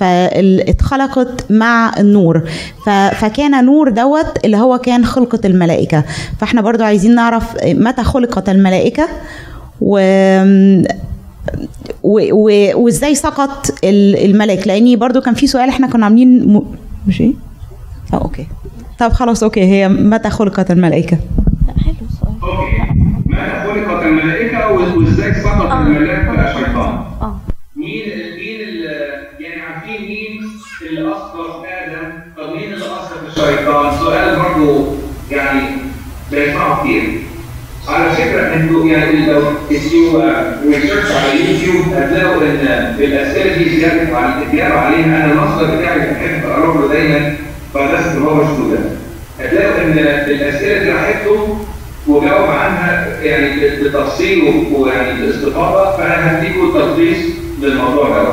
فاتخلقت 0.00 1.46
مع 1.50 1.92
النور. 1.98 2.42
فكان 3.12 3.64
نور 3.64 3.88
دوت 3.88 4.44
اللي 4.44 4.56
هو 4.56 4.78
كان 4.78 5.04
خلقة 5.04 5.40
الملائكة. 5.44 6.04
فإحنا 6.40 6.60
برضو 6.60 6.84
عايزين 6.84 7.14
نعرف 7.14 7.44
متى 7.64 8.02
خلقت 8.04 8.48
الملائكة؟ 8.48 9.08
و 9.80 9.98
و- 12.02 12.32
و- 12.32 12.76
وازاي 12.84 13.14
سقط 13.14 13.70
ال- 13.84 14.24
الملك؟ 14.30 14.66
لأني 14.66 14.96
برضو 14.96 15.20
كان 15.20 15.34
في 15.34 15.46
سؤال 15.46 15.68
إحنا 15.68 15.86
كنا 15.86 16.04
عاملين 16.04 16.52
م... 16.52 16.62
مش 17.06 17.20
إيه؟ 17.20 17.32
آه 18.12 18.16
okay. 18.16 18.46
طب 18.98 19.12
خلاص 19.12 19.42
okay. 19.42 19.60
هي 19.60 19.88
متى 19.88 20.30
خلقت 20.30 20.70
الملائكة؟ 20.70 21.18
okay. 22.42 22.82
متى 23.26 23.84
خلقت 23.86 24.06
الملائكة 24.06 24.68
وازاي 24.72 25.34
سقط 25.34 25.72
الملاك 25.72 26.24
بقى 26.36 26.54
شيطان؟ 26.54 26.98
مين 27.76 28.02
مين 28.38 28.60
ال- 28.68 29.42
يعني 29.44 29.60
عارفين 29.62 30.00
مين 30.08 30.40
اللي 30.90 31.12
اسقط 31.12 31.64
آدم؟ 31.64 32.12
طب 32.36 32.52
مين 32.56 32.72
اللي 32.72 32.84
اسقط 32.84 33.18
الشيطان؟ 33.28 33.98
سؤال 33.98 34.36
برضه 34.38 34.86
يعني 35.30 35.60
بيسمعوا 36.30 36.84
كتير. 36.84 37.20
على 37.88 38.10
فكرة 38.10 38.54
أنتوا 38.54 38.86
يعني 38.86 39.26
لو 39.26 39.42
تسيو 39.70 40.22
ريسيرش 40.66 41.10
على 41.10 41.40
يوتيوب 41.52 41.84
هتلاقوا 41.94 42.42
ان 42.42 42.94
الاسئله 42.98 43.56
دي 43.56 43.76
زيادة 43.80 44.16
على 44.16 44.42
الاجابه 44.42 44.74
عليها 44.78 45.04
أنا 45.24 45.32
المصدر 45.32 45.76
بتاعي 45.76 45.98
بحب 45.98 46.50
اقرب 46.50 46.80
له 46.80 46.88
دايما 46.88 47.36
فده 47.74 47.98
هو 48.18 48.44
ستودنت. 48.54 48.90
هتلاقوا 49.40 49.82
ان 49.82 49.98
الاسئله 50.30 50.82
دي 50.84 50.90
راحتهم 50.90 51.58
وجاوب 52.06 52.50
عنها 52.50 53.08
يعني 53.22 53.68
بتفصيل 53.82 54.64
ويعني 54.72 55.20
باستفاضة 55.26 55.96
فأنا 55.96 56.38
هديكم 56.38 56.72
تلخيص 56.74 57.18
للموضوع 57.62 58.08
ده. 58.08 58.28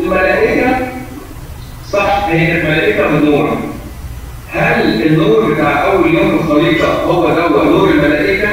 الملائكة 0.00 0.76
صح 1.92 2.26
هي 2.30 2.46
كانت 2.46 2.64
ملائكة 2.64 3.08
من 3.08 3.24
نور. 3.30 3.58
هل 4.54 5.02
النور 5.06 5.54
بتاع 5.54 5.84
أول 5.84 6.14
يوم 6.14 6.30
الخليقه 6.34 6.92
هو 7.02 7.28
ده 7.34 7.48
نور 7.48 7.90
الملائكة؟ 7.90 8.48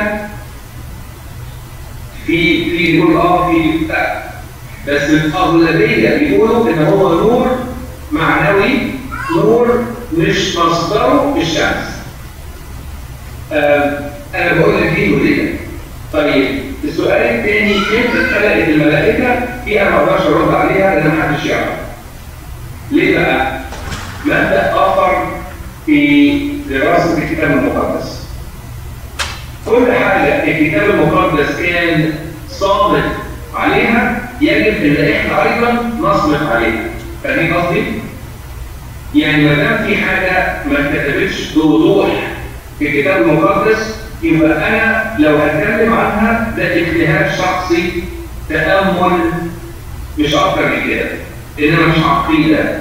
في 2.25 2.65
في 2.65 2.97
يقول 2.97 3.17
آه 3.17 3.51
في 3.51 3.85
لا 3.89 4.23
بس 4.87 5.01
الأغلبية 5.09 6.17
بيقولوا 6.17 6.69
إن 6.69 6.85
هو 6.85 7.13
نور 7.19 7.55
معنوي 8.11 8.77
نور 9.35 9.83
مش 10.17 10.57
مصدره 10.57 11.37
الشمس. 11.41 11.91
آه 13.53 13.99
أنا 14.35 14.53
بقول 14.53 14.77
لك 14.81 14.87
دي 14.95 15.13
وليه؟ 15.13 15.53
طيب 16.13 16.59
السؤال 16.83 17.21
الثاني 17.21 17.73
كيف 17.73 18.15
اتخلقت 18.15 18.69
الملائكة؟ 18.69 19.39
دي 19.65 19.81
أنا 19.81 19.89
ما 19.89 19.97
أقدرش 19.97 20.21
أرد 20.27 20.53
عليها 20.53 20.95
لأن 20.95 21.07
ما 21.17 21.23
حدش 21.23 21.45
يعرف. 21.45 21.77
ليه 22.91 23.17
بقى؟ 23.19 23.59
مبدأ 24.25 24.73
آخر 24.75 25.27
في 25.85 26.37
دراسة 26.69 27.17
الكتاب 27.17 27.51
المقدس. 27.51 28.21
كل 29.65 29.91
حاجة 29.91 30.43
الكتاب 30.43 30.89
المقدس 30.89 31.55
كان 31.61 32.13
صامت 32.49 33.03
عليها 33.55 34.29
يجب 34.41 34.85
ان 34.85 35.11
إحنا 35.13 35.43
أيضا 35.43 35.71
نصمت 35.99 36.47
عليها. 36.51 36.83
فاهمين 37.23 37.53
قصدي؟ 37.53 37.83
يعني 39.15 39.45
ما 39.45 39.53
دام 39.55 39.85
في 39.87 39.97
حاجة 39.97 40.57
ما 40.71 40.79
اتكتبتش 40.79 41.53
بوضوح 41.53 42.07
في 42.79 42.87
الكتاب 42.87 43.21
المقدس 43.21 43.95
يبقى 44.23 44.67
أنا 44.69 45.15
لو 45.19 45.37
هتكلم 45.37 45.93
عنها 45.93 46.53
ده 46.57 46.75
اجتهاد 46.75 47.31
شخصي 47.37 48.03
تأمل 48.49 49.19
مش 50.19 50.33
أكتر 50.33 50.65
من 50.67 50.87
كده 50.89 51.05
إنما 51.59 51.87
مش 51.87 52.03
عقيدة 52.05 52.79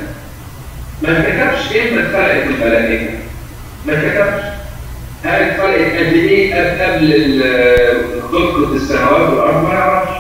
ما 1.02 1.18
اتكتبش 1.18 1.76
إمتى 1.76 2.00
اتخلقت 2.00 2.46
الملائكة؟ 2.46 3.10
ما 3.86 3.92
اتكتبش 3.92 4.42
هل 5.24 5.42
اتخلقت 5.42 5.96
قد 5.96 6.12
إيه 6.12 6.54
قبل 6.54 7.42
خلقه 8.32 8.76
السماوات 8.76 9.30
والأرض؟ 9.30 9.62
ما 9.64 9.74
نعرفش 9.74 10.10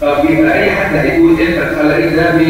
طب 0.00 0.30
يبقى 0.30 0.62
أي 0.62 0.70
حد 0.70 0.96
هيقول 0.96 1.30
إمتى 1.30 1.62
اتخلقت 1.62 2.12
ده 2.12 2.40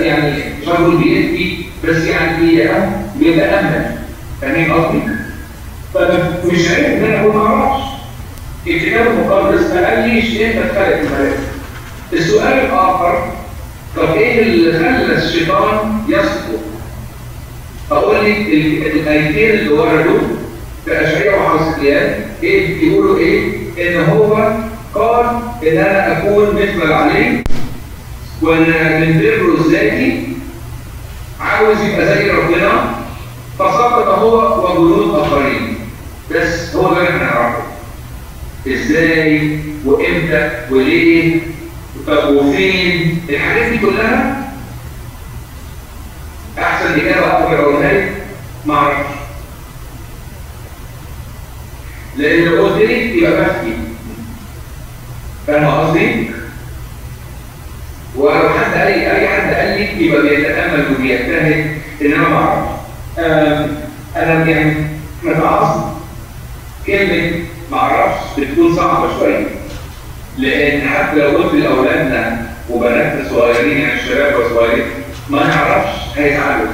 يعني 0.00 0.42
هقول 0.66 0.96
بيفتي 0.96 1.66
بس 1.84 1.96
يعني 2.04 2.36
بي- 2.46 2.68
بيتامل 3.16 3.84
فاهمين 4.42 4.72
قصدي؟ 4.72 4.98
فمش 5.94 6.68
عيب 6.70 6.84
إن 6.84 7.04
أنا 7.04 7.20
أقول 7.20 7.34
ما 7.36 7.46
أعرفش. 7.46 7.82
الكتاب 8.66 9.06
المقدس 9.06 9.70
ما 9.74 9.86
قاليش 9.90 10.24
إمتى 10.30 10.58
اتخلقت 10.64 11.00
الملائكة. 11.00 11.38
السؤال 12.12 12.52
الآخر 12.52 13.32
طب 13.96 14.14
إيه 14.14 14.42
اللي 14.42 14.72
خلى 14.78 15.16
الشيطان 15.18 16.02
يسقط؟ 16.08 16.60
أقول 17.92 18.16
لك 18.24 18.36
ال- 18.36 18.86
الايتين 18.86 19.50
اللي 19.58 19.72
وردوا 19.72 20.18
في 20.84 20.92
اشعياء 21.04 21.38
وحزقيال 21.42 22.14
إيه 22.42 22.80
بيقولوا 22.80 23.18
إيه؟ 23.18 23.52
إن 23.78 24.04
هو 24.04 24.34
قال 24.94 25.26
إن 25.68 25.76
أنا 25.78 26.18
أكون 26.18 26.54
مثل 26.54 26.92
عليه 26.92 27.44
وإن 28.42 28.60
من 29.00 29.20
بره 29.20 29.60
الذاتي 29.66 30.22
عاوز 31.40 31.76
يبقى 31.80 32.06
زي 32.06 32.30
ربنا 32.30 32.94
فسقط 33.58 34.08
هو 34.08 34.64
وجنود 34.70 35.18
آخرين. 35.18 35.74
بس 36.30 36.76
هو 36.76 36.94
ده 36.94 37.02
إحنا 37.08 37.18
نعرفه. 37.24 37.62
إزاي؟ 38.68 39.58
وإمتى؟ 39.84 40.50
وليه؟ 40.70 41.40
طب 42.06 42.34
وفين؟ 42.34 43.18
الحاجات 43.28 43.72
دي 43.72 43.78
كلها 43.78 44.41
أحسن 46.62 46.92
اجابه 47.00 47.26
أقدر 47.32 47.60
اقولها 47.62 47.92
لك 47.92 48.12
ما 48.66 48.74
أعرفش. 48.74 49.06
لأن 52.16 52.44
لو 52.44 52.62
قلت 52.66 52.82
لك 52.82 52.90
يبقى 52.90 53.32
بفتي 53.32 53.72
فاهم 55.46 55.66
قصدي؟ 55.80 56.30
ولو 58.16 58.48
حد 58.48 58.74
قال 58.78 58.86
لي 58.98 59.12
اي 59.16 59.28
حد 59.28 59.54
قال 59.54 59.68
لي 59.78 60.06
يبقى 60.06 60.22
بيتأمل 60.22 60.84
وبيجتهد. 60.94 61.76
انما 62.02 62.28
ما 62.28 62.36
أعرفش. 62.36 62.70
آم، 63.18 63.76
أنا 64.16 64.44
يعني 64.50 64.74
متعصب. 65.22 65.82
كلمة 66.86 67.32
ما 67.70 67.78
أعرفش 67.78 68.40
بتكون 68.40 68.76
صعبة 68.76 69.18
شوية. 69.18 69.46
لأن 70.38 70.88
حتى 70.88 71.16
لو 71.16 71.38
قلت 71.38 71.54
لأولادنا 71.54 72.46
وبناتنا 72.70 73.28
صغيرين 73.30 73.78
يعني 73.80 74.00
الشباب 74.00 74.40
الصغيرين 74.40 74.86
ما 75.32 75.46
نعرفش 75.48 76.18
هيزعلوا 76.18 76.66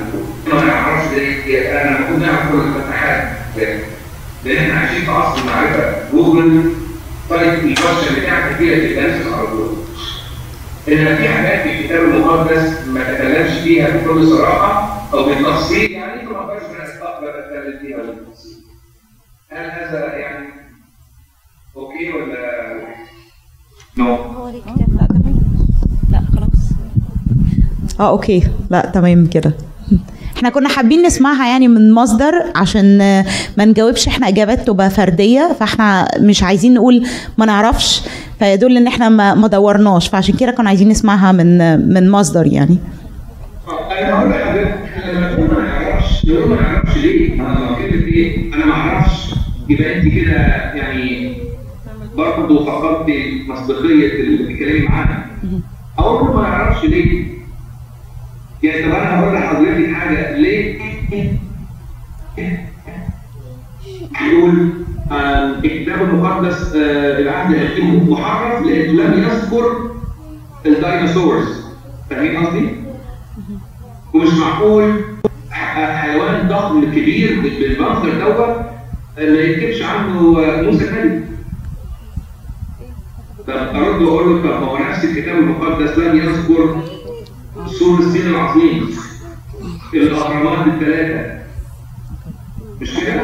ما 0.52 0.64
نعرفش 0.64 1.14
ده 1.14 1.82
أنا 1.82 1.98
المفروض 1.98 2.18
نعرف 2.22 2.52
كل 2.52 2.58
الفتحات. 2.58 3.38
لأن 4.44 4.56
إحنا 4.70 4.80
عايشين 4.80 5.04
في 5.04 5.10
عصر 5.10 5.40
المعرفة. 5.40 6.10
جوجل 6.12 6.72
طيب 7.30 7.54
الفرشه 7.64 8.20
بتاعتك 8.20 8.56
فيها 8.56 8.78
تتنفس 8.78 9.32
على 9.32 9.46
طول 9.46 9.76
إن 10.88 11.16
في 11.16 11.28
حاجات 11.28 11.62
في 11.62 11.72
الكتاب 11.80 12.00
المقدس 12.04 12.86
ما 12.86 13.14
تكلمش 13.14 13.58
فيها 13.62 13.88
بكل 13.96 14.28
صراحة 14.28 15.02
أو 15.14 15.24
بالتفصيل. 15.24 15.92
يعني 15.92 16.22
ما 16.28 16.38
أقدرش 16.40 16.62
أنا 16.62 17.02
أقدر 17.04 17.38
اتكلم 17.38 17.78
فيها. 17.82 17.96
بالتفصيل 17.96 18.56
هل 19.50 19.70
هذا 19.70 20.16
يعني 20.16 20.46
أوكي 21.76 22.12
ولا 22.12 22.78
نو 23.96 24.14
لا 26.10 26.20
خلاص 26.36 26.68
آه 28.00 28.08
أوكي 28.08 28.42
لا 28.70 28.90
تمام 28.94 29.26
كده 29.26 29.52
إحنا 30.36 30.48
كنا 30.48 30.68
حابين 30.68 31.02
نسمعها 31.02 31.46
يعني 31.48 31.68
من 31.68 31.92
مصدر 31.92 32.32
عشان 32.56 33.00
آه، 33.00 33.24
ما 33.58 33.64
نجاوبش 33.64 34.08
إحنا 34.08 34.28
إجابات 34.28 34.66
تبقى 34.66 34.90
فردية 34.90 35.56
فإحنا 35.60 36.08
مش 36.20 36.42
عايزين 36.42 36.74
نقول 36.74 37.06
ما 37.38 37.46
نعرفش 37.46 38.02
فيدل 38.38 38.76
إن 38.76 38.86
إحنا 38.86 39.34
ما 39.34 39.46
دورناش 39.46 40.08
فعشان 40.08 40.34
كده 40.34 40.50
كنا 40.52 40.68
عايزين 40.68 40.88
نسمعها 40.88 41.32
من 41.32 41.60
آه، 41.60 41.76
من 41.76 42.10
مصدر 42.10 42.46
يعني 42.46 42.78
تقول 45.36 45.48
ما 45.54 45.62
نعرفش 45.62 46.24
ما 46.24 46.56
نعرفش 46.56 46.96
ليه؟ 46.96 47.34
أنا 47.34 47.76
إيه؟ 47.78 48.54
أنا 48.54 48.66
ما 48.66 48.72
أعرفش 48.72 49.34
يبقى 49.68 50.10
كده 50.10 50.32
يعني 50.74 51.36
برضه 52.16 52.64
فقدت 52.64 53.10
مصداقيه 53.48 54.08
بتتكلمي 54.08 54.86
معانا. 54.88 55.24
أقول 55.98 56.34
ما 56.36 56.42
نعرفش 56.42 56.84
ليه؟ 56.84 57.37
يعني 58.62 58.82
طب 58.82 58.90
أنا 58.90 59.20
هقول 59.20 59.34
لحضرتك 59.34 59.92
حاجة 59.94 60.36
ليه؟ 60.36 60.78
يقول 64.22 64.68
آه، 65.12 65.44
الكتاب 65.64 66.02
المقدس 66.02 66.74
آه، 66.76 67.18
العهد 67.18 67.54
القديم 67.54 68.10
محرف 68.12 68.66
لأنه 68.66 69.02
لم 69.02 69.22
يذكر 69.22 69.90
الديناصورز 70.66 71.64
فاهمين 72.10 72.46
قصدي؟ 72.46 72.68
ومش 74.14 74.28
معقول 74.34 74.94
حيوان 75.50 76.48
ضخم 76.48 76.84
كبير 76.84 77.40
بالمنظر 77.40 78.10
دوت 78.20 78.56
ما 79.18 79.22
يكتبش 79.40 79.82
عنه 79.82 80.22
موسى 80.62 80.84
نبي 80.90 81.24
طب 83.46 83.54
أرد 83.76 84.02
وأقول 84.02 84.42
له 84.42 84.42
طب 84.42 84.62
هو 84.62 84.78
نفس 84.78 85.04
الكتاب 85.04 85.38
المقدس 85.38 85.98
لم 85.98 86.16
يذكر 86.16 86.82
سور 87.78 87.98
الصين 87.98 88.26
العظيم 88.26 88.90
الاهرامات 89.94 90.66
الثلاثة. 90.66 91.38
مش 92.80 92.90
كده؟ 93.00 93.22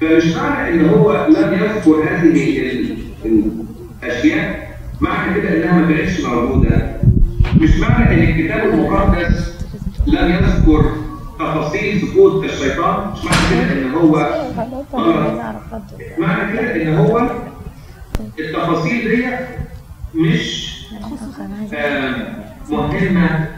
فمش 0.00 0.26
معنى 0.36 0.68
إن 0.74 0.88
هو 0.88 1.26
لم 1.26 1.52
يذكر 1.54 2.02
هذه 2.10 2.58
ال- 2.60 2.98
الأشياء 4.02 4.68
معنى 5.00 5.40
كده 5.40 5.48
إنها 5.64 5.78
ما 5.80 5.96
كانتش 5.96 6.20
موجودة. 6.20 6.96
مش 7.60 7.76
معنى 7.76 8.14
إن 8.14 8.28
الكتاب 8.38 8.68
المقدس 8.74 9.54
لم 10.06 10.32
يذكر 10.32 10.92
تفاصيل 11.38 12.00
سقوط 12.08 12.44
الشيطان 12.44 13.10
مش 13.12 13.24
معنى 13.24 13.64
كده 13.64 13.72
إن 13.82 13.90
هو 13.94 14.42
معنى 16.18 16.52
كده 16.52 16.82
إن 16.82 16.94
هو 16.94 17.30
التفاصيل 18.38 19.08
دي 19.16 19.26
مش 20.14 20.68
آه، 21.74 22.14
مهمة 22.70 23.48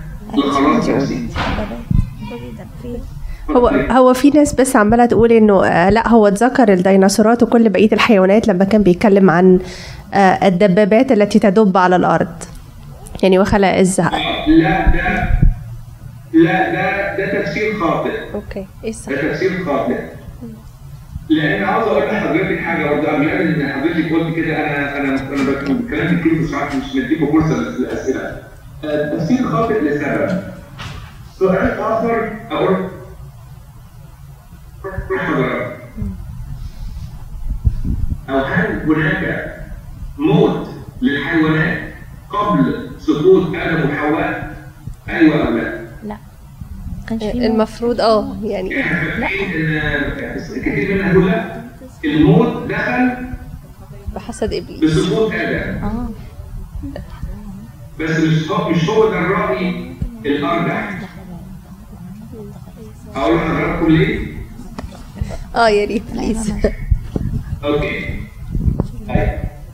هو 3.51 3.69
هو 3.69 4.15
في 4.15 4.31
ناس 4.31 4.55
بس 4.55 4.77
عمالة 4.77 5.07
تقول 5.07 5.33
إنه 5.33 5.65
آه، 5.67 5.91
لا 5.91 6.09
هو 6.09 6.27
اتذكر 6.29 6.73
الديناصورات 6.73 7.43
وكل 7.43 7.69
بقية 7.69 7.93
الحيوانات 7.93 8.49
لما 8.49 8.65
كان 8.65 8.83
بيتكلم 8.83 9.31
عن 9.31 9.59
آه، 10.15 10.49
الدبابات 10.49 11.13
التي 11.13 11.39
تدب 11.39 11.77
على 11.77 11.97
الأرض. 11.97 12.29
يعني 13.23 13.39
وخلق 13.39 13.69
الزهق 13.77 14.15
لا 14.49 14.87
ده 14.91 15.29
لا 16.33 16.73
ده 16.73 17.17
ده 17.17 17.43
تفسير 17.43 17.75
خاطئ. 17.81 18.11
أوكي 18.35 18.67
إيه 18.85 18.91
الصح 18.91 19.13
ده 19.13 19.33
تفسير 19.33 19.65
خاطئ. 19.65 19.97
لأن 21.31 21.65
عاوز 21.65 21.85
أقول 21.87 22.03
لحضرتك 22.09 22.61
حاجة 22.61 22.87
برضه 22.87 23.09
قبل 23.09 23.29
إن 23.29 23.73
حضرتك 23.73 24.13
قلت 24.13 24.37
كده 24.37 24.57
أنا 24.57 24.97
أنا 24.99 25.09
أنا 25.09 25.51
بتكلم 25.51 26.21
كتير 26.21 26.47
ساعات 26.51 26.75
مش 26.75 26.97
مديكم 26.97 27.27
فرصة 27.33 27.57
للأسئلة. 27.61 28.50
تفسير 28.83 29.49
خاطئ 29.49 29.81
لسبب. 29.81 30.43
سؤال 31.39 31.81
آخر 31.81 32.33
أقول. 32.51 32.89
لحضرتك 35.11 35.77
أو 38.29 38.39
هل 38.39 38.83
هناك 38.93 39.55
موت 40.19 40.69
للحيوانات 41.03 41.93
قبل 42.31 42.91
سقوط 42.99 43.55
آدم 43.55 43.91
وحواء؟ 43.91 44.57
أيوه 45.09 45.47
أو 45.47 45.53
لا؟ 46.03 46.17
المفروض 47.35 48.01
آه 48.01 48.37
يعني. 48.43 48.81
إحنا 48.81 49.01
فاكرين 49.01 49.77
ان 49.79 50.41
كتير 50.61 50.95
منها 50.95 51.13
يقول 51.13 51.27
لا 51.27 51.61
الموت 52.05 52.71
دخل 52.71 53.17
بحسد 54.15 54.53
إبليس. 54.53 54.99
بسقوط 54.99 55.33
آدم 55.33 56.09
بس 58.01 58.11
مش 58.21 58.51
هو 58.51 58.71
مش 58.71 58.89
هو 58.89 59.11
ده 59.11 59.19
الرأي 59.19 59.91
الأرجح. 60.27 60.99
أقول 63.17 63.37
لحضراتكم 63.37 63.87
ليه؟ 63.97 64.27
آه 65.57 65.69
يا 65.69 65.85
ريت 65.87 66.03
please 66.13 66.53
okay. 67.65 68.05
طيب 69.09 69.29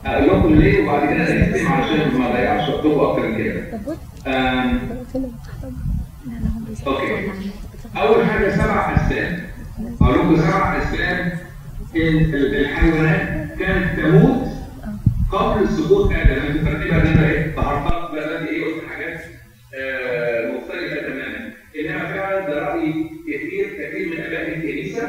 أقول 0.07 0.27
لكم 0.29 0.55
ليه 0.55 0.83
وبعد 0.83 1.09
كده 1.15 1.35
نختم 1.49 1.67
علشان 1.73 2.19
ما 2.19 2.31
اضيعش 2.31 2.69
وقتكم 2.69 3.01
أكتر 3.01 3.29
من 3.29 3.37
كده. 3.39 3.81
أوكي. 6.87 7.31
أول 7.97 8.27
حاجة 8.27 8.51
سبع 8.55 8.95
أسباب. 8.97 9.41
أقول 10.03 10.15
لكم 10.19 10.37
سبع 10.37 10.83
أسباب 10.83 11.33
إن 11.97 12.35
الحيوانات 12.35 13.59
كانت 13.59 14.01
تموت 14.01 14.47
قبل 15.33 15.69
سقوط 15.69 16.11
آدم. 16.13 16.19
أنتوا 16.47 16.73
ترتيبها 16.73 17.03
هنا 17.15 17.29
إيه؟ 17.31 17.55
تهرطات 17.57 18.11
بلدي 18.13 18.49
إيه 18.49 18.65
قلت 18.65 18.85
حاجات 18.95 19.21
آه، 19.75 20.53
مختلفه 20.57 20.97
تماما 21.07 21.53
انما 21.81 22.07
فعلا 22.15 22.49
ده 22.51 22.59
راي 22.69 22.93
كثير 23.29 23.67
كثير 23.67 24.09
من 24.09 24.21
اباء 24.25 24.49
الكنيسه 24.57 25.09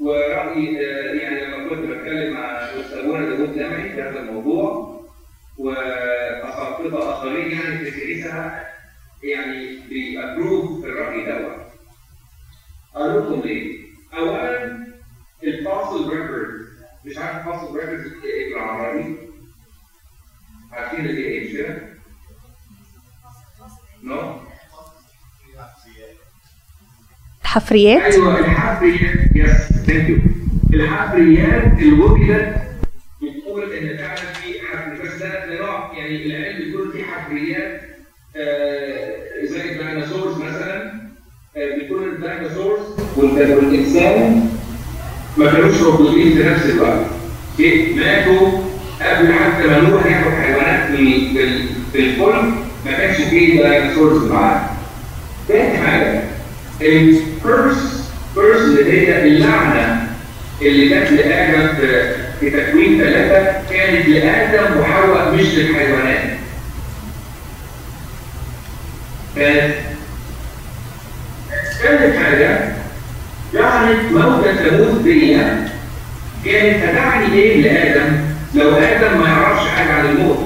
ورأيي 0.00 0.78
آه، 0.86 1.14
يعني 1.14 1.44
لما 1.46 1.68
كنت 1.68 1.78
بتكلم 1.90 2.34
مع 2.34 2.40
أستاذ 2.64 2.98
أبونا 2.98 3.28
داوود 3.28 3.54
جامعي 3.58 3.88
في 3.92 4.02
هذا 4.02 4.20
الموضوع 4.20 4.96
وأساقطة 5.58 7.12
آخرين 7.12 7.50
يعني 7.52 7.76
في 7.78 7.88
الكنيسة 7.88 8.62
يعني 9.22 9.76
بي 9.88 10.09
approve 10.09 10.84
الرأي 10.84 11.24
دوت. 11.26 11.66
أقول 12.94 13.22
لكم 13.32 13.48
ليه؟ 13.48 13.86
أولا 14.18 14.86
ال 15.44 15.53
fossil 15.53 16.10
record 16.10 16.66
مش 17.04 17.18
عارف 17.18 17.46
fossil 17.48 17.76
record 17.76 18.12
إيه 18.24 18.54
بالعربي؟ 18.54 19.16
عارفين 20.72 21.06
اللي 21.06 21.20
إيه 21.24 21.44
مش 21.48 21.56
كده؟ 21.56 21.78
no؟ 24.02 24.40
الحفريات. 27.56 28.02
أيوه 28.14 28.38
الحفريات 28.38 29.18
yes 29.34 29.72
thank 29.86 30.08
you 30.08 30.16
الحفريات 30.74 31.78
اللي 31.78 31.92
وجدت 31.92 32.54
بتقول 33.22 33.72
إن 33.72 33.96
فعلا 33.96 34.14
في 34.16 34.52
حفر 34.66 35.04
بس 35.04 35.22
ده 35.22 35.60
نوع 35.60 35.92
يعني 35.96 36.26
العلم 36.26 36.58
بيقول 36.70 36.92
في 36.92 37.04
حفريات 37.04 37.80
آه، 38.36 39.44
زي 39.44 39.72
ال 39.72 39.78
dinosaurs 39.78 40.36
مثلا 40.36 40.92
آه، 41.56 41.78
بيكون 41.80 42.04
ال 42.08 42.15
dinosaurs 42.15 42.80
وال- 43.16 43.54
والإنسان 43.56 44.50
ما 45.36 45.52
كانوش 45.52 45.80
موجودين 45.82 46.32
في 46.36 46.48
نفس 46.48 46.66
الوقت؟ 46.66 47.06
ماتوا 47.96 48.48
قبل 49.02 49.32
حتى 49.32 49.66
ما 49.66 49.80
نوح 49.80 50.06
ياخد 50.06 50.30
حيوانات 50.30 50.90
في 51.92 51.98
الفلك 51.98 52.44
ما 52.86 52.92
كانش 52.92 53.16
فيه 53.16 53.62
dinosaurs 53.62 54.30
معاه. 54.32 54.70
تاني 55.48 55.78
حاجة؟ 55.78 56.22
ال 56.80 57.01
first 57.01 58.04
curse 58.34 58.78
اللي 58.78 59.08
هي 59.08 59.22
اللعنه 59.22 60.06
اللي 60.62 60.88
جت 60.88 61.10
لادم 61.12 61.68
في 62.40 62.50
تكوين 62.50 62.98
ثلاثة 63.00 63.70
كانت 63.70 64.08
لادم 64.08 64.80
وحواء 64.80 65.34
مش 65.34 65.54
للحيوانات. 65.54 66.36
كانت 69.36 69.74
ثالث 71.82 72.16
حاجة 72.16 72.58
لعنه 73.52 74.02
موتى 74.12 74.52
تموت 74.54 75.02
دي 75.02 75.36
كانت 76.44 76.84
هتعني 76.84 77.32
إيه 77.34 77.60
لادم 77.62 78.16
لو 78.54 78.70
آدم 78.70 79.20
ما 79.20 79.28
يعرفش 79.28 79.68
حاجة 79.68 79.92
عن 79.92 80.06
الموت؟ 80.06 80.38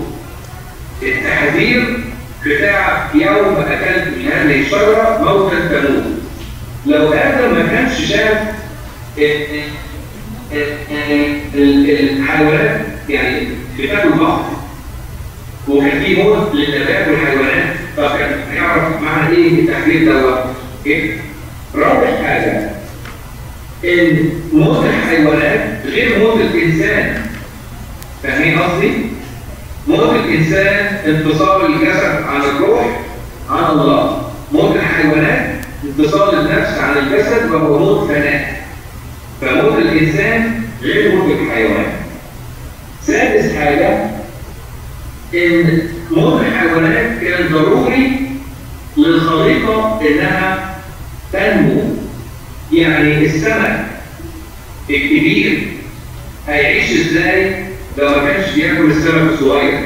التحذير 1.02 2.04
بتاع 2.46 3.08
يوم 3.14 3.56
اكلت 3.56 4.08
من 4.16 4.28
هذه 4.32 4.60
الشجره 4.60 5.18
موتا 5.24 5.56
تموت. 5.68 6.19
لو 6.86 7.12
آدم 7.12 7.54
ما 7.54 7.66
كانش 7.66 8.04
شاف 8.08 8.38
ال- 9.18 9.62
ال- 10.52 10.76
ال- 11.54 12.10
الحيوانات 12.20 12.80
يعني 13.08 13.48
بتاكل 13.78 14.10
بعض 14.18 14.44
وكان 15.68 16.00
في 16.04 16.22
موت 16.22 16.54
للنبات 16.54 17.08
والحيوانات 17.08 17.76
فكان 17.96 18.38
يعرف 18.54 19.02
معنى 19.02 19.36
إيه 19.36 19.60
التحليل 19.60 20.04
دوت 20.12 20.38
إيه؟ 20.86 21.16
رابع 21.74 22.16
حاجة 22.26 22.70
إن 23.84 24.30
موت 24.52 24.84
الحيوانات 24.84 25.68
غير 25.86 26.18
موت 26.18 26.40
الإنسان 26.40 27.22
فاهمين 28.22 28.58
قصدي؟ 28.58 28.92
موت 29.88 30.14
الإنسان 30.16 30.86
انفصال 31.06 31.66
الجسد 31.66 32.22
عن 32.22 32.40
الروح 32.40 33.00
عن 33.50 33.64
الله 33.78 34.22
موت 34.52 34.76
الحيوانات 34.76 35.29
انفصال 35.99 36.34
النفس 36.41 36.78
عن 36.78 36.99
الجسد 36.99 37.51
وهو 37.51 37.78
موت 37.78 38.09
فناء 38.09 38.61
فموت 39.41 39.78
الإنسان 39.78 40.62
غير 40.82 41.14
موت 41.14 41.30
الحيوان. 41.41 41.86
سادس 43.07 43.55
حاجة 43.55 44.11
إن 45.34 45.82
موت 46.11 46.41
الحيوانات 46.41 47.20
كان 47.20 47.53
ضروري 47.53 48.30
للخليقة 48.97 50.01
إنها 50.09 50.74
تنمو. 51.32 51.82
يعني 52.72 53.26
السمك 53.26 53.86
الكبير 54.91 55.68
هيعيش 56.49 56.91
إزاي؟ 56.91 57.64
لو 57.99 58.09
ما 58.09 58.32
كانش 58.32 58.55
بياكل 58.55 58.91
السمك 58.91 59.32
الصغير. 59.32 59.80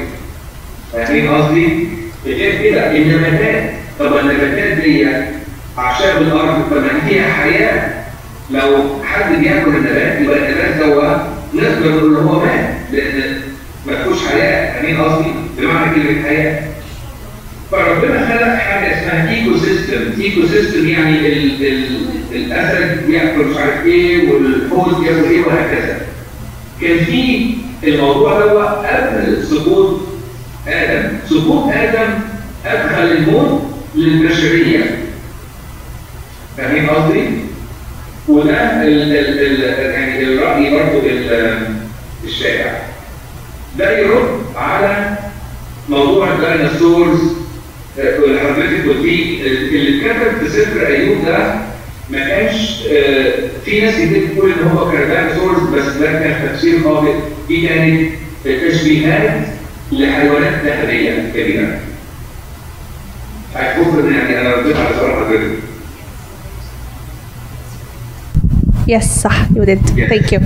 فاهمين 0.93 1.29
قصدي؟ 1.29 1.89
غير 2.27 2.63
كده 2.63 2.97
النباتات. 2.97 3.71
طب 3.99 4.17
النباتات 4.17 4.79
دي 4.79 5.07
اعشاب 5.79 6.23
الأرض 6.23 6.71
طب 6.71 6.77
ما 6.77 7.09
فيها 7.09 7.33
حياه 7.33 8.05
لو 8.51 8.77
حد 9.05 9.39
بيأكل 9.41 9.69
النبات 9.69 10.21
يبقى 10.21 10.39
النبات 10.39 10.77
دوت 10.77 11.21
نقدر 11.55 11.97
نقول 11.97 12.17
هو 12.17 12.45
مات 12.45 12.71
لأن 12.93 13.41
ما 13.87 14.03
فيهوش 14.03 14.27
حياه 14.27 14.73
فاهمين 14.75 15.01
قصدي؟ 15.01 15.31
بمعنى 15.59 15.95
كلمة 15.95 16.23
حياه 16.23 16.63
فربنا 17.71 18.27
خلق 18.29 18.55
حاجة 18.57 18.93
اسمها 18.99 19.31
ecosystem، 19.31 20.21
ecosystem 20.21 20.89
يعني 20.89 21.19
ال 21.29 21.67
ال 21.67 21.85
الأسد 22.35 23.07
بياكل 23.07 23.45
مش 23.45 23.57
عارف 23.57 23.87
إيه 23.87 24.33
والحوت 24.33 25.01
بياكل 25.01 25.25
إيه 25.31 25.41
وهكذا. 25.47 26.01
كان 26.81 26.99
في 27.05 27.55
الموضوع 27.85 28.39
ده 28.41 28.63
قبل 28.65 29.47
سقوط 29.47 30.01
آدم، 30.69 31.09
سقوط 31.31 31.65
آدم 31.73 32.09
أدخل 32.67 33.03
الموت 33.13 33.63
للبشرية. 33.95 34.99
فاهمين 36.57 36.89
قصدي؟ 36.91 37.25
وده 38.29 38.83
ال 38.83 39.13
ال 39.17 39.41
ال 39.41 39.91
يعني 39.91 40.23
الرأي 40.23 40.71
برضه 40.71 41.03
الشائع. 42.25 42.83
ده 43.79 43.99
يرد 43.99 44.41
على 44.57 45.17
موضوع 45.89 46.29
الديناصورز 46.33 47.19
اللي 47.99 48.41
حضرتك 48.41 48.89
قلتيه 48.89 49.43
اللي 49.47 50.11
اتكتب 50.13 50.39
في 50.39 50.49
سفر 50.61 50.87
أيوب 50.87 51.25
ده 51.27 51.55
ما 52.11 52.19
كانش 52.29 52.83
في 53.65 53.81
ناس 53.81 53.95
كتير 53.95 54.27
بتقول 54.33 54.53
إن 54.53 54.69
هو 54.69 54.91
كان 54.93 55.09
ديناصورز 55.09 55.63
بس 55.63 55.93
ده 55.97 56.07
كان 56.13 56.49
تفسير 56.49 56.83
خاطئ 56.85 57.13
دي 57.49 57.69
كانت 57.69 58.11
تشبيهات 58.45 59.47
لحيوانات 59.93 60.55
ثدييه 60.65 61.31
كبيرة. 61.35 61.79
هيكون 63.57 64.15
يعني 64.15 64.41
أنا 64.41 64.55
رديت 64.55 64.77
على 64.77 64.95
سؤال 65.01 65.13
حضرتك. 65.13 65.51
yes 68.89 69.05
صح 69.05 69.51
you 69.57 69.65
did 69.65 69.79
thank 69.87 70.33
you 70.33 70.41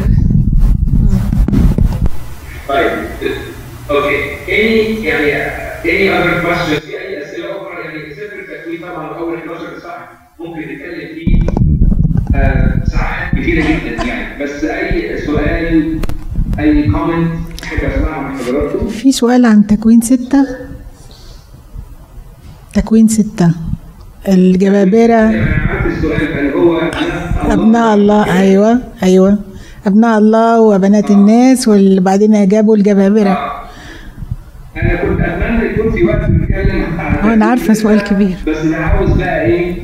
طيب 2.68 2.90
okay 3.90 4.18
any 4.46 5.04
يعني 5.04 5.50
any 5.84 6.08
other 6.18 6.46
questions? 6.46 6.80
في 6.80 6.98
اي 6.98 7.22
اسئله 7.22 7.46
أخرى 7.56 7.84
يعني 7.84 8.14
سفر 8.14 8.38
التكوين 8.38 8.80
طبعا 8.80 9.16
اول 9.18 9.34
11 9.38 9.78
صح 9.82 10.08
ممكن 10.40 10.60
نتكلم 10.60 11.08
فيه 11.14 11.40
ساعات 12.84 13.34
كثيره 13.34 13.62
جدا 13.62 14.04
يعني 14.04 14.44
بس 14.44 14.64
اي 14.64 15.18
سؤال 15.26 15.98
اي 16.58 16.82
كومنت 16.92 17.30
احب 17.64 17.78
اسمعها 17.78 18.28
من 18.28 18.38
حضراتكم 18.38 18.88
في 18.88 19.12
سؤال 19.12 19.46
عن 19.46 19.66
تكوين 19.66 20.00
ستة 20.00 20.46
تكوين 22.74 23.08
ستة 23.08 23.54
الجبابرة 24.28 25.30
أبناء 27.52 27.94
الله 27.94 28.38
أيوة 28.40 28.78
أيوة. 29.02 29.38
أبناء 29.86 30.18
الله 30.18 30.60
وبنات 30.60 31.10
الناس 31.10 31.68
وبعدين 31.68 32.48
جابوا 32.48 32.76
الجبابرة. 32.76 33.64
أنا 34.76 34.94
كنت 35.02 35.20
أتمنى 35.20 35.64
يكون 35.72 35.92
في 35.92 36.04
وقت 36.04 36.30
نتكلم 36.30 37.00
أنا 37.24 37.46
عارفة 37.46 37.74
سؤال 37.74 38.00
كبير. 38.04 38.36
بس 38.46 38.56
أنا 38.56 38.76
عاوز 38.76 39.10
بقى 39.10 39.42
إيه 39.44 39.76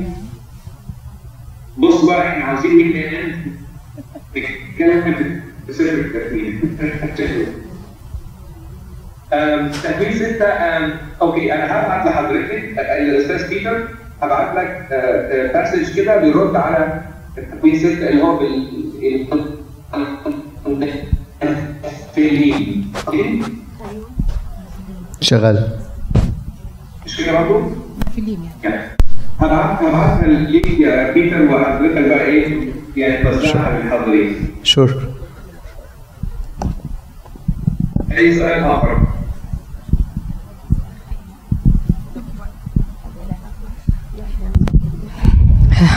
بص 1.79 2.05
بقى 2.05 2.29
إحنا 2.29 2.45
عاوزين 2.45 2.71
إيه 2.81 3.35
نتكلم 4.37 5.15
في 5.67 5.73
سر 5.73 5.85
التكوين 5.85 6.61
تكوين 9.85 10.13
ستة 10.15 10.47
أوكي 11.23 11.55
أنا 11.55 11.65
هبعت 11.67 12.07
لحضرتك 12.07 12.79
الأستاذ 12.79 13.49
بيتر 13.49 13.89
هبعت 14.23 14.57
لك 14.57 14.87
باسج 15.55 15.97
كده 15.97 16.17
بيرد 16.21 16.57
على 16.57 17.01
اللي 17.39 18.23
هو 18.23 18.39
بال 18.39 18.85
شغال. 25.21 25.79
مش 27.07 27.17
كده 27.17 27.33
برضه؟ 27.43 27.71
في 28.15 28.21
اليمين 28.21 28.51
هبعت 29.41 29.83
هبعتها 29.83 30.27
ليك 30.27 30.67
يا 30.81 31.13
بيتر 31.13 31.43
وحضرتك 31.43 32.09
بقى 32.09 32.25
إيه؟ 32.27 32.73
يعني 32.97 33.25
توزعها 33.25 33.79
للحاضرين 33.83 34.49
شور 34.63 35.03
أي 38.13 38.35
سؤال 38.35 38.65
آخر؟ 38.65 39.14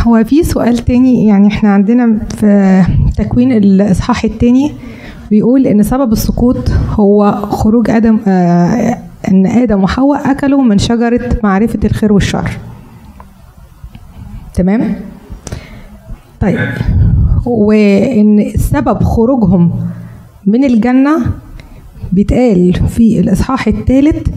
هو 0.07 0.23
في 0.23 0.43
سؤال 0.43 0.77
تاني 0.77 1.25
يعني 1.27 1.47
إحنا 1.47 1.69
عندنا 1.69 2.19
في 2.37 2.83
تكوين 3.17 3.51
الإصحاح 3.51 4.23
التاني 4.23 4.71
بيقول 5.29 5.67
إن 5.67 5.83
سبب 5.83 6.11
السقوط 6.11 6.69
هو 6.91 7.31
خروج 7.31 7.89
آدم 7.89 8.19
آه 8.27 8.97
إن 9.31 9.47
آدم 9.47 9.83
وحواء 9.83 10.31
أكلوا 10.31 10.63
من 10.63 10.77
شجرة 10.77 11.39
معرفة 11.43 11.79
الخير 11.85 12.13
والشر. 12.13 12.49
تمام؟ 14.53 14.95
طيب. 16.39 16.59
وإن 17.45 18.51
سبب 18.55 19.03
خروجهم 19.03 19.71
من 20.45 20.63
الجنة 20.63 21.17
بيتقال 22.11 22.73
في 22.73 23.19
الإصحاح 23.19 23.67
الثالث 23.67 24.27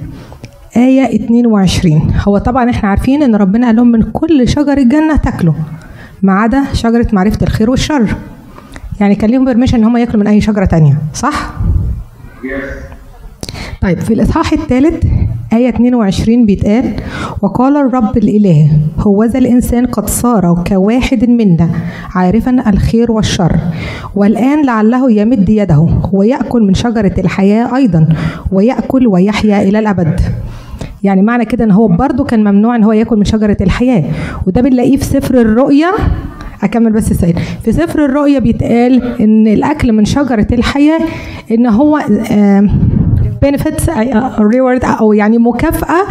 آية 0.76 1.16
22 1.24 2.12
هو 2.28 2.38
طبعا 2.38 2.70
إحنا 2.70 2.88
عارفين 2.88 3.22
إن 3.22 3.34
ربنا 3.34 3.66
قال 3.66 3.76
لهم 3.76 3.90
من 3.92 4.02
كل 4.02 4.48
شجر 4.48 4.78
الجنة 4.78 5.16
تاكلوا 5.16 5.54
ما 6.22 6.32
عدا 6.32 6.64
شجرة 6.72 7.06
معرفة 7.12 7.38
الخير 7.42 7.70
والشر. 7.70 8.16
يعني 9.00 9.14
كان 9.14 9.30
ليهم 9.30 9.44
بيرميشن 9.44 9.78
إن 9.78 9.84
هم 9.84 9.96
ياكلوا 9.96 10.20
من 10.20 10.26
أي 10.26 10.40
شجرة 10.40 10.64
تانية 10.64 10.98
صح؟ 11.14 11.52
طيب 13.82 13.98
في 14.00 14.14
الإصحاح 14.14 14.52
الثالث 14.52 15.04
آية 15.53 15.68
22 15.68 16.46
بيتقال 16.46 16.92
وقال 17.42 17.76
الرب 17.76 18.16
الإله 18.16 18.70
هوذا 18.98 19.38
الإنسان 19.38 19.86
قد 19.86 20.09
صار 20.09 20.64
كواحد 20.66 21.28
منا 21.28 21.70
عارفا 22.14 22.70
الخير 22.70 23.12
والشر 23.12 23.57
والآن 24.14 24.66
لعله 24.66 25.11
يمد 25.12 25.48
يده 25.48 25.88
ويأكل 26.12 26.62
من 26.62 26.74
شجرة 26.74 27.14
الحياة 27.18 27.76
أيضا 27.76 28.09
ويأكل 28.53 29.07
ويحيا 29.07 29.62
إلى 29.62 29.78
الأبد. 29.78 30.20
يعني 31.03 31.22
معنى 31.22 31.44
كده 31.44 31.64
إن 31.64 31.70
هو 31.70 31.88
برضه 31.88 32.24
كان 32.24 32.44
ممنوع 32.44 32.76
إن 32.76 32.84
هو 32.84 32.92
يأكل 32.92 33.16
من 33.16 33.24
شجرة 33.24 33.57
الحياة. 33.61 34.05
وده 34.46 34.61
بنلاقيه 34.61 34.96
في 34.96 35.05
سفر 35.05 35.40
الرؤيا. 35.40 35.90
أكمل 36.62 36.92
بس 36.92 37.11
السؤال 37.11 37.34
في 37.64 37.72
سفر 37.72 38.05
الرؤيا 38.05 38.38
بيتقال 38.38 39.20
إن 39.20 39.46
الأكل 39.46 39.92
من 39.92 40.05
شجرة 40.05 40.46
الحياة 40.53 41.01
إن 41.51 41.66
هو 41.66 41.98
benefits 43.42 43.90
reward 44.38 44.84
أو 44.84 45.12
يعني 45.12 45.38
مكافاه 45.38 46.07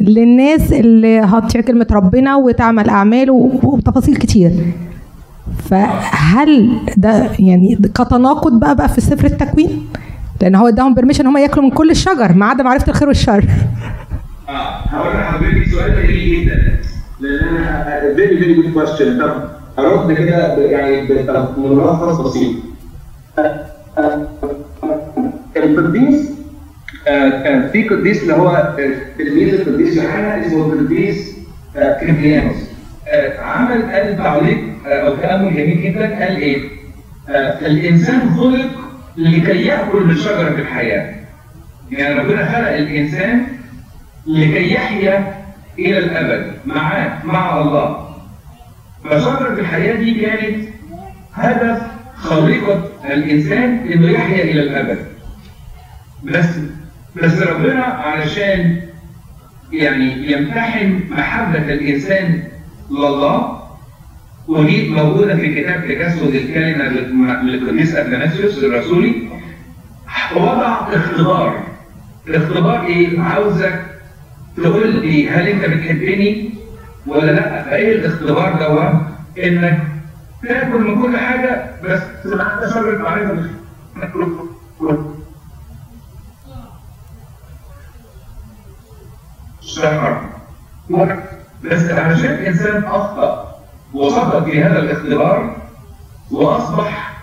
للناس 0.00 0.72
اللي 0.72 1.20
هتطيع 1.20 1.60
كلمه 1.60 1.86
ربنا 1.92 2.36
وتعمل 2.36 2.88
اعمال 2.88 3.30
وتفاصيل 3.62 4.16
كتير 4.16 4.50
فهل 5.70 6.78
ده 6.96 7.30
يعني 7.38 7.74
كتناقض 7.94 8.60
بقى 8.60 8.76
بقى 8.76 8.88
في 8.88 9.00
سفر 9.00 9.26
التكوين 9.26 9.88
لأن 10.40 10.54
هو 10.54 10.68
اداهم 10.68 10.94
permission 10.94 11.26
هم 11.26 11.36
ياكلوا 11.36 11.64
من 11.64 11.70
كل 11.70 11.90
الشجر 11.90 12.32
ما 12.32 12.46
عدا 12.46 12.62
معرفه 12.64 12.88
الخير 12.88 13.08
والشر 13.08 13.44
آه 14.48 14.52
هقول 14.88 15.14
لحضرتك 15.14 15.70
سؤال 15.70 15.92
جميل 16.06 16.44
جدا 16.44 16.78
لأن 17.20 17.48
أنا 17.56 18.14
very 18.16 18.38
very 18.38 18.54
good 18.54 18.72
question 18.74 19.18
طب 19.20 19.84
هرد 19.84 20.12
كده 20.12 20.56
يعني 20.56 21.08
بملخص 21.56 22.20
بسيط 22.20 22.52
القديس 25.56 26.30
كان 27.44 27.68
في 27.72 27.88
قديس 27.88 28.22
اللي 28.22 28.32
هو 28.34 28.74
تلميذ 29.18 29.54
القديس 29.54 29.96
يوحنا 29.96 30.46
اسمه 30.46 30.72
القديس 30.72 31.36
كريميانوس 32.00 32.56
عمل 33.38 33.82
قال 33.92 34.16
تعليق 34.16 34.58
أو 34.86 35.16
تامل 35.16 35.54
جميل 35.56 35.82
جدا 35.82 36.06
قال 36.18 36.36
إيه؟ 36.36 36.62
الإنسان 37.66 38.30
خلق 38.36 38.70
لكي 39.16 39.66
يأكل 39.66 40.04
من 40.06 40.14
شجرة 40.16 40.48
الحياة. 40.48 41.14
يعني 41.90 42.14
ربنا 42.14 42.44
خلق 42.52 42.68
الإنسان 42.68 43.46
لكي 44.26 44.72
يحيا 44.74 45.34
إلى 45.78 45.98
الأبد 45.98 46.52
معاه 46.66 47.26
مع 47.26 47.60
الله. 47.60 48.16
فشجرة 49.04 49.52
الحياة 49.60 49.94
دي 49.94 50.14
كانت 50.20 50.68
هدف 51.34 51.82
خليقة 52.16 52.88
الإنسان 53.04 53.78
إنه 53.92 54.10
يحيا 54.10 54.44
إلى 54.44 54.60
الأبد. 54.60 54.98
بس 56.24 56.46
بس 57.22 57.42
ربنا 57.42 57.82
علشان 57.84 58.80
يعني 59.72 60.32
يمتحن 60.32 61.00
محبة 61.10 61.58
الإنسان 61.72 62.42
لله 62.90 63.62
ودي 64.48 64.88
موجودة 64.88 65.36
في 65.36 65.54
كتاب 65.62 65.84
تجسد 65.88 66.34
الكلمة 66.34 66.84
للقديس 67.42 67.94
اثناسيوس 67.94 68.64
الرسولي 68.64 69.28
وضع 70.36 70.78
اختبار 70.92 71.62
الاختبار 72.28 72.86
إيه؟ 72.86 73.20
عاوزك 73.20 73.84
تقول 74.56 74.96
لي 74.96 75.28
هل 75.30 75.48
أنت 75.48 75.64
بتحبني 75.64 76.50
ولا 77.06 77.32
لأ؟ 77.32 77.62
فايه 77.62 77.92
الاختبار 77.92 78.52
دوت؟ 78.52 79.00
إنك 79.44 79.78
تأكل 80.42 80.80
من 80.80 81.02
كل 81.02 81.16
حاجة 81.16 81.70
بس 81.84 82.00
تبقى 82.24 82.64
انت 82.64 82.76
معرفة 83.00 83.42
شهر 89.76 90.22
بس 91.64 91.90
عشان 91.90 92.84
أخطأ 92.84 93.56
وسقط 93.94 94.44
في 94.44 94.62
هذا 94.62 94.78
الاختبار 94.78 95.56
وأصبح 96.30 97.16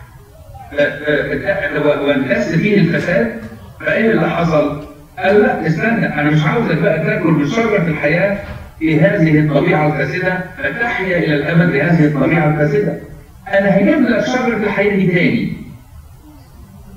آه، 0.74 0.82
آه، 0.82 1.78
آه، 1.78 2.01
وانكسر 2.01 2.58
فيه 2.58 2.78
الفساد 2.78 3.41
فايه 3.80 4.12
اللي 4.12 4.30
حصل؟ 4.30 4.84
قال 5.20 5.41
لا 5.41 5.68
استنى 5.68 6.14
أنا 6.14 6.32
مش 6.32 6.45
عاوزك 6.45 6.78
بقى 6.78 6.99
تاكل 6.99 7.30
من 7.32 7.47
شجرة 7.47 7.88
الحياة 7.88 8.38
في 8.80 8.99
هذه 8.99 9.39
الطبيعة 9.39 9.88
الفاسده 9.88 10.43
فتحيا 10.58 11.18
إلى 11.18 11.36
الابد 11.36 11.72
بهذه 11.72 12.06
الطبيعة 12.06 12.47
الفاسده. 12.49 12.99
أنا 13.47 13.78
هجيب 13.78 14.01
لك 14.01 14.26
شجره 14.26 14.58
الحياة 14.58 14.95
دي 14.95 15.08
تاني. 15.08 15.54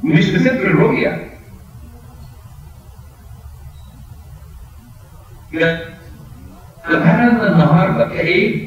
مش 0.05 0.31
بسفر 0.31 0.67
الرؤيا. 0.67 1.26
هل 5.65 7.47
النهارده 7.47 8.09
كايه؟ 8.09 8.67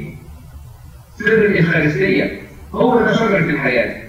سر 1.19 1.45
الإفخارستية 1.45 2.41
هو 2.73 2.99
ده 2.99 3.13
شجرة 3.13 3.37
الحياة. 3.37 4.03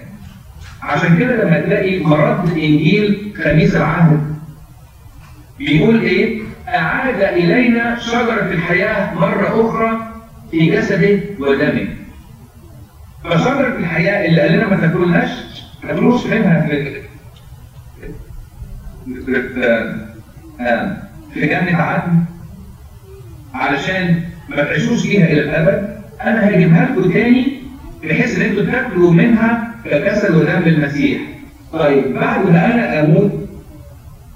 عشان 0.81 1.17
كده 1.17 1.43
لما 1.43 1.59
تلاقي 1.59 1.99
مرد 2.03 2.43
الإنجيل 2.45 3.33
خميس 3.43 3.75
العهد 3.75 4.35
بيقول 5.57 6.01
إيه؟ 6.01 6.41
أعاد 6.67 7.21
إلينا 7.21 7.99
شجرة 7.99 8.51
الحياة 8.51 9.13
مرة 9.13 9.69
أخرى 9.69 10.13
في 10.51 10.65
جسده 10.71 11.19
ودمه 11.39 11.87
فشجرة 13.23 13.75
الحياة 13.77 14.25
اللي 14.27 14.41
قال 14.41 14.51
لنا 14.51 14.67
ما 14.69 14.75
تاكلوهاش 14.87 15.29
ما 15.83 15.89
تاكلوش 15.93 16.25
منها 16.25 16.67
في 16.67 17.01
في, 19.25 19.49
في 21.33 21.47
جنة 21.47 21.77
عدن. 21.81 22.23
علشان 23.53 24.21
ما 24.49 24.55
تعيشوش 24.63 25.01
فيها 25.01 25.25
إلى 25.25 25.41
الأبد 25.41 25.97
أنا 26.21 26.49
هجيبها 26.49 26.85
لكم 26.91 27.11
تاني 27.11 27.53
بحيث 28.03 28.35
إن 28.35 28.41
أنتوا 28.41 28.65
تاكلوا 28.65 29.11
منها 29.11 29.73
كجسد 29.85 30.35
ودم 30.35 30.63
المسيح. 30.65 31.21
طيب 31.73 32.13
بعد 32.13 32.45
ما 32.49 32.65
أنا 32.73 32.99
أموت 33.05 33.31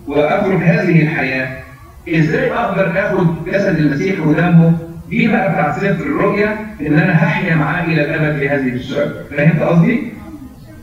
واترك 0.08 0.62
هذه 0.62 1.02
الحياة 1.02 1.64
إزاي 2.10 2.52
أقدر 2.54 3.08
اخد 3.08 3.46
جسد 3.46 3.78
المسيح 3.78 4.28
ودمه 4.28 4.78
دي 5.10 5.28
بقى 5.28 5.52
بتاعت 5.52 5.76
سفر 5.78 6.04
الرؤيا 6.06 6.58
إن 6.82 7.00
أنا 7.00 7.24
هحيا 7.26 7.56
معاه 7.56 7.84
إلى 7.86 8.02
الأبد 8.06 8.40
في 8.40 8.50
هذه 8.50 8.68
الشجره. 8.74 9.14
فهمت 9.38 9.62
قصدي؟ 9.62 10.00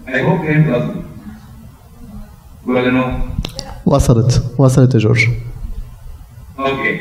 I 0.09 0.23
hope 0.23 0.39
فهمت 0.47 0.75
قصدي. 0.75 1.01
ولا 2.67 2.91
no؟ 2.91 3.05
وصلت 3.87 4.45
وصلت 4.59 4.95
يا 4.95 4.99
جورج 4.99 5.27
okay. 6.59 7.01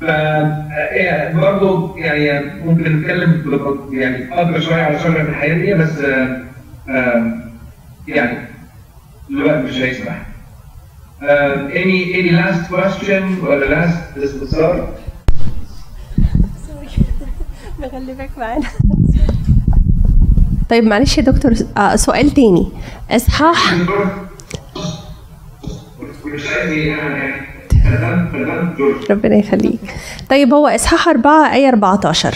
ف 0.00 0.02
يعني 0.02 1.40
برضه 1.40 1.98
يعني 1.98 2.64
ممكن 2.64 2.96
نتكلم 2.96 3.60
يعني 3.90 4.40
أكتر 4.40 4.60
شوية 4.60 4.82
على 4.82 4.98
شجره 4.98 5.22
الحياة 5.22 5.54
دي 5.54 5.74
بس 5.74 5.98
آه 6.88 7.32
يعني 8.08 8.38
الوقت 9.30 9.64
مش 9.64 9.74
هيسمح. 9.76 10.26
Uh, 11.20 11.70
any 11.72 12.12
any 12.12 12.30
last 12.30 12.68
question 12.68 13.44
ولا 13.44 13.66
last 13.66 14.18
استفسار؟ 14.18 14.88
بغلبك 17.80 18.30
معانا 18.38 18.68
طيب 20.70 20.84
معلش 20.84 21.18
يا 21.18 21.22
دكتور 21.22 21.52
آه 21.76 21.96
سؤال 21.96 22.30
تاني 22.30 22.68
اصحاح 23.10 23.74
ربنا 29.10 29.36
يخليك. 29.36 29.94
طيب 30.30 30.54
هو 30.54 30.66
إصحاح 30.68 31.08
4 31.08 31.54
آية 31.54 31.68
14 31.68 32.34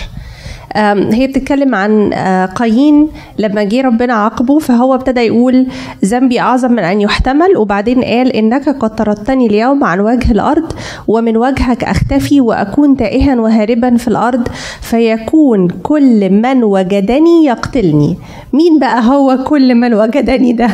هي 1.13 1.27
بتتكلم 1.27 1.75
عن 1.75 2.13
قايين 2.55 3.09
لما 3.39 3.63
جه 3.65 3.83
ربنا 3.83 4.15
عاقبه 4.15 4.59
فهو 4.59 4.95
ابتدى 4.95 5.21
يقول 5.21 5.67
ذنبي 6.05 6.41
أعظم 6.41 6.73
من 6.73 6.79
أن 6.79 7.01
يحتمل 7.01 7.57
وبعدين 7.57 8.05
قال 8.05 8.33
إنك 8.33 8.69
قد 8.69 8.95
طردتني 8.95 9.47
اليوم 9.47 9.85
عن 9.85 10.01
وجه 10.01 10.33
الأرض 10.33 10.73
ومن 11.09 11.37
وجهك 11.37 11.85
أختفي 11.85 12.41
وأكون 12.41 12.97
تائها 12.97 13.41
وهاربا 13.41 13.97
في 13.97 14.09
الأرض 14.09 14.49
فيكون 14.81 15.69
كل 15.83 16.31
من 16.31 16.65
وجدني 16.65 17.45
يقتلني. 17.45 18.17
مين 18.53 18.79
بقى 18.79 19.03
هو 19.05 19.39
كل 19.45 19.75
من 19.75 19.95
وجدني 19.95 20.53
ده؟ 20.53 20.69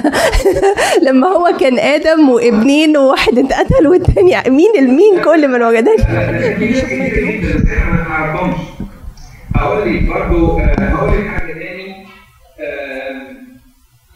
لما 1.06 1.26
هو 1.26 1.48
كان 1.60 1.78
آدم 1.78 2.28
وابنين 2.28 2.96
وواحد 2.96 3.38
اتقتل 3.38 3.86
والتاني 3.86 4.32
مين 4.48 4.70
المين 4.78 5.20
كل 5.24 5.48
من 5.48 5.62
وجدني؟ 5.62 5.96
هقول 9.56 9.94
لك 9.94 10.02
برضه 10.02 10.62
هقول 10.62 11.18
لك 11.20 11.26
حاجة 11.28 11.52
تاني. 11.52 12.06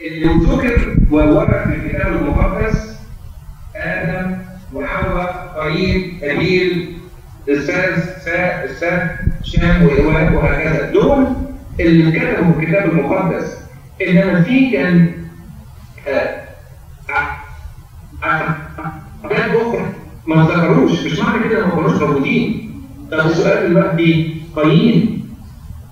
اللي 0.00 0.44
ذكر 0.44 0.96
وورد 1.10 1.50
في 1.50 1.74
الكتاب 1.74 2.12
المقدس 2.12 2.96
آدم 3.76 4.36
وحواء 4.74 5.54
قايين 5.56 6.18
ابيل 6.22 6.96
الساس 7.48 8.28
الساس 8.28 9.10
شام 9.44 9.86
وايواب 9.86 10.34
وهكذا. 10.34 10.90
دول 10.90 11.26
اللي 11.80 12.12
كتبوا 12.20 12.52
الكتاب 12.62 12.90
المقدس 12.90 13.58
إنما 14.08 14.42
في 14.42 14.70
كان 14.70 15.12
حاجات 19.22 19.50
أخرى. 19.50 19.86
ما 20.26 20.42
ذكروش 20.44 21.00
مش 21.06 21.18
معنى 21.18 21.48
كده 21.48 21.66
ما 21.66 21.74
كانوش 21.74 22.02
موجودين. 22.02 22.70
طب 23.10 23.18
السؤال 23.26 23.68
دلوقتي 23.68 24.36
قايين 24.56 25.19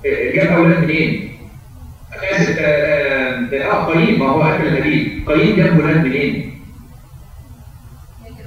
جاب 0.04 0.46
أولاد 0.46 0.84
منين؟ 0.84 1.28
اسف 2.22 2.56
آه 2.58 3.86
قايين 3.86 4.18
ما 4.18 4.26
هو 4.28 4.42
اكل 4.42 4.66
الهديد 4.66 5.24
قايين 5.26 5.56
جاب 5.56 5.78
ولاد 5.78 6.04
منين؟ 6.04 6.54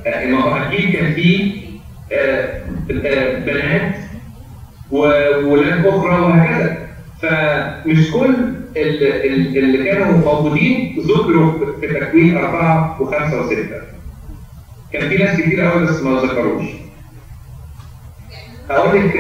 ما 0.06 0.40
هو 0.44 0.56
أكيد 0.58 0.92
كان 0.96 1.14
في 1.14 1.52
بنات 3.46 3.96
وولاد 4.92 5.86
أخرى 5.86 6.20
وهكذا 6.22 6.88
فمش 7.22 8.12
كل 8.12 8.36
اللي 8.76 9.84
كانوا 9.92 10.18
موجودين 10.18 10.96
ذكروا 11.00 11.76
في 11.82 11.88
تكوين 11.88 12.38
أربعة 12.38 13.02
وخمسة 13.02 13.42
وستة 13.42 13.82
كان 14.94 15.10
في 15.10 15.18
ناس 15.18 15.40
كتير 15.42 15.62
قوي 15.62 15.86
بس 15.86 16.02
ما 16.04 16.22
ذكروش 16.22 16.66
هقول 18.70 19.00
لك 19.06 19.18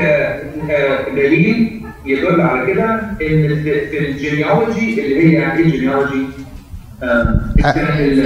دليل 1.15 1.80
يدل 2.06 2.41
على 2.41 2.73
كده 2.73 2.94
إن 3.22 3.64
في 3.64 3.98
ال 4.09 4.19
genealogy 4.19 5.05
اللي 5.06 5.23
هي 5.38 5.52
إيه 5.53 5.65
ال 5.65 5.71
genealogy؟ 5.71 6.26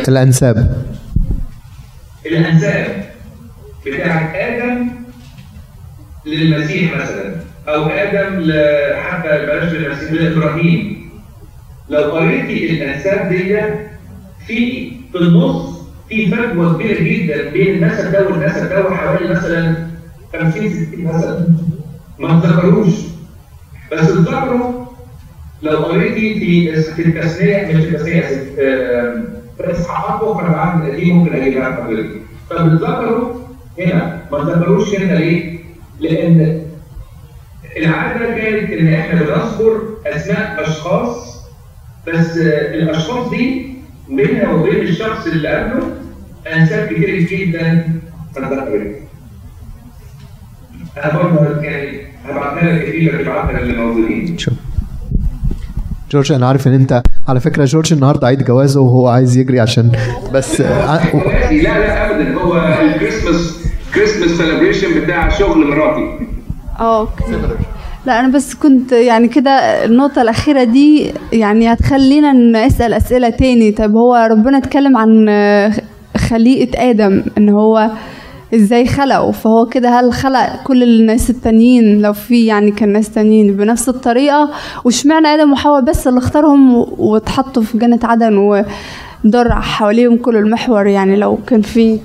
الأنساب. 0.07 0.85
الأنساب 2.25 3.05
بتاعت 3.85 4.35
آدم 4.35 4.87
للمسيح 6.25 6.95
مثلا 6.97 7.35
أو 7.67 7.85
آدم 7.85 8.51
حتى 9.01 9.29
بلاش 9.29 9.73
للمسيح 9.73 10.11
لإبراهيم. 10.11 11.09
لو 11.89 12.01
قريتي 12.11 12.71
الأنساب 12.71 13.29
دي 13.29 13.57
في 14.47 14.91
في 15.11 15.17
النص 15.21 15.75
في 16.09 16.27
فجوه 16.27 16.73
كبيرة 16.73 17.03
جدا 17.03 17.49
بين 17.49 17.75
النسب 17.83 18.11
ده 18.11 18.27
والنسب 18.27 18.69
ده 18.69 18.95
حوالي 18.95 19.29
مثلا 19.33 19.75
50 20.33 20.69
60 20.69 21.03
مثلا. 21.03 21.47
ما 22.19 22.39
تذكروش 22.39 22.93
بس 23.91 24.07
تذكروا 24.07 24.85
لو 25.61 25.77
قريتي 25.77 26.39
في 26.95 27.05
التسميه 27.05 27.65
مش 27.67 27.83
التسميه 27.83 28.21
في 29.57 29.71
اصحاحات 29.71 30.21
أخرى 30.23 30.49
بعد 30.49 30.91
دي 30.95 31.11
ممكن 31.13 31.33
اجيبها 31.35 31.69
لحضرتك 31.69 32.09
فبتذكروا 32.49 33.33
هنا 33.79 34.21
ما 34.31 34.37
تذكروش 34.43 34.95
هنا 34.95 35.13
ليه؟ 35.13 35.59
لأن 35.99 36.61
العاده 37.77 38.25
كانت 38.25 38.71
إن 38.71 38.93
إحنا 38.93 39.21
بنذكر 39.21 39.81
اسماء 40.05 40.63
أشخاص 40.67 41.35
بس 42.07 42.37
الأشخاص 42.37 43.29
دي 43.29 43.75
بينها 44.09 44.51
وبين 44.53 44.75
الشخص 44.81 45.27
اللي 45.27 45.47
قبله 45.49 45.91
أنساب 46.55 46.87
كتير 46.93 47.19
جدا 47.19 47.87
تذكرت 48.35 48.95
أنا 50.97 51.17
برضه 51.23 51.61
يعني 51.61 52.04
هبعتها 52.27 52.73
لك 52.73 54.39
شوف 54.39 54.53
جورج 56.11 56.31
أنا 56.31 56.47
عارف 56.47 56.67
إن 56.67 56.73
أنت 56.73 57.01
على 57.27 57.39
فكرة 57.39 57.65
جورج 57.65 57.93
النهارده 57.93 58.27
عيد 58.27 58.43
جوازه 58.43 58.81
وهو 58.81 59.07
عايز 59.07 59.37
يجري 59.37 59.59
عشان 59.59 59.91
بس 60.33 60.61
لا 60.61 60.99
لا 61.51 62.11
ابدا. 62.11 62.33
هو 62.33 62.57
ال 62.81 62.89
Christmas 62.89 63.57
Christmas 63.95 64.29
celebration 64.29 65.01
بتاع 65.01 65.29
شغل 65.29 65.67
مراتي. 65.67 66.27
آه 66.79 66.99
okay. 66.99 67.23
لا 68.05 68.19
أنا 68.19 68.27
بس 68.27 68.53
كنت 68.53 68.91
يعني 68.91 69.27
كده 69.27 69.51
النقطة 69.85 70.21
الأخيرة 70.21 70.63
دي 70.63 71.11
يعني 71.33 71.73
هتخلينا 71.73 72.33
نسأل 72.65 72.93
أسئلة 72.93 73.29
تاني. 73.29 73.71
طب 73.71 73.95
هو 73.95 74.27
ربنا 74.31 74.57
اتكلم 74.57 74.97
عن 74.97 75.29
خليقة 76.17 76.89
آدم 76.89 77.23
إن 77.37 77.49
هو 77.49 77.91
إزاي 78.53 78.87
خلقه 78.87 79.31
فهو 79.31 79.65
كده 79.65 79.99
هل 79.99 80.13
خلق 80.13 80.63
كل 80.63 80.83
الناس 80.83 81.29
التانيين؟ 81.29 82.01
لو 82.01 82.13
في 82.13 82.45
يعني 82.45 82.71
كان 82.71 82.89
ناس 82.89 83.09
تانيين 83.09 83.55
بنفس 83.57 83.89
الطريقة 83.89 84.49
واشمعنى 84.85 85.27
آدم 85.27 85.51
وحواء 85.53 85.81
بس 85.81 86.07
اللي 86.07 86.17
اختارهم 86.19 86.75
واتحطوا 86.97 87.63
في 87.63 87.77
جنة 87.77 87.99
عدن 88.03 88.37
ودار 88.37 89.51
حواليهم 89.51 90.17
كل 90.17 90.35
المحور 90.37 90.87
يعني 90.87 91.15
لو 91.15 91.37
كان 91.47 91.61
في؟ 91.61 91.99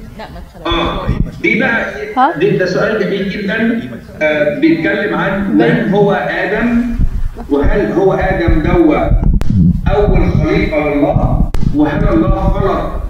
آه 0.66 1.06
دي 1.42 1.58
بقى 1.60 2.38
دي 2.38 2.50
ده 2.50 2.66
سؤال 2.66 3.00
جميل 3.04 3.30
جدا. 3.30 3.80
آه 4.22 4.58
بيتكلم 4.58 5.14
عن 5.14 5.56
من 5.56 5.90
هو 5.94 6.12
آدم 6.12 6.82
وهل 7.50 7.92
هو 7.92 8.12
آدم 8.12 8.62
دوا 8.62 9.06
أول 9.94 10.32
خليقة 10.32 10.78
لله؟ 10.94 11.50
وهل 11.76 12.08
الله 12.08 12.40
خلق 12.48 13.00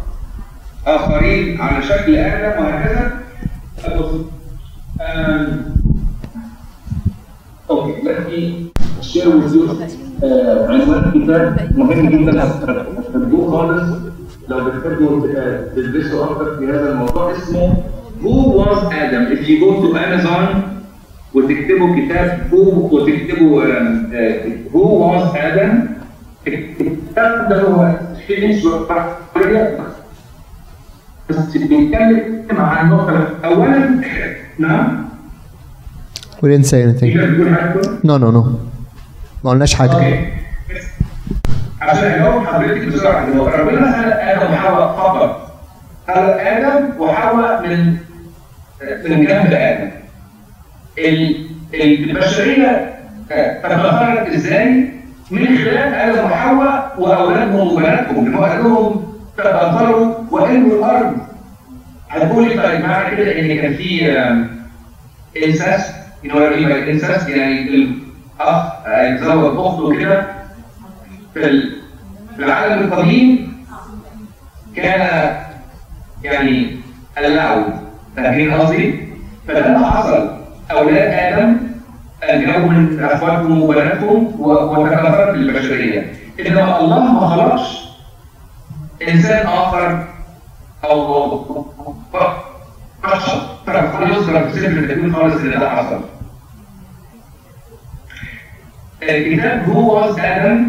آخرين 0.87 1.61
على 1.61 1.83
شكل 1.83 2.17
آدم 2.17 2.65
وهكذا؟ 2.65 3.20
آه، 10.25 10.67
عنوان 10.69 11.25
كتاب 11.25 11.71
مهم 11.79 12.09
جدا 12.09 12.43
خالص 13.51 13.99
لو 14.49 14.65
بتحبوا 14.65 15.27
آه، 15.37 15.65
أكتر 16.25 16.57
في 16.59 16.67
هذا 16.67 16.93
الموضوع 16.93 17.33
اسمه 17.33 17.75
Who 18.23 18.35
was 18.61 18.81
Adam 18.93 19.33
if 19.35 19.49
you 19.49 19.57
go 19.65 19.71
to 19.83 19.89
Amazon 19.97 20.57
وتكتبوا 21.35 21.97
كتاب 21.97 22.49
Who 22.51 22.93
وتكتبوا 22.93 23.63
آه، 24.13 24.45
Who 24.73 24.85
was 25.13 25.35
Adam 25.37 26.01
الكتاب 26.47 27.49
ده 27.49 27.63
هو 27.63 27.95
فينيش 28.27 28.65
بس 31.31 31.57
بيتكلم 31.57 32.45
عن 32.61 32.91
نقطة 32.91 33.29
أولا 33.45 34.01
نعم 34.59 35.11
We 36.43 36.49
didn't 36.49 36.67
say 36.73 36.81
anything. 36.87 37.11
No, 38.09 38.15
no, 38.23 38.29
no. 38.37 38.43
ما 39.45 39.51
قلناش 39.51 39.75
حاجة. 39.75 40.27
عشان 41.81 42.05
اجاوب 42.05 42.45
حضرتك 42.47 42.87
بسرعة 42.89 43.25
هو 43.37 43.47
ربنا 43.47 43.93
خلق 43.93 44.17
آدم 44.23 44.53
وحواء 44.55 44.97
فقط 44.97 45.53
خلق 46.09 46.41
آدم 46.41 47.01
وحواء 47.01 47.69
من 47.69 47.97
من 49.05 49.25
جنب 49.27 49.53
آدم 49.53 49.91
ال- 50.99 51.47
البشرية 51.75 52.95
تتخرج 53.63 54.35
إزاي؟ 54.35 54.91
من 55.31 55.47
خلال 55.47 55.95
آدم 55.95 56.25
وحواء 56.25 56.95
وأولادهم 56.99 57.55
وبناتهم 57.73 58.27
اللي 58.27 58.37
هو 58.39 58.45
قال 58.45 58.65
لهم 58.65 59.10
تتأثروا 59.41 60.15
وانوا 60.31 60.79
الأرض. 60.79 61.17
هتقول 62.11 62.49
لي 62.49 62.55
طيب 62.63 62.81
معنى 62.85 63.17
كده 63.17 63.41
ان 63.41 63.57
كان 63.61 63.75
في 63.75 64.01
what 66.31 66.53
I 66.53 66.57
mean 66.57 66.69
by 66.69 66.93
incest 66.93 67.29
يعني 67.29 67.61
الاخ 68.41 68.67
يتزوج 68.89 69.59
اخته 69.59 69.99
كده 69.99 70.27
في 71.35 71.45
ال- 71.47 71.73
في 72.37 72.45
العالم 72.45 72.83
القديم 72.85 73.53
كان 74.77 75.31
يعني 76.25 76.77
اللعب 77.19 77.65
فاهمين 78.17 78.55
قصدي؟ 78.55 78.95
اللي 79.49 79.87
حصل 79.87 80.31
أولاد 80.71 81.13
آدم 81.13 81.57
انجبوا 82.31 82.69
من 82.69 83.05
اخواتهم 83.05 83.63
وبناتهم 83.63 84.41
وتكاثرت 84.41 85.35
البشريه 85.35 86.13
إنما 86.41 86.81
الله 86.81 87.13
ما 87.13 87.27
خلقش 87.29 87.90
إنسان 89.09 89.47
آخر 89.47 90.07
أو 90.85 91.45
بشر 93.05 93.47
يذكر 94.07 94.49
في 94.49 95.13
خالص 95.13 95.35
أن 95.41 95.51
ده 95.61 95.71
حصل 95.71 96.01
الكتاب 99.03 99.69
هو 99.71 100.15
آدم 100.19 100.69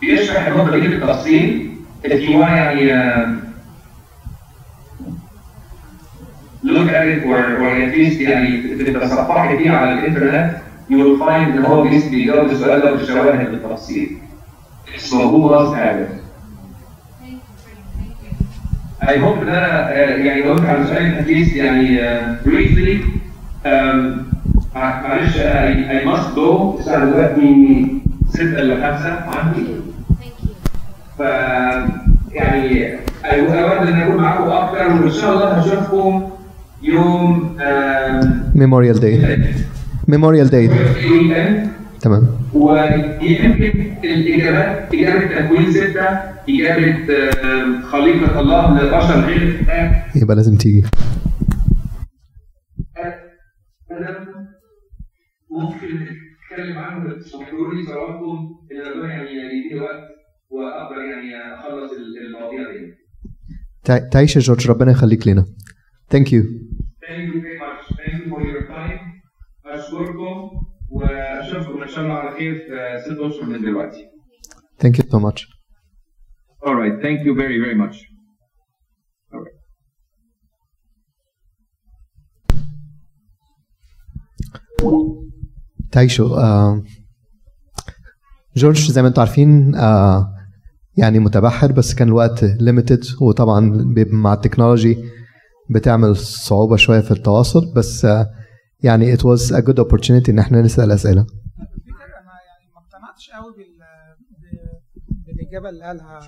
بيشرح 0.00 0.46
النقطه 0.46 0.78
دي 0.78 0.88
بالتفصيل 0.88 1.70
if 2.04 2.10
you 2.28 2.30
يعني 2.30 2.94
آه، 2.94 3.36
look 6.64 6.88
at 6.88 7.06
it 7.12 7.24
or, 7.24 7.42
or 7.60 7.72
at 7.84 7.94
least 7.94 8.20
يعني 8.20 8.74
تتصفحي 8.84 9.58
فيه 9.58 9.70
على 9.70 9.92
الإنترنت 9.92 10.56
you 10.90 10.94
will 10.94 11.20
find 11.22 11.56
ان 11.56 11.64
هو 11.64 11.82
بيجاوب 12.10 12.50
السؤال 12.50 12.80
ده 12.80 12.90
بالشواهد 12.92 13.50
بالتفصيل. 13.50 14.18
اسمه 14.96 15.22
هو 15.22 15.50
واز 15.52 15.74
آدم 15.74 16.19
I 19.02 19.12
hope 19.18 19.42
ان 19.42 19.48
أنا 19.48 19.88
آه، 19.92 20.16
يعني 20.16 20.42
جاوبت 20.42 20.64
على 20.64 20.86
سؤالك 20.86 21.18
at 21.24 21.26
least 21.28 21.56
يعني 21.56 22.02
آه، 22.02 22.36
briefly 22.46 22.96
um, 23.64 23.96
مع- 24.74 25.02
معلش 25.02 25.36
I, 25.36 26.02
I 26.02 26.06
must 26.08 26.36
go. 26.36 26.78
الساعة 26.78 27.04
دلوقتي 27.04 27.86
6 28.30 28.42
إلا 28.42 28.98
5 28.98 29.08
عندي 29.10 29.66
ف 31.18 31.20
يعني 32.32 32.88
I- 33.24 33.50
أود 33.52 33.86
إن 33.88 34.00
أكون 34.00 34.16
معاكم 34.16 34.44
أكتر 34.50 34.86
وإن 35.02 35.10
شاء 35.10 35.32
الله 35.34 35.48
هشوفكم 35.48 36.30
يوم 36.82 37.56
آم، 37.60 38.42
Memorial 38.54 38.98
Day. 39.00 39.16
Memorial 40.10 40.48
Day. 40.50 40.68
تمام. 42.00 42.28
ويمكن 42.54 43.94
الإجابات 44.04 44.94
إجابة 44.94 45.26
تكوين 45.46 45.72
ستة 45.72 46.04
إجابة 46.48 46.94
آم، 47.42 47.82
خليقة 47.82 48.40
الله 48.40 48.80
للبشر 48.82 49.20
غير 49.26 49.64
يبقى 50.16 50.36
لازم 50.36 50.56
تيجي. 50.56 50.84
ممكن 55.50 55.86
نتكلم 55.86 56.78
عنه 56.78 57.04
لي 57.74 57.82
إن 58.72 58.92
ربنا 58.92 59.12
يعني 59.14 59.30
يديني 59.30 59.80
وقت 59.80 60.08
وأقدر 60.50 60.96
يعني 60.98 61.54
أخلص 61.54 61.90
المواضيع 61.92 62.72
دي. 62.72 62.94
تع- 63.84 64.08
تعيش 64.08 64.36
يا 64.36 64.40
جورج 64.40 64.70
ربنا 64.70 64.90
يخليك 64.90 65.28
لنا. 65.28 65.44
Thank 66.14 66.26
you. 66.26 66.42
Thank 67.06 67.24
you 67.34 67.40
very 67.42 67.58
much. 67.64 67.96
Thank 67.98 68.14
you 68.14 68.30
for 68.30 68.40
your 68.42 68.62
time. 68.68 69.00
أشكركم 69.66 70.59
ان 71.90 71.94
شاء 71.94 72.04
الله 72.04 72.14
على 72.14 72.36
خير 72.38 72.54
في 72.54 73.00
ست 73.04 73.18
اشهر 73.20 73.44
من 73.44 73.62
دلوقتي. 73.62 74.04
Thank 74.82 74.96
you 74.98 75.04
so 75.10 75.18
much. 75.18 75.40
All 76.66 76.74
right. 76.82 76.96
Thank 77.02 77.18
you 77.26 77.34
very 77.34 77.58
very 77.64 77.74
much. 77.74 77.96
تعيشوا 85.92 86.38
آه 86.42 86.82
جورج 88.56 88.90
زي 88.90 89.02
ما 89.02 89.08
أنتم 89.08 89.20
عارفين 89.20 89.74
آه 89.74 90.34
يعني 90.96 91.18
متبحر 91.18 91.72
بس 91.72 91.94
كان 91.94 92.08
الوقت 92.08 92.44
limited 92.44 93.04
وطبعا 93.20 93.60
مع 94.12 94.32
ال 94.32 94.38
technology 94.38 94.96
بتعمل 95.70 96.16
صعوبة 96.16 96.76
شوية 96.76 97.00
في 97.00 97.10
التواصل 97.10 97.72
بس 97.76 98.04
آه 98.04 98.26
يعني 98.82 99.16
it 99.16 99.20
was 99.20 99.52
a 99.52 99.60
good 99.60 99.78
opportunity 99.84 100.28
إن 100.28 100.38
إحنا 100.38 100.62
نسأل 100.62 100.90
أسئلة 100.90 101.20
ما 101.20 101.26
اقتنعتش 102.76 103.30
قوي 103.30 103.52
بال 103.56 103.80
بالاجابه 105.50 105.68
اللي 105.68 105.84
قالها. 105.84 106.20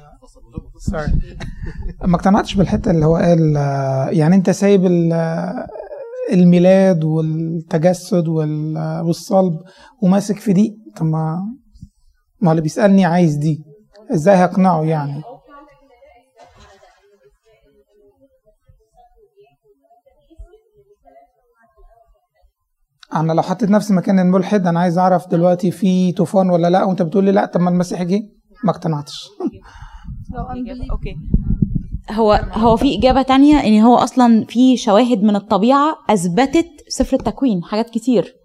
سوري 0.79 1.37
ما 2.11 2.17
اقتنعتش 2.17 2.55
بالحتة 2.55 2.91
اللي 2.91 3.07
هو 3.07 3.17
قال 3.17 3.57
آه، 3.57 4.09
يعني 4.09 4.37
انت 4.37 4.51
سايب 4.51 4.85
آه، 5.13 5.67
الميلاد 6.33 7.05
والتجسد 7.05 8.29
وال- 8.29 8.77
آه، 8.77 9.03
والصلب 9.05 9.55
وماسك 10.03 10.39
في 10.39 10.53
دي. 10.53 10.77
طب 10.97 11.07
ما 11.07 11.39
ما 12.41 12.51
اللي 12.51 12.63
بيسألني 12.63 13.05
عايز 13.05 13.35
دي. 13.37 13.65
إزاي 14.15 14.35
هقنعه 14.37 14.83
يعني؟ 14.85 15.23
أنا 23.15 23.33
لو 23.33 23.43
حطيت 23.43 23.71
نفسي 23.71 23.95
مكان 23.95 24.19
الملحد 24.19 24.67
أنا 24.67 24.81
عايز 24.81 24.99
اعرف 24.99 25.29
دلوقتي 25.29 25.71
في 25.71 26.13
طوفان 26.13 26.51
ولا 26.51 26.71
لا 26.71 26.85
وانت 26.85 27.03
بتقول 27.03 27.25
لي 27.25 27.33
لا 27.33 27.47
طب 27.47 27.61
ما 27.61 27.71
المسيح 27.71 28.03
جه. 28.03 28.21
ما 28.65 28.71
اقتنعتش. 28.71 29.29
أوكي. 30.91 31.17
هو 32.11 32.33
هو 32.53 32.77
في 32.77 32.99
إجابة 32.99 33.23
تانية 33.23 33.57
إن 33.57 33.81
هو 33.81 33.97
أصلا 33.97 34.45
في 34.49 34.77
شواهد 34.77 35.23
من 35.23 35.37
الطبيعة 35.37 35.99
أثبتت 36.11 36.69
سفر 36.89 37.17
التكوين 37.17 37.65
حاجات 37.65 37.91
كتير. 37.91 38.37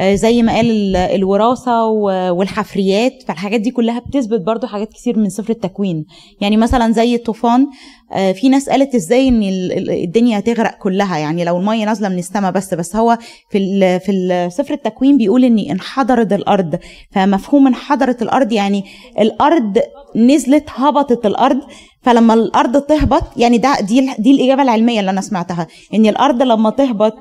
زي 0.00 0.42
ما 0.42 0.52
قال 0.56 0.70
ال- 0.70 0.96
الوراثة 0.96 1.86
والحفريات 2.32 3.22
فالحاجات 3.28 3.60
دي 3.60 3.70
كلها 3.70 3.98
بتثبت 3.98 4.40
برضو 4.40 4.66
حاجات 4.66 4.88
كتير 4.92 5.18
من 5.18 5.28
سفر 5.28 5.50
التكوين. 5.52 6.04
يعني 6.40 6.56
مثلا 6.56 6.92
زي 6.92 7.14
الطوفان 7.14 7.66
آه، 8.12 8.32
في 8.32 8.48
ناس 8.48 8.68
قالت 8.68 8.94
إزاي 8.94 9.28
إن 9.28 9.42
ال- 9.42 9.72
ال- 9.72 9.90
الدنيا 10.04 10.38
هتغرق 10.38 10.78
كلها؟ 10.78 11.18
يعني 11.18 11.44
لو 11.44 11.58
المية 11.58 11.84
نازلة 11.84 12.08
من 12.08 12.18
السماء 12.18 12.52
بس 12.52 12.74
بس 12.74 12.96
هو 12.96 13.18
في 13.50 13.98
في 13.98 14.48
سفر 14.52 14.74
التكوين 14.74 15.16
بيقول 15.16 15.44
ان 15.44 15.58
انحدرت 15.58 16.32
الأرض. 16.32 16.78
فمفهوم 17.10 17.66
انحدرت 17.66 18.22
الأرض 18.22 18.52
يعني 18.52 18.84
الأرض 19.20 19.78
نزلت 20.16 20.64
هبطت 20.74 21.26
الأرض. 21.26 21.60
فلما 22.02 22.34
الأرض 22.34 22.80
تهبط 22.82 23.22
يعني 23.36 23.58
ده 23.58 23.76
دي 23.80 24.10
دي 24.18 24.30
الإجابة 24.30 24.62
العلمية 24.62 25.00
اللي 25.00 25.10
أنا 25.10 25.20
سمعتها 25.20 25.66
إن 25.94 26.06
الأرض 26.06 26.42
لما 26.42 26.70
تهبط 26.70 27.14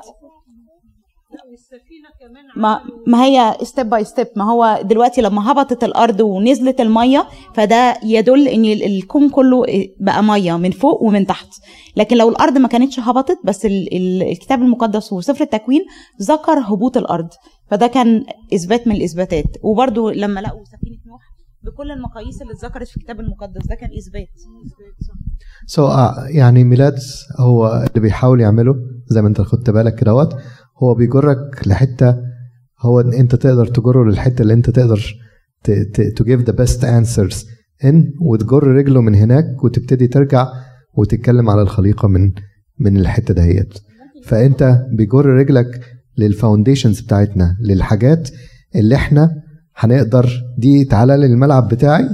ما 2.56 2.80
ما 3.08 3.24
هي 3.24 3.58
step 3.64 3.90
by 3.90 4.04
step 4.04 4.28
ما 4.36 4.52
هو 4.52 4.80
دلوقتي 4.84 5.22
لما 5.22 5.52
هبطت 5.52 5.84
الأرض 5.84 6.20
ونزلت 6.22 6.82
المية 6.82 7.28
فده 7.56 7.98
يدل 8.04 8.48
إن 8.48 8.66
ال- 8.66 8.84
الكون 8.86 9.30
كله 9.30 9.64
بقى 10.00 10.24
مية 10.24 10.58
من 10.58 10.72
فوق 10.72 11.04
ومن 11.04 11.26
تحت. 11.28 11.48
لكن 11.98 12.18
لو 12.18 12.30
الأرض 12.30 12.58
ما 12.58 12.68
كانتش 12.68 13.00
هبطت 13.00 13.38
بس 13.46 13.66
ال- 13.66 13.96
ال- 13.96 14.24
الكتاب 14.32 14.62
المقدس 14.62 15.14
وسفر 15.14 15.44
التكوين 15.44 15.82
ذكر 16.22 16.60
هبوط 16.60 16.98
الأرض. 16.98 17.28
فده 17.72 17.88
كان 17.88 18.24
إثبات 18.54 18.88
من 18.88 18.96
الإثباتات. 18.96 19.46
وبرده 19.64 20.12
لما 20.12 20.40
لقوا 20.40 20.64
سفينة 20.66 20.98
نوح 21.08 21.22
بكل 21.64 21.92
المقاييس 21.92 22.42
اللي 22.42 22.54
اتذكرت 22.54 22.88
في 22.88 22.98
الكتاب 22.98 23.20
المقدس 23.20 23.68
ده 23.68 23.76
كان 23.76 23.90
إثبات. 23.98 24.28
سو 25.68 25.88
so, 25.88 25.92
uh, 25.92 26.36
يعني 26.36 26.64
ميلاد 26.64 26.96
هو 27.40 27.68
اللي 27.68 28.00
بيحاول 28.02 28.42
يعمله 28.42 28.76
زي 29.08 29.22
ما 29.22 29.28
انت 29.28 29.42
خدت 29.42 29.70
بالك 29.70 29.96
كدهوت 29.96 30.36
هو 30.84 30.94
بيجرك 30.94 31.68
لحتة 31.68 32.16
هو 32.82 33.00
أنت 33.00 33.36
تقدر 33.36 33.66
تجره 33.66 34.04
للحتة 34.04 34.42
اللي 34.42 34.54
أنت 34.54 34.70
تقدر 34.70 35.16
to 36.20 36.24
give 36.24 36.46
the 36.50 36.54
best 36.54 36.82
answers 36.84 37.46
ان 37.86 38.14
وتجر 38.22 38.64
رجله 38.64 39.02
من 39.02 39.16
هناك 39.16 39.64
وتبتدي 39.64 40.08
ترجع 40.08 40.48
وتتكلم 40.94 41.50
على 41.50 41.62
الخليقة 41.62 42.08
من 42.08 42.32
من 42.80 42.98
الحتة 42.98 43.34
دهيت 43.34 43.74
فأنت 44.26 44.86
بيجر 44.92 45.26
رجلك 45.26 45.82
لل 46.18 46.31
foundations 46.31 47.02
بتاعتنا 47.02 47.58
للحاجات 47.62 48.30
اللي 48.76 48.96
إحنا 48.96 49.32
هنقدر 49.76 50.30
دي 50.58 50.86
تعالى 50.86 51.18
للملعب 51.18 51.68
بتاعي 51.68 52.10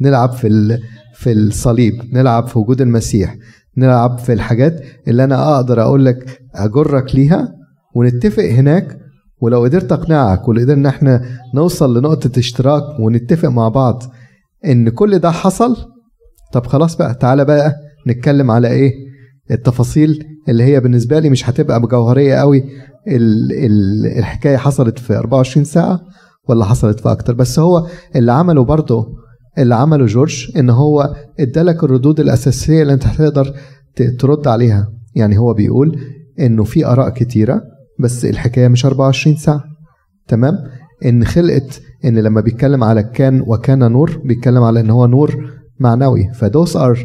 نلعب 0.00 0.32
في. 0.32 0.78
في 1.14 1.32
الصليب 1.32 1.92
نلعب 2.12 2.46
في 2.46 2.58
وجود 2.58 2.80
المسيح 2.80 3.36
نلعب 3.76 4.18
في 4.18 4.32
الحاجات 4.32 4.80
اللي 5.08 5.24
أنا 5.24 5.56
أقدر 5.56 5.82
أقول 5.82 6.04
لك 6.04 6.40
أجرك 6.54 7.14
ليها 7.14 7.54
ونتفق 7.94 8.42
هناك 8.44 8.98
ولو 9.40 9.64
قدرت 9.64 9.92
أقنعك 9.92 10.48
وقدرنا 10.48 10.72
ان 10.72 10.86
إحنا 10.86 11.22
نوصل 11.54 11.98
لنقطة 11.98 12.38
اشتراك 12.38 13.00
ونتفق 13.00 13.48
مع 13.48 13.68
بعض 13.68 14.02
إن 14.66 14.88
كل 14.88 15.18
ده 15.18 15.30
حصل 15.30 15.76
طب 16.52 16.66
خلاص 16.66 16.96
بقى 16.96 17.14
تعالى 17.14 17.44
بقى 17.44 17.74
نتكلم 18.08 18.50
على 18.50 18.68
إيه؟ 18.68 18.92
التفاصيل 19.50 20.24
اللي 20.48 20.64
هي 20.64 20.80
بالنسبة 20.80 21.18
لي 21.18 21.30
مش 21.30 21.50
هتبقى 21.50 21.80
بجوهرية 21.80 22.34
قوي 22.34 22.64
ال 23.08 23.52
ال 23.52 24.06
الحكاية 24.18 24.56
حصلت 24.56 24.98
في 24.98 25.16
24 25.16 25.64
ساعة 25.64 26.00
ولا 26.48 26.64
حصلت 26.64 27.00
في 27.00 27.10
أكتر. 27.12 27.34
بس 27.34 27.58
هو 27.58 27.86
اللي 28.16 28.32
عمله 28.32 28.64
برضه 28.64 29.06
اللي 29.58 29.74
عمله 29.74 30.06
جورج 30.06 30.46
إن 30.56 30.70
هو 30.70 31.14
ادالك 31.40 31.84
الردود 31.84 32.20
الأساسية 32.20 32.82
اللي 32.82 32.92
أنت 32.92 33.06
هتقدر 33.06 33.54
ترد 34.18 34.48
عليها. 34.48 34.88
يعني 35.14 35.38
هو 35.38 35.54
بيقول 35.54 35.98
إنه 36.40 36.64
في 36.64 36.86
آراء 36.86 37.08
كتيرة 37.10 37.62
بس 38.00 38.24
الحكاية 38.24 38.68
مش 38.68 38.86
24 38.86 39.36
ساعة. 39.36 39.64
تمام؟ 40.28 40.54
إن 41.04 41.24
خلقت 41.24 41.82
إن 42.04 42.18
لما 42.18 42.40
بيتكلم 42.40 42.84
على 42.84 43.02
كان 43.02 43.40
وكان 43.46 43.92
نور 43.92 44.20
بيتكلم 44.24 44.62
على 44.62 44.80
إن 44.80 44.90
هو 44.90 45.06
نور 45.06 45.50
معنوي. 45.80 46.28
ف 46.34 46.41
those 46.41 46.76
are 46.76 46.98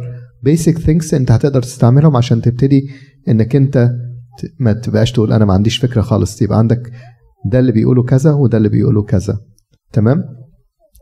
basic 0.44 0.78
things 0.78 1.14
أنت 1.14 1.32
هتقدر 1.32 1.62
تستعملهم 1.62 2.16
عشان 2.18 2.42
تبتدي 2.42 2.90
إنك 3.30 3.56
أنت 3.56 3.90
ما 4.60 4.74
تبقاش 4.74 5.12
تقول 5.12 5.34
أنا 5.34 5.46
ما 5.46 5.54
عنديش 5.54 5.78
فكرة 5.78 6.02
خالص. 6.02 6.42
يبقى 6.42 6.58
عندك 6.58 6.92
ده 7.52 7.60
اللي 7.60 7.72
بيقوله 7.72 8.04
كذا 8.04 8.32
وده 8.34 8.58
اللي 8.58 8.70
بيقوله 8.70 9.04
كذا. 9.04 9.40
تمام؟ 9.94 10.24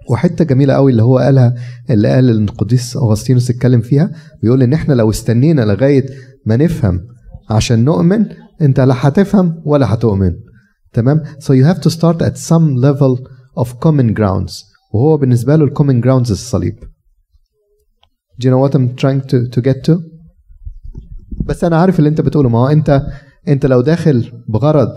وحتة 0.09 0.45
جميلة 0.45 0.73
قوي 0.73 0.91
اللي 0.91 1.03
هو 1.03 1.17
قالها 1.17 1.55
اللي 1.89 2.07
قال 2.07 2.29
القديس 2.29 2.97
أغسطينوس 2.97 3.49
اتكلم 3.49 3.81
فيها. 3.81 4.11
بيقول 4.41 4.63
إن 4.63 4.73
إحنا 4.73 4.93
لو 4.93 5.09
استنينا 5.09 5.61
لغاية 5.61 6.05
ما 6.45 6.57
نفهم 6.57 6.99
عشان 7.49 7.83
نؤمن 7.83 8.25
انت 8.61 8.79
لا 8.79 9.07
هتفهم 9.07 9.61
ولا 9.65 9.93
هتؤمن. 9.93 10.31
تمام؟ 10.93 11.23
So 11.39 11.53
you 11.53 11.63
have 11.63 11.81
to 11.81 11.89
start 11.89 12.21
at 12.21 12.37
some 12.37 12.75
level 12.75 13.27
of 13.57 13.79
common 13.79 14.13
grounds. 14.13 14.53
وهو 14.93 15.17
بالنسبة 15.17 15.55
له 15.55 15.65
ال 15.65 15.70
common 15.70 16.01
grounds 16.01 16.31
الصليب. 16.31 16.75
Do 18.39 18.47
you 18.47 18.51
know 18.51 18.59
what 18.59 18.75
I'm 18.75 18.95
trying 18.95 19.21
to, 19.21 19.49
to 19.55 19.61
get 19.61 19.83
to? 19.91 19.99
بس 21.45 21.63
أنا 21.63 21.77
عارف 21.77 21.99
اللي 21.99 22.09
أنت 22.09 22.21
بتقوله. 22.21 22.49
ما 22.49 22.59
هو 22.59 22.67
أنت 22.67 23.01
أنت 23.47 23.65
لو 23.65 23.81
داخل 23.81 24.43
بغرض 24.49 24.95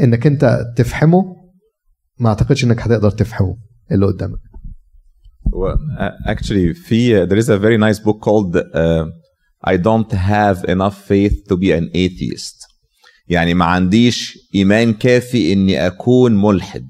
إنك 0.00 0.26
أنت 0.26 0.72
تفهمه 0.76 1.36
ما 2.20 2.28
أعتقدش 2.28 2.64
إنك 2.64 2.80
هتقدر 2.80 3.10
تفهمه 3.10 3.56
اللي 3.92 4.06
قدامك. 4.06 4.38
Well, 5.46 5.78
actually, 6.26 6.72
في 6.74 7.26
there 7.26 7.38
is 7.38 7.48
a 7.48 7.58
very 7.58 7.78
nice 7.78 7.98
book 7.98 8.20
called 8.20 8.56
uh, 8.56 9.06
I 9.66 9.76
don't 9.76 10.12
have 10.12 10.64
enough 10.68 10.96
faith 11.10 11.36
to 11.48 11.56
be 11.56 11.70
an 11.72 11.86
atheist. 11.94 12.56
يعني 13.28 13.54
ما 13.54 13.64
عنديش 13.64 14.38
إيمان 14.54 14.92
كافي 14.92 15.52
إني 15.52 15.86
أكون 15.86 16.42
ملحد. 16.42 16.88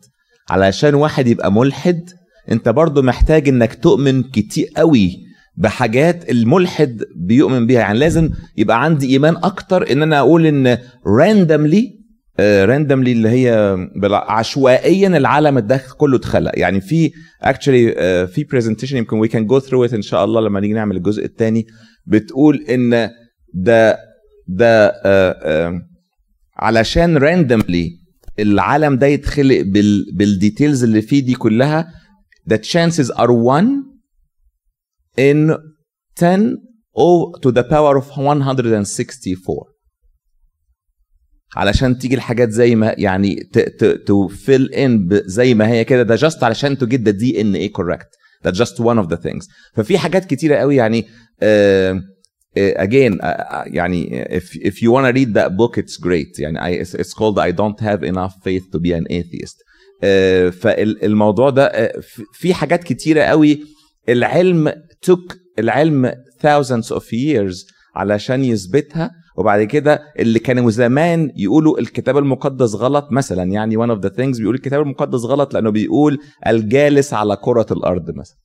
علشان 0.51 0.94
واحد 0.94 1.27
يبقى 1.28 1.53
ملحد 1.53 2.11
أنت 2.51 2.69
برضو 2.69 3.03
محتاج 3.03 3.49
إنك 3.49 3.74
تؤمن 3.74 4.23
كتير 4.23 4.66
قوي 4.77 5.19
بحاجات 5.57 6.31
الملحد 6.31 7.03
بيؤمن 7.16 7.66
بيها 7.66 7.81
يعني 7.81 7.99
لازم 7.99 8.31
يبقى 8.57 8.85
عندي 8.85 9.07
إيمان 9.12 9.36
أكتر 9.36 9.93
إن 9.93 10.03
أنا 10.03 10.19
أقول 10.19 10.47
إن 10.47 10.77
randomly 11.07 12.03
راندملي 12.40 13.12
اللي 13.12 13.28
هي 13.28 13.77
عشوائيا 14.12 15.09
العالم 15.09 15.59
ده 15.59 15.82
كله 15.99 16.16
اتخلق 16.16 16.53
يعني 16.55 16.81
في 16.81 17.11
actually 17.43 17.93
في 18.27 18.44
presentation 18.44 18.97
يمكن 18.97 19.16
we 19.19 19.28
can 19.28 19.47
go 19.47 19.59
through 19.60 19.85
it 19.85 19.94
إن 19.94 20.03
شاء 20.03 20.24
الله 20.24 20.40
لما 20.40 20.61
نيجي 20.61 20.73
نعمل 20.73 20.97
الجزء 20.97 21.24
الثاني 21.24 21.66
بتقول 22.07 22.65
إن 22.70 23.11
ده 23.55 23.99
ده 24.49 24.91
uh, 24.91 25.35
uh, 25.35 25.83
علشان 26.57 27.16
randomly 27.16 27.90
العالم 28.39 28.97
ده 28.97 29.07
يتخلق 29.07 29.61
بال 29.61 30.05
بال 30.14 30.30
details 30.30 30.85
اللي 30.85 31.03
فيه 31.03 31.24
دي 31.24 31.35
كلها 31.35 31.93
the 32.53 32.57
chances 32.57 33.09
are 33.11 33.31
1 33.31 33.66
in 35.19 35.57
10 36.16 36.57
or 36.97 37.39
to 37.41 37.51
the 37.53 37.62
power 37.62 37.99
of 38.03 38.19
164 38.19 39.73
علشان 41.57 41.99
تيجي 41.99 42.15
الحاجات 42.15 42.51
زي 42.51 42.74
ما 42.74 42.95
يعني 42.99 43.37
to 44.06 44.27
fall 44.27 44.66
in 44.66 45.23
زي 45.24 45.55
ما 45.55 45.69
هي 45.69 45.85
كده 45.85 46.03
ده 46.03 46.16
just 46.16 46.44
علشان 46.45 46.79
to 46.78 46.86
get 46.86 47.01
the 47.01 47.10
DNA 47.10 47.55
correct 47.55 48.09
ده 48.45 48.51
just 48.51 48.82
one 48.83 48.87
of 48.86 49.10
the 49.10 49.16
things 49.16 49.48
ففي 49.74 49.99
حاجات 49.99 50.24
كتيرة 50.24 50.57
قوي 50.57 50.77
يعني 50.77 51.07
again 52.56 53.19
uh, 53.20 53.62
يعني 53.66 54.24
if 54.39 54.56
if 54.56 54.82
you 54.82 54.90
want 54.90 55.06
to 55.06 55.12
read 55.12 55.35
that 55.35 55.51
book 55.56 55.78
it's 55.78 55.97
great. 55.97 56.39
يعني 56.39 56.59
I, 56.60 56.85
it's, 56.85 56.94
it's 56.94 57.14
called 57.14 57.39
I 57.39 57.51
don't 57.51 57.81
have 57.81 58.02
enough 58.02 58.35
faith 58.44 58.64
to 58.73 58.78
be 58.78 58.93
an 58.93 59.06
atheist. 59.10 59.56
فالموضوع 60.52 61.51
ده 61.51 61.93
في 62.32 62.55
حاجات 62.55 62.85
كتيرة 62.85 63.23
قوي. 63.23 63.64
العلم 64.09 64.73
took 65.10 65.36
العلم 65.59 66.12
thousands 66.43 66.97
of 66.97 67.02
years 67.02 67.73
علشان 67.94 68.44
يثبتها. 68.44 69.10
وبعد 69.36 69.62
كده 69.62 70.02
اللي 70.19 70.39
كانوا 70.39 70.70
زمان 70.70 71.32
يقولوا 71.36 71.78
الكتاب 71.78 72.19
المقدس 72.19 72.74
غلط 72.74 73.09
مثلا. 73.10 73.43
يعني 73.43 73.77
one 73.86 73.90
of 73.90 74.01
the 74.01 74.10
things 74.10 74.39
بيقول 74.39 74.55
الكتاب 74.55 74.82
المقدس 74.82 75.20
غلط 75.24 75.55
لأنه 75.55 75.70
بيقول 75.70 76.19
الجالس 76.47 77.14
على 77.14 77.36
كرة 77.36 77.66
الأرض 77.70 78.10
مثلا. 78.10 78.36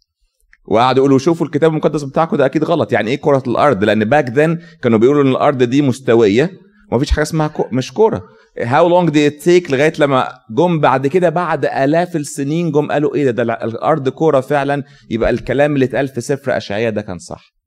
وقعدوا 0.67 1.01
يقولوا 1.01 1.19
شوفوا 1.19 1.45
الكتاب 1.45 1.71
المقدس 1.71 2.03
بتاعكم 2.03 2.37
ده 2.37 2.45
أكيد 2.45 2.63
غلط. 2.63 2.91
يعني 2.93 3.11
إيه 3.11 3.17
كرة 3.17 3.43
الأرض؟ 3.47 3.83
لأن 3.83 4.05
back 4.05 4.29
then 4.29 4.59
كانوا 4.83 4.99
بيقولوا 4.99 5.23
إن 5.23 5.27
الأرض 5.27 5.63
دي 5.63 5.81
مستوية. 5.81 6.51
ومفيش 6.91 7.11
حاجة 7.11 7.23
اسمها 7.23 7.47
كو... 7.47 7.65
مش 7.71 7.93
كورة. 7.93 8.23
how 8.59 8.89
long 8.89 9.09
did 9.09 9.29
it 9.29 9.43
take 9.43 9.71
لغاية 9.71 9.93
لما 9.99 10.29
جم 10.51 10.79
بعد 10.79 11.07
كده 11.07 11.29
بعد 11.29 11.65
آلاف 11.65 12.15
السنين 12.15 12.71
جم 12.71 12.91
قالوا 12.91 13.15
إيه 13.15 13.31
ده, 13.31 13.43
ده 13.43 13.53
الأرض 13.63 14.09
كورة 14.09 14.39
فعلا. 14.39 14.83
يبقى 15.09 15.29
الكلام 15.29 15.73
اللي 15.73 15.85
اتقال 15.85 16.07
في 16.07 16.21
سفر 16.21 16.57
أشعياء 16.57 16.91
ده 16.91 17.01
كان 17.01 17.17
صح. 17.17 17.57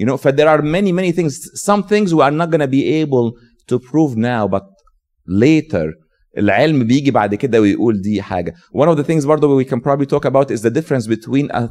You 0.00 0.06
know, 0.06 0.16
there 0.16 0.48
are 0.48 0.62
many, 0.62 0.92
many 0.92 1.12
things. 1.12 1.34
Some 1.68 1.82
things 1.84 2.12
we 2.14 2.20
are 2.26 2.36
not 2.40 2.50
going 2.50 2.64
to 2.68 2.72
be 2.78 2.84
able 3.02 3.26
to 3.70 3.78
prove 3.90 4.16
now, 4.16 4.48
but 4.54 4.64
later 5.28 5.86
العلم 6.38 6.84
بيجي 6.84 7.10
بعد 7.10 7.34
كده 7.34 7.60
ويقول 7.60 8.00
دي 8.02 8.22
حاجة. 8.22 8.54
One 8.76 8.88
of 8.88 8.98
the 8.98 9.04
things 9.04 9.26
برضه 9.26 9.64
we 9.64 9.66
can 9.66 9.80
probably 9.80 10.06
talk 10.06 10.24
about 10.30 10.50
is 10.50 10.60
the 10.60 10.70
difference 10.70 11.06
between 11.06 11.50
a 11.50 11.68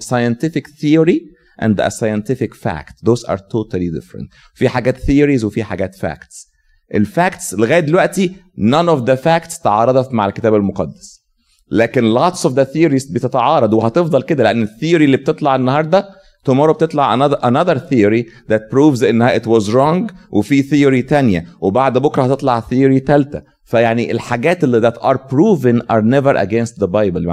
scientific 0.00 0.68
theory 0.80 1.20
and 1.62 1.78
a 1.80 1.90
scientific 1.90 2.54
fact. 2.54 2.94
Those 3.08 3.24
are 3.24 3.38
totally 3.38 3.90
different. 3.98 4.28
في 4.54 4.68
حاجات 4.68 4.98
theories 4.98 5.44
وفي 5.44 5.64
حاجات 5.64 5.96
facts. 5.96 6.54
الفاكتس 6.94 7.54
لغاية 7.54 7.80
دلوقتي 7.80 8.36
none 8.58 8.88
of 8.88 9.04
the 9.06 9.16
facts 9.24 9.62
تعارضت 9.62 10.12
مع 10.12 10.26
الكتاب 10.26 10.54
المقدس. 10.54 11.24
لكن 11.70 12.14
lots 12.14 12.38
of 12.38 12.50
the 12.50 12.64
theories 12.64 13.12
بتتعارض 13.12 13.72
وهتفضل 13.72 14.22
كده 14.22 14.44
لأن 14.44 14.62
الثيوري 14.62 15.04
اللي 15.04 15.16
بتطلع 15.16 15.56
النهارده 15.56 16.08
tomorrow 16.50 16.72
بتطلع 16.72 17.16
another, 17.16 17.38
another 17.42 17.78
theory 17.78 18.24
that 18.48 18.60
proves 18.70 19.02
انها 19.02 19.38
it 19.38 19.42
was 19.46 19.70
wrong 19.70 20.12
وفي 20.30 20.62
theory 20.62 21.08
تانية 21.08 21.44
وبعد 21.60 21.98
بكره 21.98 22.22
هتطلع 22.22 22.60
theory 22.60 23.04
تالتة 23.06 23.42
فيعني 23.64 24.10
الحاجات 24.12 24.64
اللي 24.64 24.90
that 24.90 24.94
are 24.94 25.16
proven 25.18 25.80
are 25.92 26.02
never 26.02 26.36
against 26.36 26.80
the 26.80 26.86
Bible 26.88 27.26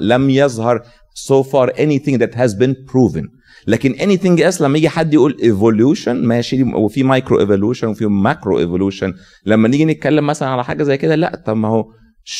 لم 0.00 0.30
يظهر 0.30 0.82
so 1.28 1.42
far 1.42 1.70
anything 1.76 2.18
that 2.18 2.34
has 2.34 2.54
been 2.54 2.74
proven 2.92 3.24
لكن 3.66 3.94
anything 3.94 4.40
else 4.42 4.60
لما 4.60 4.78
يجي 4.78 4.88
حد 4.88 5.14
يقول 5.14 5.36
evolution 5.42 6.08
ماشي 6.08 6.62
وفي 6.62 7.02
مايكرو 7.02 7.46
evolution 7.46 7.84
وفي 7.84 8.06
ماكرو 8.06 8.58
evolution 8.66 9.14
لما 9.46 9.68
نيجي 9.68 9.84
نتكلم 9.84 10.26
مثلا 10.26 10.48
على 10.48 10.64
حاجة 10.64 10.82
زي 10.82 10.96
كده 10.96 11.14
لا 11.14 11.42
طب 11.46 11.56
ما 11.56 11.68
هو 11.68 11.84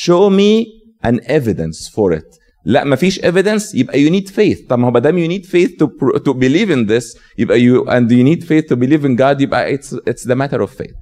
show 0.05 0.31
me 0.31 0.65
an 1.11 1.17
evidence 1.29 1.89
for 1.97 2.13
it 2.19 2.44
لا 2.65 2.85
مفيش 2.85 3.21
evidence 3.21 3.75
يبقى 3.75 4.07
you 4.07 4.11
need 4.13 4.29
faith. 4.31 4.67
طب 4.69 4.79
ما 4.79 4.87
هو 4.87 4.91
ما 4.91 5.01
دام 5.01 5.29
faith 5.43 5.71
to 5.83 5.87
pro- 5.87 6.19
to 6.19 6.33
believe 6.35 6.71
in 6.71 6.89
this 6.89 7.19
يبقى 7.39 7.59
you 7.61 7.85
and 7.89 8.11
you 8.11 8.25
need 8.25 8.45
faith 8.45 8.65
to 8.73 8.77
believe 8.77 9.05
in 9.05 9.17
God 9.19 9.41
يبقى 9.41 9.77
it's 9.79 10.25
the 10.25 10.35
matter 10.35 10.61
of 10.63 10.71
faith. 10.71 10.95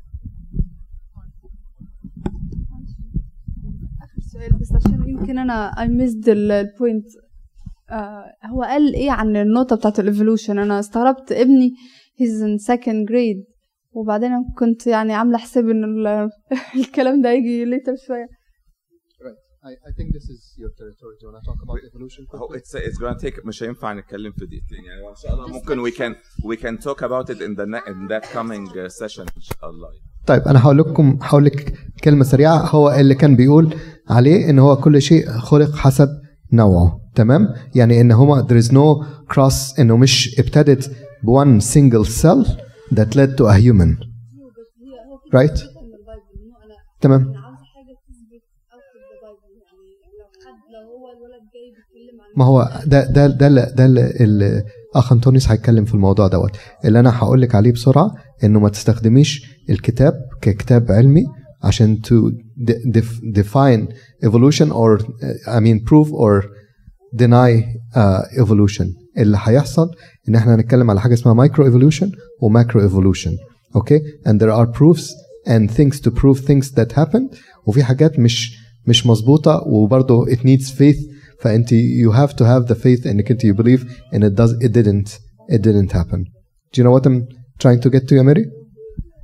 سؤال 4.32 4.52
بس 4.60 4.72
عشان 4.72 5.08
يمكن 5.08 5.38
أنا 5.38 5.70
I 5.76 5.86
missed 5.88 6.28
ال 6.28 6.41
point 6.41 7.04
هو 8.46 8.62
قال 8.62 8.94
إيه 8.94 9.10
عن 9.10 9.36
النقطة 9.36 9.76
بتاعت 9.76 10.00
ال 10.00 10.06
evolution 10.06 10.58
أنا 10.58 10.80
استغربت 10.80 11.32
ابني 11.32 11.70
he's 12.20 12.42
in 12.42 12.64
second 12.74 13.08
grade. 13.10 13.52
وبعدين 13.92 14.30
كنت 14.58 14.86
يعني 14.86 15.14
عاملة 15.14 15.38
حساب 15.38 15.68
إن 15.68 15.84
ال- 15.84 16.30
الكلام 16.80 17.22
ده 17.22 17.30
يجي 17.30 17.64
later 17.66 18.06
شوية. 18.06 18.26
I, 19.64 19.72
I 19.88 19.92
think 19.96 20.08
this 20.12 20.26
is 20.34 20.40
your 20.62 20.70
territory. 20.80 21.14
Do 21.20 21.26
you 21.26 21.32
want 21.32 21.44
to 21.44 21.46
talk 21.50 21.60
about 21.66 21.78
evolution? 21.90 22.26
هو 22.34 22.56
it's 22.56 22.74
it's 22.74 22.98
gonna 22.98 23.18
take 23.24 23.46
مش 23.46 23.62
هينفع 23.62 23.92
نتكلم 23.92 24.32
في 24.32 24.46
دقيقتين 24.46 24.84
يعني 24.84 25.08
ان 25.10 25.14
شاء 25.22 25.34
الله 25.34 25.48
ممكن 25.48 25.84
we 25.84 25.90
can 25.94 26.14
we 26.50 26.56
can 26.62 26.84
talk 26.84 26.98
about 27.02 27.34
it 27.34 27.38
in 27.38 27.54
the 27.60 27.66
ne- 27.66 27.86
in 27.92 28.08
that 28.12 28.24
coming 28.36 28.68
uh, 28.68 28.88
session 29.02 29.20
ان 29.36 29.40
شاء 29.42 29.70
الله 29.70 29.88
طيب 30.26 30.42
أنا 30.42 30.62
هقول 30.64 30.78
لكم 30.78 31.18
هقول 31.22 31.44
لك 31.44 31.74
كلمه 32.04 32.24
سريعه 32.24 32.56
هو 32.66 32.90
اللي 32.90 33.14
كان 33.14 33.36
بيقول 33.36 33.74
عليه 34.08 34.50
ان 34.50 34.58
هو 34.58 34.76
كل 34.76 35.02
شيء 35.02 35.26
خلق 35.30 35.74
حسب 35.76 36.08
نوعه 36.52 37.00
تمام 37.14 37.48
يعني 37.74 38.00
ان 38.00 38.12
هو 38.12 38.42
there 38.46 38.62
is 38.64 38.68
no 38.68 39.04
cross 39.34 39.78
انه 39.80 39.96
مش 39.96 40.38
ابتدت 40.38 40.90
ب 41.22 41.44
one 41.44 41.62
single 41.64 42.08
cell 42.22 42.48
that 42.94 43.08
led 43.16 43.30
to 43.38 43.44
a 43.46 43.56
human 43.66 43.96
right 45.34 45.60
تمام 47.00 47.41
ما 52.36 52.44
هو 52.44 52.80
ده 52.86 53.04
ده 53.10 53.26
ده 53.26 53.48
ده 53.48 53.84
اللي 54.24 54.62
أخ 54.94 55.12
أنطونيوس 55.12 55.48
هيتكلم 55.48 55.84
في 55.84 55.94
الموضوع 55.94 56.28
دوت. 56.28 56.50
اللي 56.84 57.00
أنا 57.00 57.18
هقول 57.18 57.40
لك 57.40 57.54
عليه 57.54 57.72
بسرعة 57.72 58.14
إنه 58.44 58.60
ما 58.60 58.68
تستخدميش 58.68 59.56
الكتاب 59.70 60.12
ككتاب 60.42 60.92
علمي 60.92 61.24
عشان 61.62 61.98
evolution 64.24 64.68
or 64.72 64.98
uh, 64.98 65.56
I 65.56 65.60
mean 65.60 65.78
prove 65.90 66.12
or 66.12 66.44
deny 67.16 67.50
uh, 67.94 68.22
evolution. 68.42 68.86
اللي 69.18 69.38
هيحصل 69.40 69.90
إن 70.28 70.34
إحنا 70.34 70.54
هنتكلم 70.54 70.90
على 70.90 71.00
حاجة 71.00 71.14
اسمها 71.14 71.46
micro 71.48 71.60
evolution 71.60 72.08
وماكرو 72.42 72.88
evolution. 72.88 73.30
أوكي 73.76 74.00
and 74.28 74.32
there 74.40 74.52
are 74.52 74.66
proofs 74.78 75.04
and 75.48 75.70
things 75.70 76.00
to 76.00 76.10
prove 76.10 76.38
things 76.38 76.66
that 76.76 76.92
happened. 76.92 77.36
وفي 77.66 77.84
حاجات 77.84 78.18
مش 78.18 78.58
مش 78.86 79.06
مظبوطة 79.06 79.62
وبرضه 79.66 80.26
it 80.26 80.38
needs 80.38 80.66
faith 80.70 81.11
فانت 81.41 81.69
you 81.69 82.11
have 82.13 82.33
to 82.33 82.43
have 82.45 82.73
the 82.73 82.77
faith 82.77 83.07
انك 83.07 83.31
انت 83.31 83.45
you 83.45 83.53
believe 83.53 83.81
and 84.13 84.19
it 84.23 84.33
does 84.41 84.65
it 84.65 84.71
didn't 84.71 85.09
it 85.51 85.61
didn't 85.61 85.91
happen 85.91 86.23
do 86.73 86.81
you 86.81 86.83
know 86.83 86.93
what 86.97 87.07
I'm 87.07 87.21
trying 87.63 87.81
to 87.87 87.89
get 87.89 88.07
to 88.09 88.13
يا 88.13 88.21
ماري 88.21 88.45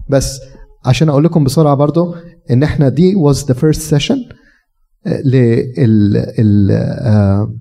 بس 0.09 0.39
عشان 0.85 1.09
اقول 1.09 1.23
لكم 1.23 1.43
بسرعه 1.43 1.75
برضو 1.75 2.15
ان 2.51 2.63
احنا 2.63 2.89
دي 2.89 3.13
was 3.15 3.37
the 3.37 3.53
first 3.53 3.79
session 3.95 4.17
آه، 5.07 5.21
لل 5.21 6.17
ال 6.39 6.71
آه، 6.71 7.55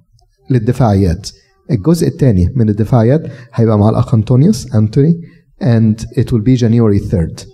للدفاعيات 0.51 1.31
الجزء 1.71 2.09
الثاني 2.09 2.53
من 2.57 2.69
الدفاعيات 2.69 3.23
هيبقى 3.55 3.79
مع 3.79 3.89
الاخ 3.89 4.15
انطونيوس 4.15 4.75
انتوني 4.75 5.21
and 5.63 5.97
it 6.19 6.25
will 6.25 6.43
be 6.45 6.57
January 6.61 7.01
3rd 7.11 7.47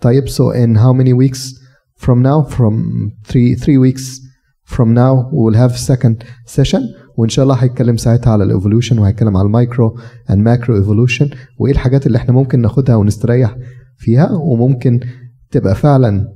طيب 0.00 0.28
so 0.28 0.52
in 0.54 0.76
how 0.76 0.92
many 0.92 1.12
weeks 1.12 1.40
from 2.04 2.22
now 2.22 2.42
from 2.56 2.74
three 3.30 3.54
three 3.54 3.78
weeks 3.86 4.04
from 4.65 4.93
now 4.93 5.13
we 5.31 5.39
will 5.45 5.57
have 5.63 5.77
second 5.77 6.15
session 6.57 6.81
وإن 7.17 7.29
شاء 7.29 7.43
الله 7.43 7.55
هيتكلم 7.55 7.97
ساعتها 7.97 8.33
على 8.33 8.43
ال 8.43 8.49
evolution 8.49 8.99
وهيتكلم 8.99 9.37
على 9.37 9.45
ال 9.45 9.54
micro 9.54 9.97
and 10.29 10.39
macro 10.39 10.75
evolution 10.77 11.29
وإيه 11.59 11.73
الحاجات 11.73 12.07
اللي 12.07 12.17
إحنا 12.17 12.31
ممكن 12.33 12.61
ناخدها 12.61 12.95
ونستريح 12.95 13.57
فيها 13.97 14.31
وممكن 14.31 14.99
تبقى 15.51 15.75
فعلا 15.75 16.27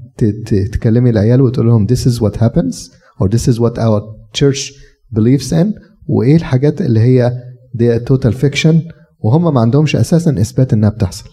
تكلمي 0.72 1.10
العيال 1.10 1.42
وتقول 1.42 1.68
لهم 1.68 1.88
this 1.88 2.00
is 2.06 2.20
what 2.22 2.36
happens 2.40 2.76
or 3.22 3.28
this 3.28 3.48
is 3.54 3.56
what 3.60 3.78
our 3.78 4.02
church 4.40 4.72
believes 5.16 5.52
in 5.52 5.68
وإيه 6.08 6.36
الحاجات 6.36 6.82
اللي 6.82 7.00
هي 7.00 7.32
دي 7.74 8.00
total 8.00 8.34
fiction 8.34 8.76
وهم 9.20 9.54
ما 9.54 9.62
عندهمش 9.62 9.96
أساسا 9.96 10.32
إثبات 10.42 10.74
إنها 10.74 10.90
بتحصل. 10.90 11.30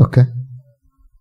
okay 0.00 0.24